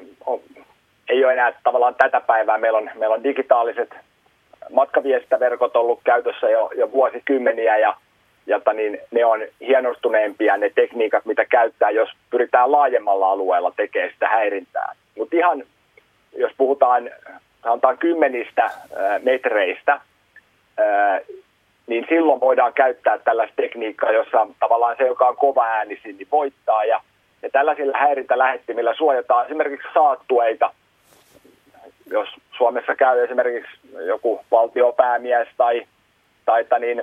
ei 1.08 1.24
ole 1.24 1.32
enää 1.32 1.52
tavallaan 1.64 1.94
tätä 1.94 2.20
päivää. 2.20 2.58
Meillä 2.58 2.78
on, 2.78 2.90
meillä 2.94 3.14
on 3.14 3.24
digitaaliset 3.24 3.94
matkaviestintäverkot 4.70 5.76
ollut 5.76 6.00
käytössä 6.04 6.50
jo, 6.50 6.70
jo 6.74 6.92
vuosikymmeniä 6.92 7.76
ja 7.78 7.94
jota 8.46 8.72
niin 8.72 8.98
ne 9.10 9.24
on 9.24 9.40
hienostuneempia 9.60 10.56
ne 10.56 10.70
tekniikat, 10.74 11.24
mitä 11.24 11.44
käyttää, 11.44 11.90
jos 11.90 12.08
pyritään 12.30 12.72
laajemmalla 12.72 13.30
alueella 13.30 13.72
tekemään 13.76 14.12
sitä 14.12 14.28
häirintää. 14.28 14.94
Mutta 15.18 15.36
ihan, 15.36 15.64
jos 16.36 16.52
puhutaan 16.56 17.10
sanotaan 17.62 17.98
kymmenistä 17.98 18.70
metreistä, 19.22 20.00
niin 21.86 22.06
silloin 22.08 22.40
voidaan 22.40 22.72
käyttää 22.72 23.18
tällaista 23.18 23.56
tekniikkaa, 23.56 24.12
jossa 24.12 24.46
tavallaan 24.60 24.96
se, 24.98 25.06
joka 25.06 25.28
on 25.28 25.36
kova 25.36 25.64
äänisin, 25.64 26.16
niin 26.16 26.28
voittaa. 26.32 26.84
Ja, 26.84 27.00
ja 27.42 27.50
tällaisilla 27.50 27.98
häirintälähettimillä 27.98 28.94
suojataan 28.94 29.46
esimerkiksi 29.46 29.88
saattueita. 29.94 30.70
Jos 32.10 32.28
Suomessa 32.56 32.94
käy 32.94 33.24
esimerkiksi 33.24 33.70
joku 34.06 34.40
valtiopäämies 34.50 35.48
tai, 35.56 35.86
tai 36.44 36.64
niin 36.80 37.02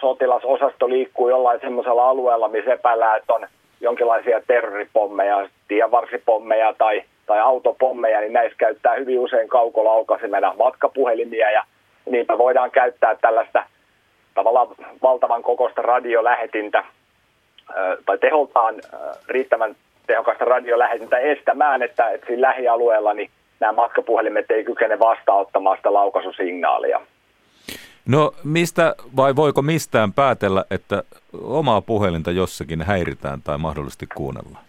sotilasosasto 0.00 0.88
liikkuu 0.88 1.28
jollain 1.28 1.60
semmoisella 1.60 2.08
alueella, 2.08 2.48
missä 2.48 2.72
epäillään, 2.72 3.18
että 3.18 3.34
on 3.34 3.46
jonkinlaisia 3.80 4.40
terroripommeja, 4.46 5.48
tienvarsipommeja 5.68 6.74
tai, 6.78 7.02
tai 7.26 7.40
autopommeja, 7.40 8.20
niin 8.20 8.32
näissä 8.32 8.58
käyttää 8.58 8.94
hyvin 8.94 9.18
usein 9.18 9.48
kaukolaukasimena 9.48 10.54
matkapuhelimia 10.58 11.50
ja 11.50 11.64
niitä 12.10 12.38
voidaan 12.38 12.70
käyttää 12.70 13.14
tällaista 13.14 13.64
tavallaan 14.34 14.68
valtavan 15.02 15.42
kokoista 15.42 15.82
radiolähetintä 15.82 16.84
tai 18.06 18.18
teholtaan 18.18 18.74
riittävän 19.28 19.76
tehokasta 20.06 20.44
radiolähetintä 20.44 21.18
estämään, 21.18 21.82
että, 21.82 22.10
että 22.10 22.26
siinä 22.26 22.48
lähialueella 22.48 23.14
niin 23.14 23.30
nämä 23.60 23.72
matkapuhelimet 23.72 24.50
ei 24.50 24.64
kykene 24.64 24.98
vastaanottamaan 24.98 25.76
sitä 25.76 25.92
laukaisusignaalia. 25.92 27.00
No 28.08 28.32
mistä 28.44 28.94
vai 29.16 29.36
voiko 29.36 29.62
mistään 29.62 30.12
päätellä, 30.12 30.64
että 30.70 31.02
omaa 31.42 31.80
puhelinta 31.80 32.30
jossakin 32.30 32.82
häiritään 32.82 33.42
tai 33.42 33.58
mahdollisesti 33.58 34.06
kuunnellaan? 34.14 34.64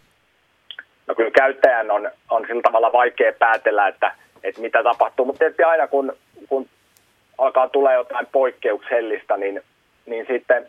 Käyttäjän 1.45 1.91
on, 1.91 2.11
on 2.29 2.45
sillä 2.47 2.61
tavalla 2.61 2.93
vaikea 2.93 3.33
päätellä, 3.39 3.87
että, 3.87 4.11
että 4.43 4.61
mitä 4.61 4.83
tapahtuu, 4.83 5.25
mutta 5.25 5.39
tietysti 5.39 5.63
aina 5.63 5.87
kun, 5.87 6.13
kun 6.49 6.67
alkaa 7.37 7.69
tulla 7.69 7.93
jotain 7.93 8.27
poikkeuksellista, 8.31 9.37
niin, 9.37 9.61
niin 10.05 10.25
sitten 10.29 10.67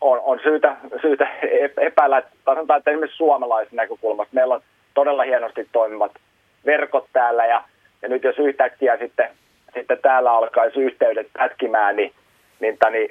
on, 0.00 0.20
on 0.24 0.40
syytä, 0.42 0.76
syytä 1.02 1.28
epäillä, 1.76 2.18
että 2.18 2.30
sanotaan, 2.44 2.78
että 2.78 2.90
esimerkiksi 2.90 3.16
suomalaisen 3.16 3.76
näkökulmasta 3.76 4.34
meillä 4.34 4.54
on 4.54 4.62
todella 4.94 5.22
hienosti 5.22 5.68
toimivat 5.72 6.12
verkot 6.66 7.06
täällä 7.12 7.46
ja, 7.46 7.64
ja 8.02 8.08
nyt 8.08 8.24
jos 8.24 8.38
yhtäkkiä 8.38 8.96
sitten 8.96 9.28
sitten 9.74 9.98
täällä 10.02 10.32
alkaisi 10.32 10.80
yhteydet 10.80 11.28
pätkimään, 11.32 11.96
niin, 11.96 12.12
niin, 12.60 12.78
tani, 12.78 13.08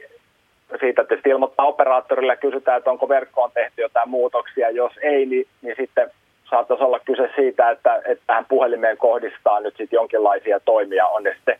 siitä 0.79 1.03
tietysti 1.03 1.29
ilmoittaa 1.29 1.65
operaattorille 1.65 2.33
ja 2.33 2.37
kysytään, 2.37 2.77
että 2.77 2.91
onko 2.91 3.09
verkkoon 3.09 3.51
tehty 3.53 3.81
jotain 3.81 4.09
muutoksia. 4.09 4.69
Jos 4.69 4.93
ei, 5.01 5.25
niin, 5.25 5.47
niin 5.61 5.75
sitten 5.79 6.11
saattaisi 6.49 6.83
olla 6.83 6.99
kyse 6.99 7.29
siitä, 7.35 7.69
että, 7.69 8.01
että 8.05 8.23
tähän 8.27 8.45
puhelimeen 8.45 8.97
kohdistaa 8.97 9.59
nyt 9.59 9.77
sitten 9.77 9.97
jonkinlaisia 9.97 10.59
toimia. 10.59 11.07
On 11.07 11.23
ne 11.23 11.33
sitten 11.35 11.59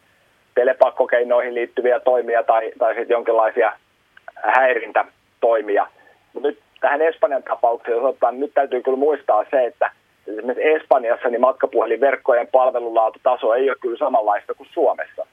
telepakkokeinoihin 0.56 1.56
liittyviä 1.56 2.00
toimia 2.00 2.44
tai, 2.44 2.72
tai 2.78 2.94
sitten 2.94 3.16
jonkinlaisia 3.16 3.72
häirintätoimia. 4.36 5.88
Mutta 6.34 6.48
nyt 6.48 6.60
tähän 6.82 7.02
Espanjan 7.02 7.44
tapaukseen, 7.44 7.98
jos 7.98 8.06
ottaa, 8.06 8.32
nyt 8.32 8.54
täytyy 8.54 8.82
kyllä 8.82 8.98
muistaa 8.98 9.46
se, 9.52 9.66
että– 9.66 9.92
esimerkiksi 10.28 10.68
Espanjassa 10.68 11.30
niin 11.30 11.42
matkapuhelinverkkojen 11.42 12.48
palvelulaatutaso 12.48 13.54
ei 13.54 13.70
ole 13.70 13.78
kyllä 13.82 13.98
samanlaista 13.98 14.54
kuin 14.54 14.70
Suomessa. 14.74 15.28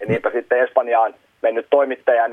Ja 0.00 0.06
niinpä 0.06 0.30
sitten 0.30 0.60
Espanjaan 0.60 1.14
mennyt 1.42 1.66
toimittaja, 1.70 2.28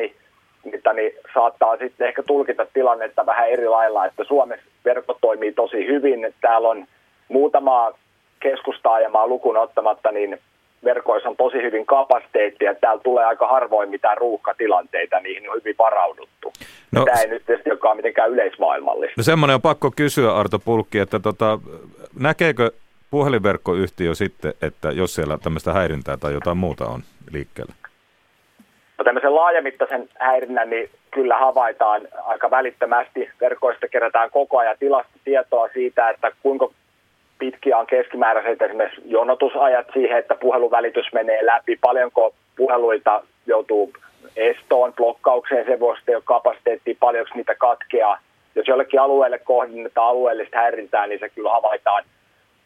niin, 0.65 0.81
niin, 0.95 1.11
saattaa 1.33 1.77
sitten 1.77 2.07
ehkä 2.07 2.23
tulkita 2.23 2.67
tilannetta 2.73 3.25
vähän 3.25 3.49
eri 3.49 3.67
lailla, 3.67 4.05
että 4.05 4.23
Suomessa 4.23 4.65
verkko 4.85 5.17
toimii 5.21 5.51
tosi 5.51 5.87
hyvin. 5.87 6.33
Täällä 6.41 6.69
on 6.69 6.85
muutama 7.27 7.91
keskustaajamaa 8.39 9.27
lukuun 9.27 9.57
ottamatta, 9.57 10.11
niin 10.11 10.39
verkoissa 10.83 11.29
on 11.29 11.35
tosi 11.35 11.57
hyvin 11.57 11.85
kapasiteettia. 11.85 12.75
Täällä 12.75 13.01
tulee 13.03 13.25
aika 13.25 13.47
harvoin 13.47 13.89
mitään 13.89 14.17
ruuhkatilanteita, 14.17 15.19
niihin 15.19 15.49
on 15.49 15.55
hyvin 15.55 15.75
varauduttu. 15.79 16.53
No, 16.91 17.05
Tämä 17.05 17.21
ei 17.21 17.27
nyt 17.27 17.45
tietysti 17.45 17.71
olekaan 17.71 17.97
mitenkään 17.97 18.31
yleismaailmallista. 18.31 19.13
No 19.17 19.23
semmoinen 19.23 19.55
on 19.55 19.61
pakko 19.61 19.91
kysyä 19.95 20.35
Arto 20.35 20.59
Pulkki, 20.59 20.99
että 20.99 21.19
tota, 21.19 21.59
näkeekö 22.19 22.71
puhelinverkkoyhtiö 23.11 24.15
sitten, 24.15 24.53
että 24.61 24.91
jos 24.91 25.15
siellä 25.15 25.37
tämmöistä 25.37 25.73
häirintää 25.73 26.17
tai 26.17 26.33
jotain 26.33 26.57
muuta 26.57 26.85
on 26.85 27.01
liikkeellä? 27.31 27.73
No 28.97 29.03
tämmöisen 29.03 29.35
laajamittaisen 29.35 30.09
häirinnän 30.19 30.69
niin 30.69 30.89
kyllä 31.11 31.37
havaitaan 31.37 32.01
aika 32.25 32.51
välittömästi. 32.51 33.29
Verkoista 33.41 33.87
kerätään 33.87 34.31
koko 34.31 34.57
ajan 34.57 34.77
tilastotietoa 34.79 35.69
siitä, 35.73 36.09
että 36.09 36.31
kuinka 36.43 36.69
pitkiä 37.39 37.77
on 37.77 37.87
keskimääräiset 37.87 38.61
esimerkiksi 38.61 39.01
jonotusajat 39.05 39.87
siihen, 39.93 40.17
että 40.17 40.35
puheluvälitys 40.35 41.13
menee 41.13 41.45
läpi, 41.45 41.77
paljonko 41.81 42.33
puheluita 42.55 43.23
joutuu 43.45 43.93
estoon, 44.35 44.93
blokkaukseen, 44.93 45.65
se 45.65 45.79
vuosi 45.79 46.01
ei 46.07 46.15
ole 46.15 46.23
kapasiteettia, 46.25 46.95
paljonko 46.99 47.31
niitä 47.35 47.55
katkeaa. 47.55 48.19
Jos 48.55 48.67
jollekin 48.67 48.99
alueelle 48.99 49.39
kohdennetaan 49.39 50.07
alueellista 50.07 50.57
häirintää, 50.57 51.07
niin 51.07 51.19
se 51.19 51.29
kyllä 51.29 51.49
havaitaan, 51.49 52.03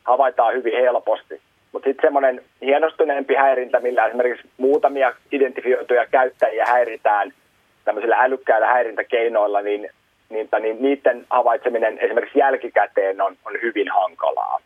havaitaan 0.04 0.54
hyvin 0.54 0.74
helposti. 0.74 1.42
Mutta 1.72 1.90
sitten 1.90 2.08
semmoinen 2.08 2.44
hienostuneempi 2.62 3.36
häirintä, 3.36 3.80
millä 3.80 4.06
esimerkiksi 4.06 4.50
muutamia 4.58 5.14
identifioituja 5.32 6.06
käyttäjiä 6.06 6.66
häiritään 6.66 7.34
tämmöisillä 7.86 8.18
älykkäillä 8.20 8.68
häirintäkeinoilla, 8.68 9.62
niin 9.62 9.90
niin, 10.30 10.50
niin 10.60 10.78
niiden 10.82 11.26
havaitseminen 11.30 12.00
esimerkiksi 12.00 12.40
jälkikäteen 12.40 13.22
on, 13.22 13.38
on 13.46 13.54
hyvin 13.62 13.90
hankalaa. 13.92 14.60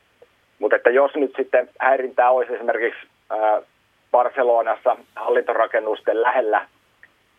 Mutta 0.60 0.76
että 0.76 0.90
jos 0.90 1.16
nyt 1.16 1.34
sitten 1.38 1.70
häirintää 1.80 2.32
olisi 2.32 2.54
esimerkiksi 2.54 3.00
ää, 3.30 3.62
Barcelonassa 4.12 4.98
hallintorakennusten 5.16 6.22
lähellä 6.22 6.68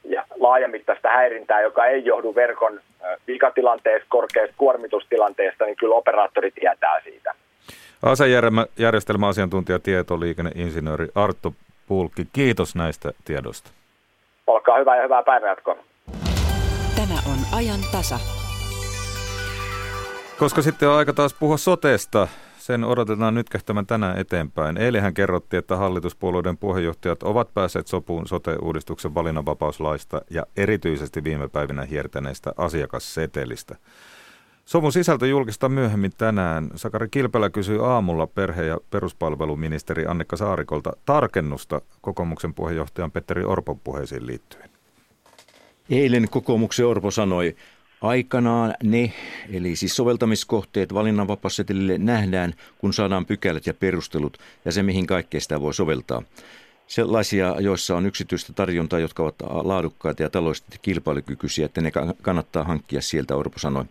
ja 0.05 0.25
laajamittaista 0.41 1.09
häirintää, 1.09 1.61
joka 1.61 1.87
ei 1.87 2.05
johdu 2.05 2.35
verkon 2.35 2.81
vikatilanteesta, 3.27 4.07
korkeasta 4.09 4.55
kuormitustilanteesta, 4.59 5.65
niin 5.65 5.77
kyllä 5.77 5.95
operaattori 5.95 6.51
tietää 6.51 7.01
siitä. 7.05 7.35
Asejärjestelmäasiantuntija, 8.05 9.79
tietoliikenneinsinööri 9.79 11.09
Artto 11.15 11.55
Pulkki, 11.89 12.29
kiitos 12.33 12.75
näistä 12.75 13.13
tiedoista. 13.25 13.71
Olkaa 14.47 14.79
hyvä 14.79 14.97
ja 14.97 15.03
hyvää 15.03 15.23
päivänjatkoa. 15.23 15.77
Tämä 16.97 17.15
on 17.15 17.39
ajan 17.59 17.81
tasa. 17.93 18.19
Koska 20.39 20.63
sitten 20.63 20.89
on 20.89 20.95
aika 20.95 21.13
taas 21.13 21.35
puhua 21.35 21.57
sotesta. 21.57 22.29
Sen 22.59 22.85
odotetaan 22.85 23.35
nyt 23.35 23.49
kähtämään 23.49 23.87
tänään 23.87 24.19
eteenpäin. 24.19 24.77
Eilenhän 24.77 25.15
kerrottiin, 25.15 25.59
että 25.59 25.77
hallituspuolueiden 25.77 26.57
puheenjohtajat 26.57 27.23
ovat 27.23 27.55
päässeet 27.55 27.87
sopuun 27.87 28.27
sote-uudistuksen 28.27 29.15
valinnanvapauslaista 29.15 30.21
ja 30.31 30.43
erityisesti 30.57 31.25
viime 31.25 31.49
päivinä 31.49 31.85
hiertäneistä 31.85 32.53
asiakassetelistä. 32.57 33.77
Sovun 34.65 34.93
sisältö 34.93 35.27
julkista 35.27 35.69
myöhemmin 35.69 36.13
tänään. 36.19 36.71
Sakari 36.75 37.09
Kilpelä 37.09 37.51
kysyy 37.51 37.87
aamulla 37.87 38.27
perhe- 38.27 38.65
ja 38.65 38.79
peruspalveluministeri 38.91 40.07
Annikka 40.07 40.37
Saarikolta 40.37 40.93
tarkennusta 41.05 41.81
kokoomuksen 42.01 42.55
puheenjohtajan 42.55 43.11
Petteri 43.11 43.45
Orpon 43.45 43.79
puheisiin 43.79 44.27
liittyen. 44.27 44.71
Eilen 45.91 46.29
kokoomuksen 46.31 46.87
Orpo 46.87 47.11
sanoi, 47.11 47.57
aikanaan 48.01 48.75
ne, 48.83 49.13
eli 49.53 49.77
siis 49.77 49.97
soveltamiskohteet 49.97 50.95
valinnanvapaussetelille 50.95 51.99
nähdään, 51.99 52.55
kun 52.79 52.93
saadaan 52.93 53.27
pykälät 53.27 53.67
ja 53.67 53.75
perustelut 53.75 54.39
ja 54.65 54.73
se, 54.73 54.83
mihin 54.83 55.07
kaikkea 55.07 55.41
sitä 55.41 55.61
voi 55.61 55.75
soveltaa. 55.75 56.23
Sellaisia, 56.87 57.57
joissa 57.61 57.97
on 57.97 58.07
yksityistä 58.07 58.53
tarjontaa, 58.53 58.99
jotka 58.99 59.23
ovat 59.23 59.35
laadukkaita 59.41 60.23
ja 60.23 60.31
taloudellisesti 60.31 60.79
kilpailukykyisiä, 60.83 61.67
että 61.67 61.81
ne 61.81 61.93
kannattaa 62.23 62.65
hankkia 62.65 63.01
sieltä, 63.01 63.37
Orpo 63.37 63.59
sanoi. 63.59 63.85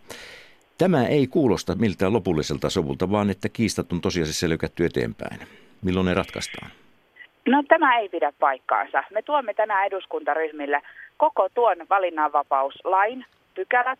Tämä 0.77 1.07
ei 1.07 1.27
kuulosta 1.27 1.75
miltään 1.75 2.13
lopulliselta 2.13 2.69
sovulta, 2.69 3.11
vaan 3.11 3.29
että 3.29 3.49
kiistat 3.49 3.91
on 3.93 4.01
tosiasiassa 4.01 4.49
lykätty 4.49 4.85
eteenpäin. 4.85 5.39
Milloin 5.81 6.05
ne 6.05 6.13
ratkaistaan? 6.13 6.71
No 7.47 7.63
tämä 7.67 7.99
ei 7.99 8.09
pidä 8.09 8.33
paikkaansa. 8.39 9.03
Me 9.11 9.21
tuomme 9.21 9.53
tänään 9.53 9.85
eduskuntaryhmille 9.87 10.81
koko 11.17 11.49
tuon 11.53 11.77
valinnanvapauslain 11.89 13.25
pykälät 13.55 13.99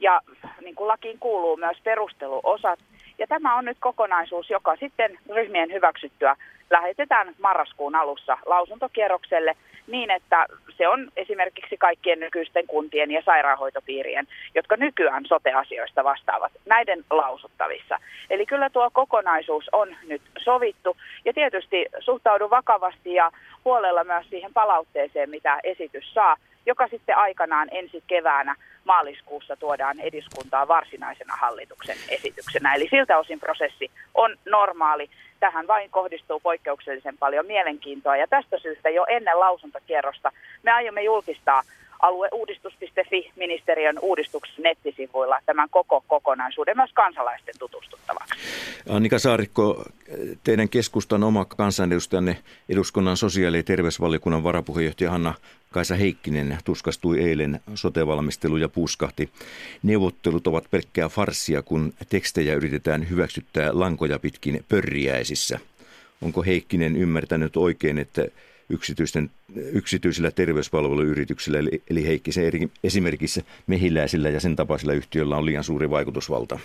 ja 0.00 0.20
niin 0.60 0.74
kuin 0.74 0.88
lakiin 0.88 1.18
kuuluu 1.18 1.56
myös 1.56 1.78
perusteluosat. 1.84 2.78
Ja 3.18 3.26
tämä 3.26 3.56
on 3.56 3.64
nyt 3.64 3.76
kokonaisuus, 3.80 4.50
joka 4.50 4.76
sitten 4.76 5.18
ryhmien 5.34 5.72
hyväksyttyä 5.72 6.36
lähetetään 6.70 7.34
marraskuun 7.38 7.94
alussa 7.94 8.38
lausuntokierrokselle 8.46 9.56
niin, 9.86 10.10
että 10.10 10.46
se 10.76 10.88
on 10.88 11.08
esimerkiksi 11.16 11.76
kaikkien 11.76 12.20
nykyisten 12.20 12.66
kuntien 12.66 13.10
ja 13.10 13.22
sairaanhoitopiirien, 13.24 14.26
jotka 14.54 14.76
nykyään 14.76 15.24
sote-asioista 15.26 16.04
vastaavat, 16.04 16.52
näiden 16.66 17.04
lausuttavissa. 17.10 17.98
Eli 18.30 18.46
kyllä 18.46 18.70
tuo 18.70 18.90
kokonaisuus 18.92 19.68
on 19.72 19.96
nyt 20.06 20.22
sovittu 20.38 20.96
ja 21.24 21.32
tietysti 21.32 21.86
suhtaudun 22.00 22.50
vakavasti 22.50 23.14
ja 23.14 23.30
huolella 23.64 24.04
myös 24.04 24.26
siihen 24.30 24.52
palautteeseen, 24.54 25.30
mitä 25.30 25.60
esitys 25.64 26.14
saa, 26.14 26.36
joka 26.66 26.88
sitten 26.88 27.16
aikanaan 27.16 27.68
ensi 27.70 28.02
keväänä 28.06 28.54
maaliskuussa 28.90 29.56
tuodaan 29.56 30.00
eduskuntaan 30.00 30.68
varsinaisena 30.68 31.34
hallituksen 31.36 31.96
esityksenä. 32.08 32.74
Eli 32.74 32.88
siltä 32.90 33.18
osin 33.18 33.40
prosessi 33.40 33.90
on 34.14 34.36
normaali. 34.46 35.10
Tähän 35.40 35.66
vain 35.66 35.90
kohdistuu 35.90 36.40
poikkeuksellisen 36.40 37.18
paljon 37.18 37.46
mielenkiintoa 37.46 38.16
ja 38.16 38.26
tästä 38.26 38.58
syystä 38.58 38.88
jo 38.90 39.04
ennen 39.08 39.40
lausuntokierrosta 39.40 40.32
me 40.62 40.70
aiomme 40.72 41.02
julkistaa 41.02 41.62
alueuudistus.fi 42.02 43.30
ministeriön 43.36 43.98
uudistuksen 44.02 44.62
nettisivuilla 44.62 45.38
tämän 45.46 45.68
koko 45.70 46.04
kokonaisuuden 46.08 46.76
myös 46.76 46.90
kansalaisten 46.94 47.54
tutustuttavaksi. 47.58 48.34
Annika 48.88 49.18
Saarikko, 49.18 49.84
teidän 50.44 50.68
keskustan 50.68 51.24
oma 51.24 51.44
kansanedustajanne 51.44 52.36
eduskunnan 52.68 53.16
sosiaali- 53.16 53.56
ja 53.56 53.62
terveysvaliokunnan 53.62 54.44
varapuheenjohtaja 54.44 55.10
Hanna 55.10 55.34
Kaisa 55.72 55.94
Heikkinen 55.94 56.58
tuskastui 56.64 57.20
eilen 57.20 57.60
sotevalmistelu 57.74 58.56
ja 58.56 58.68
puskahti. 58.68 59.30
Neuvottelut 59.82 60.46
ovat 60.46 60.64
pelkkää 60.70 61.08
farssia, 61.08 61.62
kun 61.62 61.92
tekstejä 62.08 62.54
yritetään 62.54 63.10
hyväksyttää 63.10 63.70
lankoja 63.72 64.18
pitkin 64.18 64.64
pörriäisissä. 64.68 65.58
Onko 66.22 66.42
Heikkinen 66.42 66.96
ymmärtänyt 66.96 67.56
oikein, 67.56 67.98
että 67.98 68.26
yksityisten, 68.70 69.30
yksityisillä 69.72 70.30
terveyspalveluyrityksillä, 70.30 71.58
eli, 71.58 71.82
eli 71.90 72.06
Heikkisen 72.06 72.44
eri, 72.44 72.60
esimerkiksi 72.84 73.44
mehiläisillä 73.66 74.28
ja 74.28 74.40
sen 74.40 74.56
tapaisilla 74.56 74.92
yhtiöillä 74.92 75.36
on 75.36 75.46
liian 75.46 75.64
suuri 75.64 75.90
vaikutusvalta? 75.90 76.58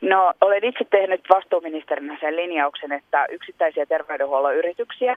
No, 0.00 0.32
olen 0.40 0.64
itse 0.64 0.84
tehnyt 0.90 1.20
vastuuministerinä 1.30 2.18
sen 2.20 2.36
linjauksen, 2.36 2.92
että 2.92 3.26
yksittäisiä 3.30 3.86
terveydenhuollon 3.86 4.56
yrityksiä 4.56 5.16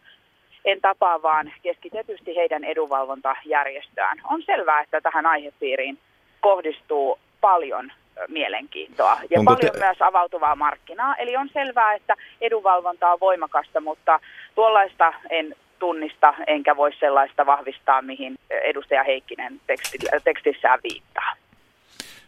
en 0.65 0.81
tapaa, 0.81 1.21
vaan 1.21 1.51
keskitetysti 1.63 2.35
heidän 2.35 2.63
edunvalvontajärjestöään. 2.63 4.17
On 4.29 4.43
selvää, 4.45 4.81
että 4.81 5.01
tähän 5.01 5.25
aihepiiriin 5.25 5.97
kohdistuu 6.41 7.19
paljon 7.41 7.91
mielenkiintoa 8.27 9.19
ja 9.29 9.39
Onko 9.39 9.55
paljon 9.55 9.73
te... 9.73 9.79
myös 9.79 10.01
avautuvaa 10.01 10.55
markkinaa. 10.55 11.15
Eli 11.15 11.37
on 11.37 11.49
selvää, 11.53 11.93
että 11.93 12.15
edunvalvonta 12.41 13.11
on 13.11 13.19
voimakasta, 13.19 13.81
mutta 13.81 14.19
tuollaista 14.55 15.13
en 15.29 15.55
tunnista 15.79 16.33
enkä 16.47 16.75
voi 16.75 16.91
sellaista 16.99 17.45
vahvistaa, 17.45 18.01
mihin 18.01 18.35
edustaja 18.49 19.03
Heikkinen 19.03 19.61
tekstissään 20.23 20.79
viittaa. 20.83 21.33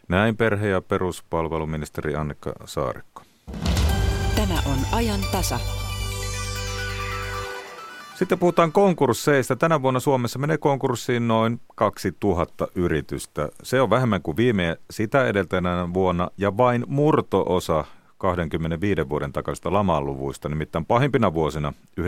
Näin 0.08 0.36
perhe- 0.36 0.68
ja 0.68 0.80
peruspalveluministeri 0.80 2.14
Annika 2.14 2.52
Saarikko. 2.64 3.22
Tämä 4.36 4.54
on 4.66 4.98
ajan 4.98 5.20
tasa. 5.32 5.89
Sitten 8.20 8.38
puhutaan 8.38 8.72
konkursseista. 8.72 9.56
Tänä 9.56 9.82
vuonna 9.82 10.00
Suomessa 10.00 10.38
menee 10.38 10.58
konkurssiin 10.58 11.28
noin 11.28 11.60
2000 11.74 12.68
yritystä. 12.74 13.48
Se 13.62 13.80
on 13.80 13.90
vähemmän 13.90 14.22
kuin 14.22 14.36
viime 14.36 14.76
sitä 14.90 15.26
edeltäjänä 15.26 15.94
vuonna 15.94 16.30
ja 16.38 16.56
vain 16.56 16.84
murtoosa 16.86 17.84
25 18.18 19.08
vuoden 19.08 19.32
takaisista 19.32 19.72
lamanluvuista. 19.72 20.48
Nimittäin 20.48 20.86
pahimpina 20.86 21.34
vuosina 21.34 21.72
92-93 22.00 22.04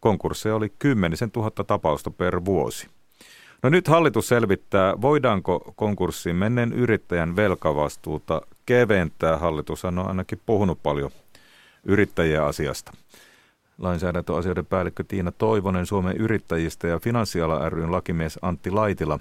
konkursseja 0.00 0.54
oli 0.54 0.72
10 0.78 1.18
000 1.36 1.50
tapausta 1.50 2.10
per 2.10 2.44
vuosi. 2.44 2.86
No 3.62 3.70
nyt 3.70 3.88
hallitus 3.88 4.28
selvittää, 4.28 5.00
voidaanko 5.00 5.72
konkurssiin 5.76 6.36
menneen 6.36 6.72
yrittäjän 6.72 7.36
velkavastuuta 7.36 8.40
keventää. 8.66 9.36
Hallitus 9.36 9.84
on 9.84 9.98
ainakin 9.98 10.40
puhunut 10.46 10.82
paljon 10.82 11.10
yrittäjien 11.84 12.42
asiasta 12.42 12.92
lainsäädäntöasioiden 13.78 14.66
päällikkö 14.66 15.04
Tiina 15.08 15.32
Toivonen 15.32 15.86
Suomen 15.86 16.16
yrittäjistä 16.16 16.88
ja 16.88 16.98
Finanssiala 16.98 17.68
ryn 17.68 17.92
lakimies 17.92 18.38
Antti 18.42 18.70
Laitila 18.70 19.18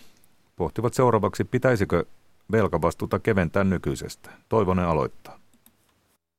pohtivat 0.55 0.93
seuraavaksi, 0.93 1.43
pitäisikö 1.43 2.05
velkavastuuta 2.51 3.19
keventää 3.19 3.63
nykyisestä. 3.63 4.29
Toivonen 4.49 4.85
aloittaa. 4.85 5.42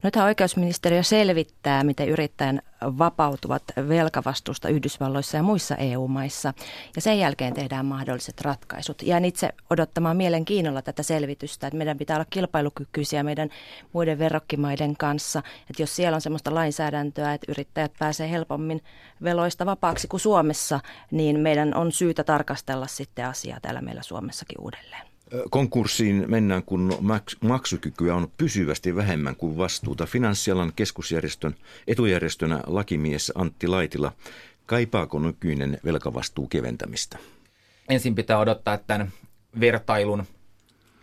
Nythän 0.04 0.24
oikeusministeriö 0.24 1.02
selvittää, 1.02 1.84
miten 1.84 2.08
yrittäjän 2.08 2.60
vapautuvat 2.82 3.62
velkavastuusta 3.88 4.68
Yhdysvalloissa 4.68 5.36
ja 5.36 5.42
muissa 5.42 5.76
EU-maissa. 5.76 6.54
Ja 6.96 7.02
sen 7.02 7.18
jälkeen 7.18 7.54
tehdään 7.54 7.86
mahdolliset 7.86 8.40
ratkaisut. 8.40 9.02
Jään 9.02 9.24
itse 9.24 9.48
odottamaan 9.70 10.16
mielenkiinnolla 10.16 10.82
tätä 10.82 11.02
selvitystä, 11.02 11.66
että 11.66 11.76
meidän 11.76 11.98
pitää 11.98 12.16
olla 12.16 12.26
kilpailukykyisiä 12.30 13.22
meidän 13.22 13.48
muiden 13.92 14.18
verrokkimaiden 14.18 14.96
kanssa. 14.96 15.42
Että 15.70 15.82
jos 15.82 15.96
siellä 15.96 16.14
on 16.14 16.20
sellaista 16.20 16.54
lainsäädäntöä, 16.54 17.34
että 17.34 17.52
yrittäjät 17.52 17.92
pääsee 17.98 18.30
helpommin 18.30 18.80
veloista 19.22 19.66
vapaaksi 19.66 20.08
kuin 20.08 20.20
Suomessa, 20.20 20.80
niin 21.10 21.40
meidän 21.40 21.74
on 21.74 21.92
syytä 21.92 22.24
tarkastella 22.24 22.86
sitten 22.86 23.26
asiaa 23.26 23.60
täällä 23.60 23.80
meillä 23.80 24.02
Suomessakin 24.02 24.60
uudelleen. 24.60 25.13
Konkurssiin 25.50 26.24
mennään, 26.28 26.62
kun 26.62 26.98
maksukykyä 27.40 28.14
on 28.14 28.28
pysyvästi 28.38 28.96
vähemmän 28.96 29.36
kuin 29.36 29.56
vastuuta. 29.58 30.06
Finanssialan 30.06 30.72
keskusjärjestön 30.76 31.54
etujärjestönä 31.86 32.60
lakimies 32.66 33.32
Antti 33.34 33.66
Laitila. 33.66 34.12
Kaipaako 34.66 35.18
nykyinen 35.18 35.78
velkavastuu 35.84 36.46
keventämistä? 36.46 37.18
Ensin 37.88 38.14
pitää 38.14 38.38
odottaa 38.38 38.78
tämän 38.78 39.12
vertailun 39.60 40.24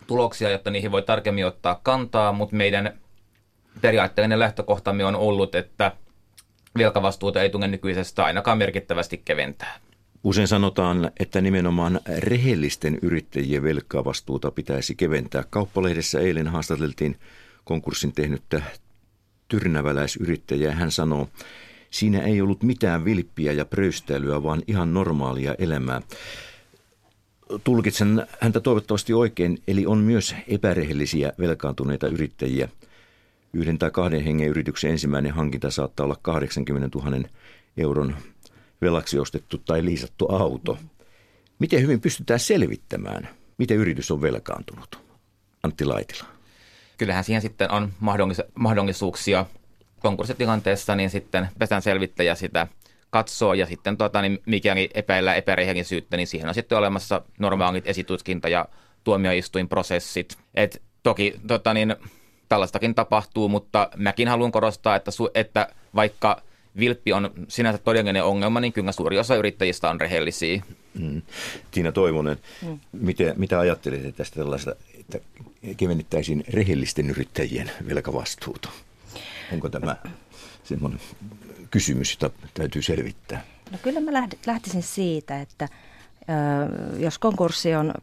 tuloksia, 0.07 0.49
jotta 0.49 0.71
niihin 0.71 0.91
voi 0.91 1.01
tarkemmin 1.01 1.45
ottaa 1.45 1.79
kantaa, 1.83 2.31
mutta 2.31 2.55
meidän 2.55 2.99
periaatteellinen 3.81 4.39
lähtökohtamme 4.39 5.05
on 5.05 5.15
ollut, 5.15 5.55
että 5.55 5.91
velkavastuuta 6.77 7.41
ei 7.41 7.49
tule 7.49 7.67
nykyisestä 7.67 8.25
ainakaan 8.25 8.57
merkittävästi 8.57 9.21
keventää. 9.25 9.79
Usein 10.23 10.47
sanotaan, 10.47 11.11
että 11.19 11.41
nimenomaan 11.41 11.99
rehellisten 12.17 12.99
yrittäjien 13.01 13.63
velkavastuuta 13.63 14.51
pitäisi 14.51 14.95
keventää. 14.95 15.43
Kauppalehdessä 15.49 16.19
eilen 16.19 16.47
haastateltiin 16.47 17.15
konkurssin 17.63 18.11
tehnyttä 18.11 18.61
tyrnäväläisyrittäjää. 19.47 20.75
Hän 20.75 20.91
sanoo, 20.91 21.29
siinä 21.89 22.21
ei 22.21 22.41
ollut 22.41 22.63
mitään 22.63 23.05
vilppiä 23.05 23.51
ja 23.51 23.65
pröystäilyä, 23.65 24.43
vaan 24.43 24.61
ihan 24.67 24.93
normaalia 24.93 25.55
elämää. 25.57 26.01
Tulkitsen 27.63 28.27
häntä 28.39 28.59
toivottavasti 28.59 29.13
oikein, 29.13 29.61
eli 29.67 29.85
on 29.85 29.97
myös 29.97 30.35
epärehellisiä 30.47 31.33
velkaantuneita 31.39 32.07
yrittäjiä. 32.07 32.69
Yhden 33.53 33.77
tai 33.77 33.91
kahden 33.91 34.23
hengen 34.23 34.49
yrityksen 34.49 34.91
ensimmäinen 34.91 35.31
hankinta 35.31 35.71
saattaa 35.71 36.03
olla 36.03 36.17
80 36.21 36.99
000 36.99 37.29
euron 37.77 38.15
velaksi 38.81 39.19
ostettu 39.19 39.57
tai 39.57 39.85
liisattu 39.85 40.27
auto. 40.31 40.77
Miten 41.59 41.81
hyvin 41.81 42.01
pystytään 42.01 42.39
selvittämään, 42.39 43.29
miten 43.57 43.77
yritys 43.77 44.11
on 44.11 44.21
velkaantunut? 44.21 44.99
Antti 45.63 45.85
Laitila. 45.85 46.25
kyllähän 46.97 47.23
siihen 47.23 47.41
sitten 47.41 47.71
on 47.71 47.91
mahdollis- 47.99 48.51
mahdollisuuksia 48.55 49.45
konkurssitilanteessa, 49.99 50.95
niin 50.95 51.09
sitten 51.09 51.47
pesän 51.59 51.81
selvittäjä 51.81 52.35
sitä 52.35 52.67
katsoo 53.09 53.53
ja 53.53 53.65
sitten 53.65 53.97
tota, 53.97 54.21
niin 54.21 54.39
mikäli 54.45 54.89
epäillä 54.93 55.35
epärehellisyyttä, 55.35 56.17
niin 56.17 56.27
siihen 56.27 56.47
on 56.47 56.53
sitten 56.53 56.77
olemassa 56.77 57.21
normaalit 57.39 57.87
esitutkinta- 57.87 58.49
ja 58.49 58.65
tuomioistuinprosessit. 59.03 60.37
Et 60.55 60.81
toki 61.03 61.33
tota, 61.47 61.73
niin, 61.73 61.95
tällaistakin 62.49 62.95
tapahtuu, 62.95 63.49
mutta 63.49 63.89
mäkin 63.95 64.27
haluan 64.27 64.51
korostaa, 64.51 64.95
että, 64.95 65.11
su- 65.11 65.31
että 65.33 65.67
vaikka 65.95 66.41
vilppi 66.79 67.13
on 67.13 67.31
sinänsä 67.47 67.77
todellinen 67.77 68.23
ongelma, 68.23 68.59
niin 68.59 68.73
kyllä 68.73 68.91
suuri 68.91 69.19
osa 69.19 69.35
yrittäjistä 69.35 69.89
on 69.89 70.01
rehellisiä. 70.01 70.61
Mm. 70.99 71.21
Tiina 71.71 71.91
Toivonen, 71.91 72.37
mm. 72.61 72.79
mitä, 72.91 73.33
mitä 73.37 73.59
ajattelette 73.59 74.11
tästä 74.11 74.35
tällaista, 74.35 74.75
että 74.99 75.19
kevennettäisiin 75.77 76.43
rehellisten 76.49 77.09
yrittäjien 77.09 77.71
velkavastuuta? 77.89 78.69
Onko 79.53 79.69
tämä 79.69 79.95
semmoinen 80.63 80.99
kysymys, 81.71 82.17
jota 82.21 82.35
täytyy 82.53 82.81
selvittää? 82.81 83.43
No 83.71 83.77
kyllä 83.81 83.99
mä 83.99 84.27
lähtisin 84.47 84.83
siitä, 84.83 85.41
että 85.41 85.69
jos 86.99 87.19
konkurssi 87.19 87.75
on 87.75 87.93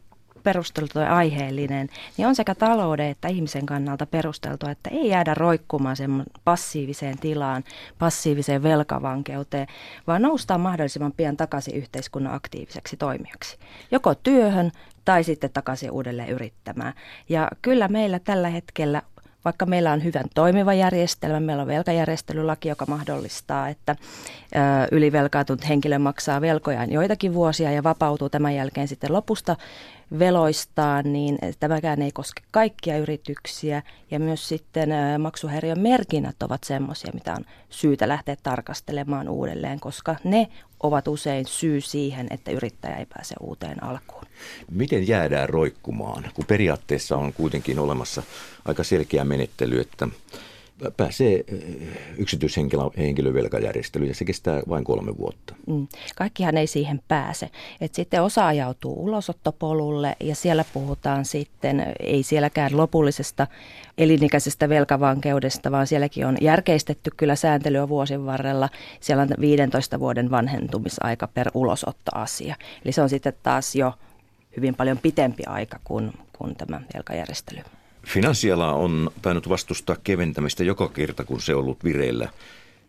perusteltu 0.49 0.99
ja 0.99 1.15
aiheellinen, 1.15 1.89
niin 2.17 2.27
on 2.27 2.35
sekä 2.35 2.55
talouden 2.55 3.07
että 3.07 3.27
ihmisen 3.27 3.65
kannalta 3.65 4.05
perusteltua, 4.05 4.71
että 4.71 4.89
ei 4.89 5.09
jäädä 5.09 5.33
roikkumaan 5.33 5.95
sen 5.95 6.23
passiiviseen 6.43 7.19
tilaan, 7.19 7.63
passiiviseen 7.99 8.63
velkavankeuteen, 8.63 9.67
vaan 10.07 10.21
noustaan 10.21 10.61
mahdollisimman 10.61 11.13
pian 11.17 11.37
takaisin 11.37 11.75
yhteiskunnan 11.75 12.33
aktiiviseksi 12.33 12.97
toimijaksi. 12.97 13.57
Joko 13.91 14.15
työhön 14.15 14.71
tai 15.05 15.23
sitten 15.23 15.49
takaisin 15.53 15.91
uudelleen 15.91 16.29
yrittämään. 16.29 16.93
Ja 17.29 17.47
kyllä 17.61 17.87
meillä 17.87 18.19
tällä 18.19 18.49
hetkellä 18.49 19.01
vaikka 19.45 19.65
meillä 19.65 19.91
on 19.91 20.03
hyvän 20.03 20.25
toimiva 20.35 20.73
järjestelmä, 20.73 21.39
meillä 21.39 21.61
on 21.61 21.67
velkajärjestelylaki, 21.67 22.69
joka 22.69 22.85
mahdollistaa, 22.87 23.69
että 23.69 23.95
ylivelkaatunut 24.91 25.69
henkilö 25.69 25.99
maksaa 25.99 26.41
velkojaan 26.41 26.91
joitakin 26.91 27.33
vuosia 27.33 27.71
ja 27.71 27.83
vapautuu 27.83 28.29
tämän 28.29 28.55
jälkeen 28.55 28.87
sitten 28.87 29.13
lopusta 29.13 29.55
veloistaan, 30.19 31.13
niin 31.13 31.39
tämäkään 31.59 32.01
ei 32.01 32.11
koske 32.11 32.41
kaikkia 32.51 32.97
yrityksiä. 32.97 33.83
Ja 34.11 34.19
myös 34.19 34.47
sitten 34.47 34.89
maksuhäiriön 35.19 35.79
merkinnät 35.79 36.43
ovat 36.43 36.63
semmoisia, 36.63 37.11
mitä 37.13 37.33
on 37.33 37.45
syytä 37.69 38.07
lähteä 38.07 38.35
tarkastelemaan 38.43 39.29
uudelleen, 39.29 39.79
koska 39.79 40.15
ne 40.23 40.47
ovat 40.83 41.07
usein 41.07 41.45
syy 41.45 41.81
siihen, 41.81 42.27
että 42.29 42.51
yrittäjä 42.51 42.95
ei 42.95 43.05
pääse 43.05 43.35
uuteen 43.39 43.83
alkuun. 43.83 44.23
Miten 44.71 45.07
jäädään 45.07 45.49
roikkumaan, 45.49 46.31
kun 46.33 46.45
periaatteessa 46.45 47.17
on 47.17 47.33
kuitenkin 47.33 47.79
olemassa 47.79 48.23
aika 48.65 48.83
selkeä 48.83 49.23
menettely, 49.23 49.79
että 49.79 50.07
pääsee 50.97 51.43
yksityishenkilövelkajärjestelyyn 52.17 54.09
ja 54.09 54.15
se 54.15 54.25
kestää 54.25 54.61
vain 54.69 54.83
kolme 54.83 55.17
vuotta. 55.17 55.55
Mm. 55.67 55.87
Kaikkihan 56.15 56.57
ei 56.57 56.67
siihen 56.67 57.01
pääse. 57.07 57.49
Et 57.81 57.95
sitten 57.95 58.23
osa 58.23 58.47
ajautuu 58.47 59.03
ulosottopolulle 59.03 60.15
ja 60.19 60.35
siellä 60.35 60.65
puhutaan 60.73 61.25
sitten, 61.25 61.93
ei 61.99 62.23
sielläkään 62.23 62.77
lopullisesta 62.77 63.47
elinikäisestä 63.97 64.69
velkavankeudesta, 64.69 65.71
vaan 65.71 65.87
sielläkin 65.87 66.25
on 66.25 66.37
järkeistetty 66.41 67.11
kyllä 67.17 67.35
sääntelyä 67.35 67.89
vuosin 67.89 68.25
varrella. 68.25 68.69
Siellä 68.99 69.23
on 69.23 69.29
15 69.39 69.99
vuoden 69.99 70.31
vanhentumisaika 70.31 71.27
per 71.27 71.51
ulosottoasia. 71.53 72.55
Eli 72.85 72.91
se 72.91 73.01
on 73.01 73.09
sitten 73.09 73.33
taas 73.43 73.75
jo 73.75 73.93
hyvin 74.57 74.75
paljon 74.75 74.97
pitempi 74.97 75.43
aika 75.45 75.79
kuin, 75.83 76.13
kuin 76.37 76.55
tämä 76.55 76.81
velkajärjestely. 76.93 77.61
Finanssiala 78.05 78.73
on 78.73 79.11
tainnut 79.21 79.49
vastustaa 79.49 79.95
keventämistä 80.03 80.63
joka 80.63 80.87
kerta, 80.87 81.23
kun 81.23 81.41
se 81.41 81.55
on 81.55 81.59
ollut 81.59 81.83
vireillä. 81.83 82.29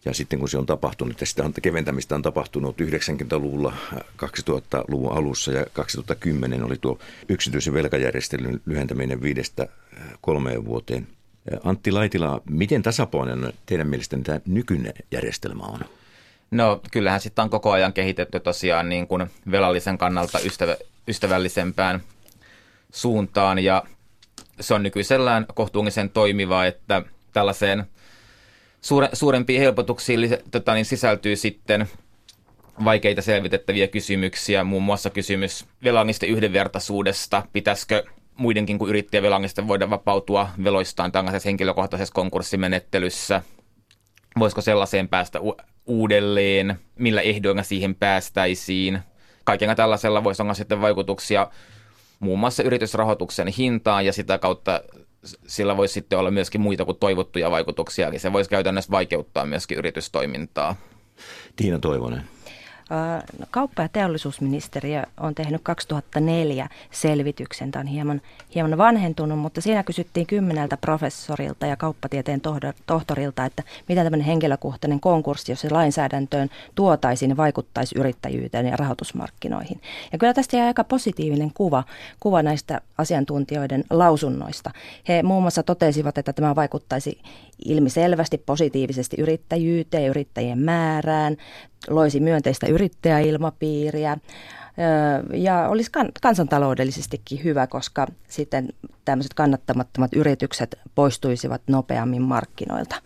Ja 0.05 0.15
sitten 0.15 0.39
kun 0.39 0.49
se 0.49 0.59
on 0.59 0.67
tapahtunut, 0.67 1.21
ja 1.21 1.27
sitä 1.27 1.45
on, 1.45 1.53
keventämistä 1.63 2.15
on 2.15 2.23
tapahtunut 2.23 2.81
90-luvulla, 2.81 3.73
2000-luvun 3.95 5.13
alussa 5.13 5.53
ja 5.53 5.67
2010 5.73 6.65
oli 6.65 6.77
tuo 6.81 6.99
yksityisen 7.29 7.75
velkajärjestelyn 7.75 8.61
lyhentäminen 8.67 9.23
viidestä 9.23 9.63
äh, 9.63 10.03
kolmeen 10.21 10.65
vuoteen. 10.65 11.07
Äh, 11.53 11.61
Antti 11.65 11.93
Laitila, 11.93 12.43
miten 12.51 12.83
tasapainoinen 12.83 13.53
teidän 13.67 13.87
mielestänne 13.87 14.25
tämä 14.25 14.41
nykyinen 14.47 14.93
järjestelmä 15.11 15.65
on? 15.65 15.81
No 16.51 16.81
kyllähän 16.91 17.21
sitä 17.21 17.43
on 17.43 17.51
koko 17.51 17.71
ajan 17.71 17.93
kehitetty 17.93 18.41
tosiaan 18.41 18.89
niin 18.89 19.07
kuin 19.07 19.31
velallisen 19.51 19.99
kannalta 19.99 20.39
ystävä, 20.39 20.77
ystävällisempään 21.09 22.01
suuntaan 22.93 23.59
ja 23.59 23.85
se 24.61 24.75
on 24.75 24.83
nykyisellään 24.83 25.47
kohtuullisen 25.55 26.11
toimiva, 26.11 26.67
että 26.67 27.03
tällaiseen 27.33 27.85
suure, 28.81 29.09
suurempiin 29.13 29.61
helpotuksiin 29.61 30.39
tota, 30.51 30.75
niin 30.75 30.85
sisältyy 30.85 31.37
sitten 31.37 31.89
vaikeita 32.85 33.23
selvitettäviä 33.23 33.89
kysymyksiä, 33.89 34.65
muun 34.65 34.83
muassa 34.83 35.11
kysymys 35.11 35.67
velallisten 35.85 36.29
yhdenvertaisuudesta, 36.29 37.43
pitäisikö 37.53 38.05
muidenkin 38.37 38.79
kuin 38.79 38.89
yrittäjävelallisten 38.89 39.69
voida 39.69 39.91
vapautua 39.91 40.49
veloistaan 40.65 41.13
tällaisessa 41.13 41.49
henkilökohtaisessa 41.49 42.15
konkurssimenettelyssä, 42.15 43.43
voisiko 44.39 44.61
sellaiseen 44.61 45.09
päästä 45.09 45.41
u- 45.41 45.57
uudelleen, 45.87 46.79
millä 46.99 47.21
ehdoilla 47.21 47.63
siihen 47.63 47.95
päästäisiin. 47.95 48.99
Kaikella 49.45 49.75
tällaisella 49.75 50.25
voisi 50.25 50.43
olla 50.43 50.55
sitten 50.55 50.81
vaikutuksia 50.81 51.51
muun 52.21 52.39
muassa 52.39 52.63
yritysrahoituksen 52.63 53.49
hintaan 53.49 54.07
ja 54.07 54.13
sitä 54.13 54.39
kautta 54.39 54.83
sillä 55.47 55.77
voisi 55.77 55.95
sitten 55.95 56.19
olla 56.19 56.31
myöskin 56.31 56.61
muita 56.61 56.85
kuin 56.85 56.99
toivottuja 56.99 57.51
vaikutuksia, 57.51 58.09
eli 58.09 58.19
se 58.19 58.33
voisi 58.33 58.51
käytännössä 58.51 58.91
vaikeuttaa 58.91 59.47
myöskin 59.47 59.79
yritystoimintaa. 59.79 60.77
Tiina 61.57 61.79
Toivonen. 61.79 62.23
Kauppa- 63.51 63.83
ja 63.83 63.89
teollisuusministeriö 63.89 65.03
on 65.21 65.35
tehnyt 65.35 65.61
2004 65.65 66.69
selvityksen. 66.91 67.71
Tämä 67.71 67.81
on 67.81 67.87
hieman, 67.87 68.21
hieman 68.55 68.79
vanhentunut, 68.79 69.39
mutta 69.39 69.61
siinä 69.61 69.83
kysyttiin 69.83 70.27
kymmeneltä 70.27 70.77
professorilta 70.77 71.67
ja 71.67 71.77
kauppatieteen 71.77 72.41
tohtorilta, 72.87 73.45
että 73.45 73.63
mitä 73.89 74.03
tämmöinen 74.03 74.27
henkilökohtainen 74.27 75.01
konkurssi, 75.01 75.53
jos 75.53 75.61
se 75.61 75.71
lainsäädäntöön 75.71 76.49
tuotaisiin, 76.75 77.29
niin 77.29 77.37
vaikuttaisi 77.37 77.99
yrittäjyyteen 77.99 78.67
ja 78.67 78.77
rahoitusmarkkinoihin. 78.77 79.81
Ja 80.13 80.19
kyllä 80.19 80.35
tästä 80.35 80.57
jää 80.57 80.67
aika 80.67 80.85
positiivinen 80.85 81.51
kuva, 81.55 81.85
kuva 82.21 82.43
näistä 82.43 82.81
asiantuntijoiden 82.99 83.85
lausunnoista. 83.91 84.71
He 85.09 85.23
muun 85.23 85.43
muassa 85.43 85.63
totesivat, 85.63 86.19
että 86.19 86.33
tämä 86.33 86.57
vaikuttaisi 86.57 87.19
ilmiselvästi 87.65 88.39
positiivisesti 88.39 89.17
yrittäjyyteen, 89.21 90.11
yrittäjien 90.11 90.59
määrään, 90.59 91.37
loisi 91.89 92.21
myönteistä 92.21 92.67
yrittäjäilmapiiriä 92.67 94.19
ja 95.35 95.69
olisi 95.69 95.91
kansantaloudellisestikin 96.23 97.45
hyvä, 97.45 97.67
koska 97.67 98.07
sitten 98.29 98.69
tämmöiset 99.05 99.35
kannattamattomat 99.35 100.11
yritykset 100.15 100.79
poistuisivat 100.95 101.63
nopeammin 101.67 102.23
markkinoilta. 102.23 102.97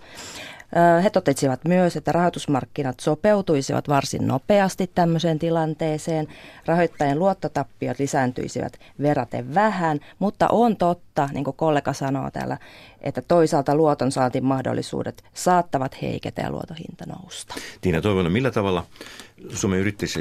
He 1.03 1.11
totesivat 1.11 1.61
myös, 1.65 1.97
että 1.97 2.13
rahoitusmarkkinat 2.13 3.01
sopeutuisivat 3.01 3.89
varsin 3.89 4.27
nopeasti 4.27 4.91
tämmöiseen 4.95 5.39
tilanteeseen. 5.39 6.29
Rahoittajien 6.67 7.19
luottotappiot 7.19 7.99
lisääntyisivät 7.99 8.81
verraten 9.03 9.55
vähän, 9.55 10.01
mutta 10.19 10.49
on 10.49 10.77
totta, 10.77 11.29
niin 11.33 11.45
kuin 11.45 11.57
kollega 11.57 11.93
sanoo 11.93 12.31
täällä, 12.31 12.59
että 13.01 13.23
toisaalta 13.23 13.75
luotonsaantimahdollisuudet 13.75 15.25
saattavat 15.35 16.03
heiketä 16.03 16.43
ja 16.43 16.51
luotohinta 16.51 17.05
nousta. 17.07 17.55
Tiina 17.81 18.01
Toivonen, 18.01 18.33
millä 18.33 18.51
tavalla 18.51 18.87
Suomen 19.49 19.79
yrittäjissä 19.79 20.21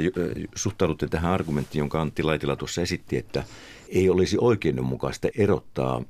suhtaudutte 0.54 1.08
tähän 1.08 1.32
argumenttiin, 1.32 1.80
jonka 1.80 2.00
Antti 2.00 2.22
Laitila 2.22 2.56
tuossa 2.56 2.82
esitti, 2.82 3.16
että 3.16 3.44
ei 3.88 4.10
olisi 4.10 4.36
oikeudenmukaista 4.40 5.28
erottaa 5.38 6.02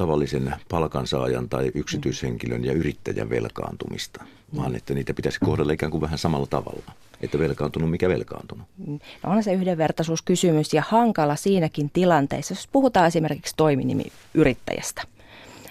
tavallisen 0.00 0.54
palkansaajan 0.68 1.48
tai 1.48 1.70
yksityishenkilön 1.74 2.64
ja 2.64 2.72
yrittäjän 2.72 3.30
velkaantumista, 3.30 4.24
vaan 4.56 4.76
että 4.76 4.94
niitä 4.94 5.14
pitäisi 5.14 5.40
kohdella 5.40 5.72
ikään 5.72 5.90
kuin 5.90 6.00
vähän 6.00 6.18
samalla 6.18 6.46
tavalla. 6.46 6.92
Että 7.20 7.38
velkaantunut, 7.38 7.90
mikä 7.90 8.08
velkaantunut. 8.08 8.66
No 8.86 8.98
on 9.24 9.42
se 9.42 9.52
yhdenvertaisuuskysymys 9.52 10.74
ja 10.74 10.82
hankala 10.88 11.36
siinäkin 11.36 11.90
tilanteessa, 11.92 12.52
jos 12.52 12.68
puhutaan 12.72 13.06
esimerkiksi 13.06 13.54
toiminimiyrittäjästä. 13.56 15.02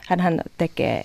Hänhän 0.08 0.42
tekee 0.58 1.04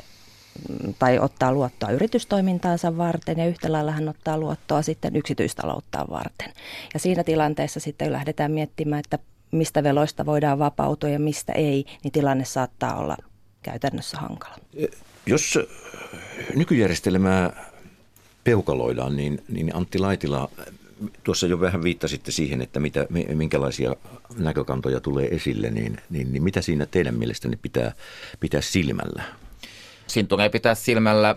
mm, 0.68 0.95
tai 0.99 1.18
ottaa 1.18 1.53
luottoa 1.53 1.91
yritystoimintaansa 1.91 2.97
varten 2.97 3.39
ja 3.39 3.47
yhtä 3.47 3.72
lailla 3.72 3.93
hän 3.93 4.09
ottaa 4.09 4.39
luottoa 4.39 4.83
sitten 4.83 5.16
yksityistalouttaan 5.16 6.07
varten. 6.11 6.53
Ja 6.95 7.01
siinä 7.01 7.25
tilanteessa 7.25 7.81
sitten 7.81 8.12
lähdetään 8.12 8.53
miettimään, 8.53 9.01
että 9.01 9.18
mistä 9.57 9.82
veloista 9.82 10.26
voidaan 10.26 10.59
vapautua 10.59 11.11
ja 11.11 11.18
mistä 11.18 11.52
ei, 11.52 11.84
niin 12.05 12.12
tilanne 12.12 12.44
saattaa 12.44 12.98
olla 12.98 13.16
käytännössä 13.62 14.18
hankala. 14.18 14.57
Jos 15.26 15.59
nykyjärjestelmää 16.55 17.70
peukaloidaan, 18.44 19.16
niin, 19.16 19.44
niin 19.48 19.76
Antti 19.76 19.98
Laitila, 19.98 20.50
tuossa 21.24 21.46
jo 21.46 21.61
vähän 21.61 21.82
viittasitte 21.84 22.30
siihen, 22.30 22.62
että 22.62 22.80
mitä, 22.80 23.07
minkälaisia 23.34 23.96
näkökantoja 24.36 25.00
tulee 25.00 25.28
esille, 25.28 25.70
niin, 25.70 26.00
niin, 26.11 26.32
niin 26.32 26.42
mitä 26.42 26.61
siinä 26.62 26.86
teidän 26.86 27.14
mielestänne 27.14 27.59
pitää 27.62 27.92
pitää 28.40 28.61
silmällä? 28.61 29.22
Siinä 30.07 30.26
tulee 30.26 30.48
pitää 30.48 30.74
silmällä 30.74 31.36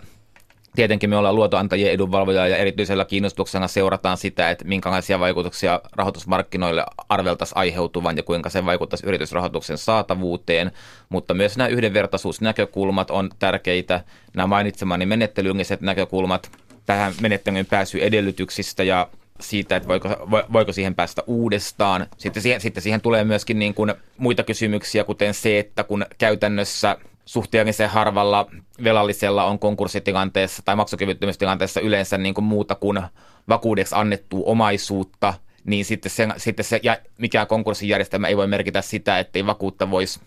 Tietenkin 0.77 1.09
me 1.09 1.17
ollaan 1.17 1.35
luotoantajien 1.35 1.91
edunvalvoja 1.91 2.47
ja 2.47 2.57
erityisellä 2.57 3.05
kiinnostuksena 3.05 3.67
seurataan 3.67 4.17
sitä, 4.17 4.49
että 4.49 4.65
minkälaisia 4.65 5.19
vaikutuksia 5.19 5.81
rahoitusmarkkinoille 5.95 6.85
arveltaisiin 7.09 7.57
aiheutuvan 7.57 8.17
ja 8.17 8.23
kuinka 8.23 8.49
se 8.49 8.65
vaikuttaisi 8.65 9.05
yritysrahoituksen 9.05 9.77
saatavuuteen, 9.77 10.71
mutta 11.09 11.33
myös 11.33 11.57
nämä 11.57 11.67
yhdenvertaisuusnäkökulmat 11.67 13.11
on 13.11 13.29
tärkeitä. 13.39 14.03
Nämä 14.35 14.47
mainitsemani 14.47 15.05
menettelylliset 15.05 15.81
näkökulmat 15.81 16.51
tähän 16.85 17.13
menettelyyn 17.21 17.65
pääsy 17.65 17.99
edellytyksistä 18.03 18.83
ja 18.83 19.09
siitä, 19.39 19.75
että 19.75 19.89
voiko, 19.89 20.09
voiko 20.53 20.73
siihen 20.73 20.95
päästä 20.95 21.23
uudestaan. 21.27 22.07
Sitten 22.17 22.43
siihen, 22.43 22.61
sitten 22.61 22.83
siihen 22.83 23.01
tulee 23.01 23.23
myöskin 23.23 23.59
niin 23.59 23.73
kuin 23.73 23.93
muita 24.17 24.43
kysymyksiä, 24.43 25.03
kuten 25.03 25.33
se, 25.33 25.59
että 25.59 25.83
kun 25.83 26.05
käytännössä 26.17 26.97
suhteellisen 27.27 27.89
harvalla 27.89 28.45
velallisella 28.83 29.43
on 29.43 29.59
konkurssitilanteessa 29.59 30.61
tai 30.65 30.75
maksukyvyttömyystilanteessa 30.75 31.81
yleensä 31.81 32.17
niin 32.17 32.33
kuin 32.33 32.45
muuta 32.45 32.75
kuin 32.75 33.01
vakuudeksi 33.49 33.95
annettua 33.95 34.43
omaisuutta, 34.45 35.33
niin 35.63 35.85
sitten 35.85 36.11
se, 36.11 36.27
sitten 36.37 36.65
se 36.65 36.79
ja 36.83 36.97
mikään 37.17 37.47
konkurssijärjestelmä 37.47 38.27
ei 38.27 38.37
voi 38.37 38.47
merkitä 38.47 38.81
sitä, 38.81 39.19
ettei 39.19 39.45
vakuutta 39.45 39.91
voisi 39.91 40.19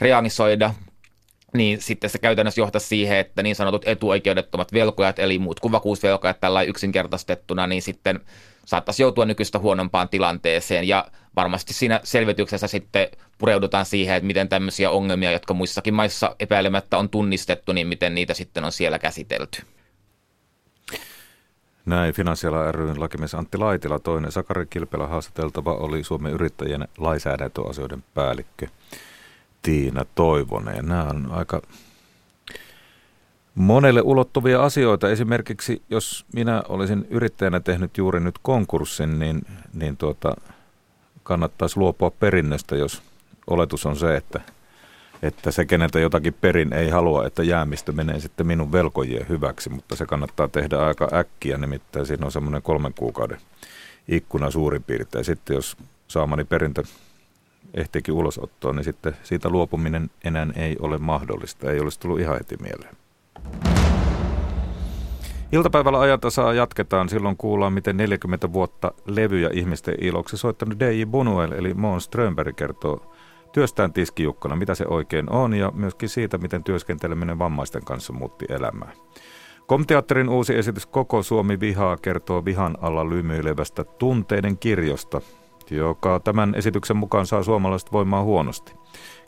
realisoida, 0.00 0.74
niin 1.54 1.82
sitten 1.82 2.10
se 2.10 2.18
käytännössä 2.18 2.60
johtaa 2.60 2.80
siihen, 2.80 3.18
että 3.18 3.42
niin 3.42 3.56
sanotut 3.56 3.88
etuoikeudettomat 3.88 4.72
velkojat, 4.72 5.18
eli 5.18 5.38
muut 5.38 5.60
kuin 5.60 5.72
vakuusvelkojat 5.72 6.40
tällä 6.40 6.62
yksinkertaistettuna, 6.62 7.66
niin 7.66 7.82
sitten 7.82 8.20
saattaisi 8.64 9.02
joutua 9.02 9.24
nykyistä 9.24 9.58
huonompaan 9.58 10.08
tilanteeseen. 10.08 10.88
Ja 10.88 11.06
varmasti 11.36 11.74
siinä 11.74 12.00
selvityksessä 12.04 12.66
sitten 12.66 13.08
pureudutaan 13.38 13.86
siihen, 13.86 14.16
että 14.16 14.26
miten 14.26 14.48
tämmöisiä 14.48 14.90
ongelmia, 14.90 15.32
jotka 15.32 15.54
muissakin 15.54 15.94
maissa 15.94 16.36
epäilemättä 16.40 16.98
on 16.98 17.08
tunnistettu, 17.08 17.72
niin 17.72 17.86
miten 17.86 18.14
niitä 18.14 18.34
sitten 18.34 18.64
on 18.64 18.72
siellä 18.72 18.98
käsitelty. 18.98 19.62
Näin 21.86 22.14
Finanssiala 22.14 22.72
ryn 22.72 23.00
lakimies 23.00 23.34
Antti 23.34 23.58
Laitila, 23.58 23.98
toinen 23.98 24.32
Sakari 24.32 24.66
Kilpelä 24.66 25.06
haastateltava 25.06 25.74
oli 25.74 26.04
Suomen 26.04 26.32
yrittäjien 26.32 26.88
lainsäädäntöasioiden 26.98 28.04
päällikkö 28.14 28.66
Tiina 29.62 30.04
Toivonen. 30.14 30.86
Nämä 30.86 31.02
on 31.02 31.28
aika 31.32 31.62
monelle 33.54 34.00
ulottuvia 34.00 34.62
asioita. 34.62 35.10
Esimerkiksi 35.10 35.82
jos 35.90 36.26
minä 36.34 36.62
olisin 36.68 37.06
yrittäjänä 37.10 37.60
tehnyt 37.60 37.98
juuri 37.98 38.20
nyt 38.20 38.38
konkurssin, 38.42 39.18
niin, 39.18 39.42
niin 39.74 39.96
tuota, 39.96 40.36
kannattaisi 41.22 41.76
luopua 41.76 42.10
perinnöstä, 42.10 42.76
jos 42.76 43.02
oletus 43.46 43.86
on 43.86 43.96
se, 43.96 44.16
että, 44.16 44.40
että 45.22 45.50
se, 45.50 45.64
keneltä 45.64 46.00
jotakin 46.00 46.34
perin, 46.34 46.72
ei 46.72 46.90
halua, 46.90 47.26
että 47.26 47.42
jäämistö 47.42 47.92
menee 47.92 48.20
sitten 48.20 48.46
minun 48.46 48.72
velkojien 48.72 49.28
hyväksi, 49.28 49.70
mutta 49.70 49.96
se 49.96 50.06
kannattaa 50.06 50.48
tehdä 50.48 50.78
aika 50.78 51.08
äkkiä, 51.12 51.58
nimittäin 51.58 52.06
siinä 52.06 52.26
on 52.26 52.32
semmoinen 52.32 52.62
kolmen 52.62 52.94
kuukauden 52.94 53.40
ikkuna 54.08 54.50
suurin 54.50 54.82
piirtein. 54.82 55.24
Sitten 55.24 55.54
jos 55.54 55.76
saamani 56.08 56.44
perintö 56.44 56.82
ehtiikin 57.74 58.14
ulosottoon, 58.14 58.76
niin 58.76 58.84
sitten 58.84 59.16
siitä 59.22 59.48
luopuminen 59.48 60.10
enää 60.24 60.46
ei 60.56 60.76
ole 60.80 60.98
mahdollista, 60.98 61.70
ei 61.70 61.80
olisi 61.80 62.00
tullut 62.00 62.20
ihan 62.20 62.38
heti 62.38 62.56
mieleen. 62.56 63.03
Iltapäivällä 65.52 66.00
ajatasaa 66.00 66.52
jatketaan. 66.52 67.08
Silloin 67.08 67.36
kuullaan, 67.36 67.72
miten 67.72 67.96
40 67.96 68.52
vuotta 68.52 68.92
levyjä 69.06 69.50
ihmisten 69.52 69.94
iloksi 70.00 70.36
soittanut 70.36 70.80
DJ 70.80 71.04
Bonuel, 71.04 71.52
eli 71.52 71.74
Moon 71.74 72.00
Strömberg, 72.00 72.56
kertoo 72.56 73.12
työstään 73.52 73.92
tiskijukkana, 73.92 74.56
mitä 74.56 74.74
se 74.74 74.84
oikein 74.88 75.32
on, 75.32 75.54
ja 75.54 75.72
myöskin 75.74 76.08
siitä, 76.08 76.38
miten 76.38 76.64
työskenteleminen 76.64 77.38
vammaisten 77.38 77.84
kanssa 77.84 78.12
muutti 78.12 78.44
elämää. 78.48 78.92
Komteatterin 79.66 80.28
uusi 80.28 80.54
esitys 80.54 80.86
Koko 80.86 81.22
Suomi 81.22 81.60
vihaa 81.60 81.96
kertoo 81.96 82.44
vihan 82.44 82.78
alla 82.80 83.08
lymyilevästä 83.08 83.84
tunteiden 83.84 84.58
kirjosta, 84.58 85.20
joka 85.70 86.20
tämän 86.20 86.54
esityksen 86.54 86.96
mukaan 86.96 87.26
saa 87.26 87.42
suomalaiset 87.42 87.92
voimaa 87.92 88.22
huonosti 88.22 88.83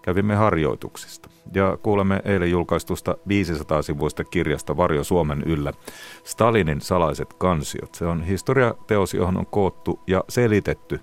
kävimme 0.06 0.34
harjoituksista 0.34 1.30
ja 1.54 1.78
kuulemme 1.82 2.20
eilen 2.24 2.50
julkaistusta 2.50 3.12
500-sivuista 3.12 4.24
kirjasta 4.24 4.76
Varjo 4.76 5.04
Suomen 5.04 5.42
yllä 5.46 5.72
Stalinin 6.24 6.80
salaiset 6.80 7.34
kansiot. 7.34 7.94
Se 7.94 8.06
on 8.06 8.22
historiateos, 8.22 9.14
johon 9.14 9.36
on 9.36 9.46
koottu 9.46 10.00
ja 10.06 10.24
selitetty 10.28 11.00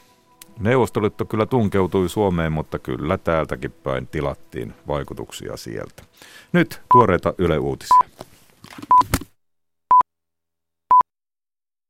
Neuvostoliitto 0.58 1.24
kyllä 1.24 1.46
tunkeutui 1.46 2.08
Suomeen, 2.08 2.52
mutta 2.52 2.78
kyllä 2.78 3.18
täältäkin 3.18 3.72
päin 3.72 4.06
tilattiin 4.06 4.74
vaikutuksia 4.88 5.56
sieltä. 5.56 6.02
Nyt 6.52 6.82
tuoreita 6.92 7.34
Yle 7.38 7.58
Uutisia. 7.58 8.00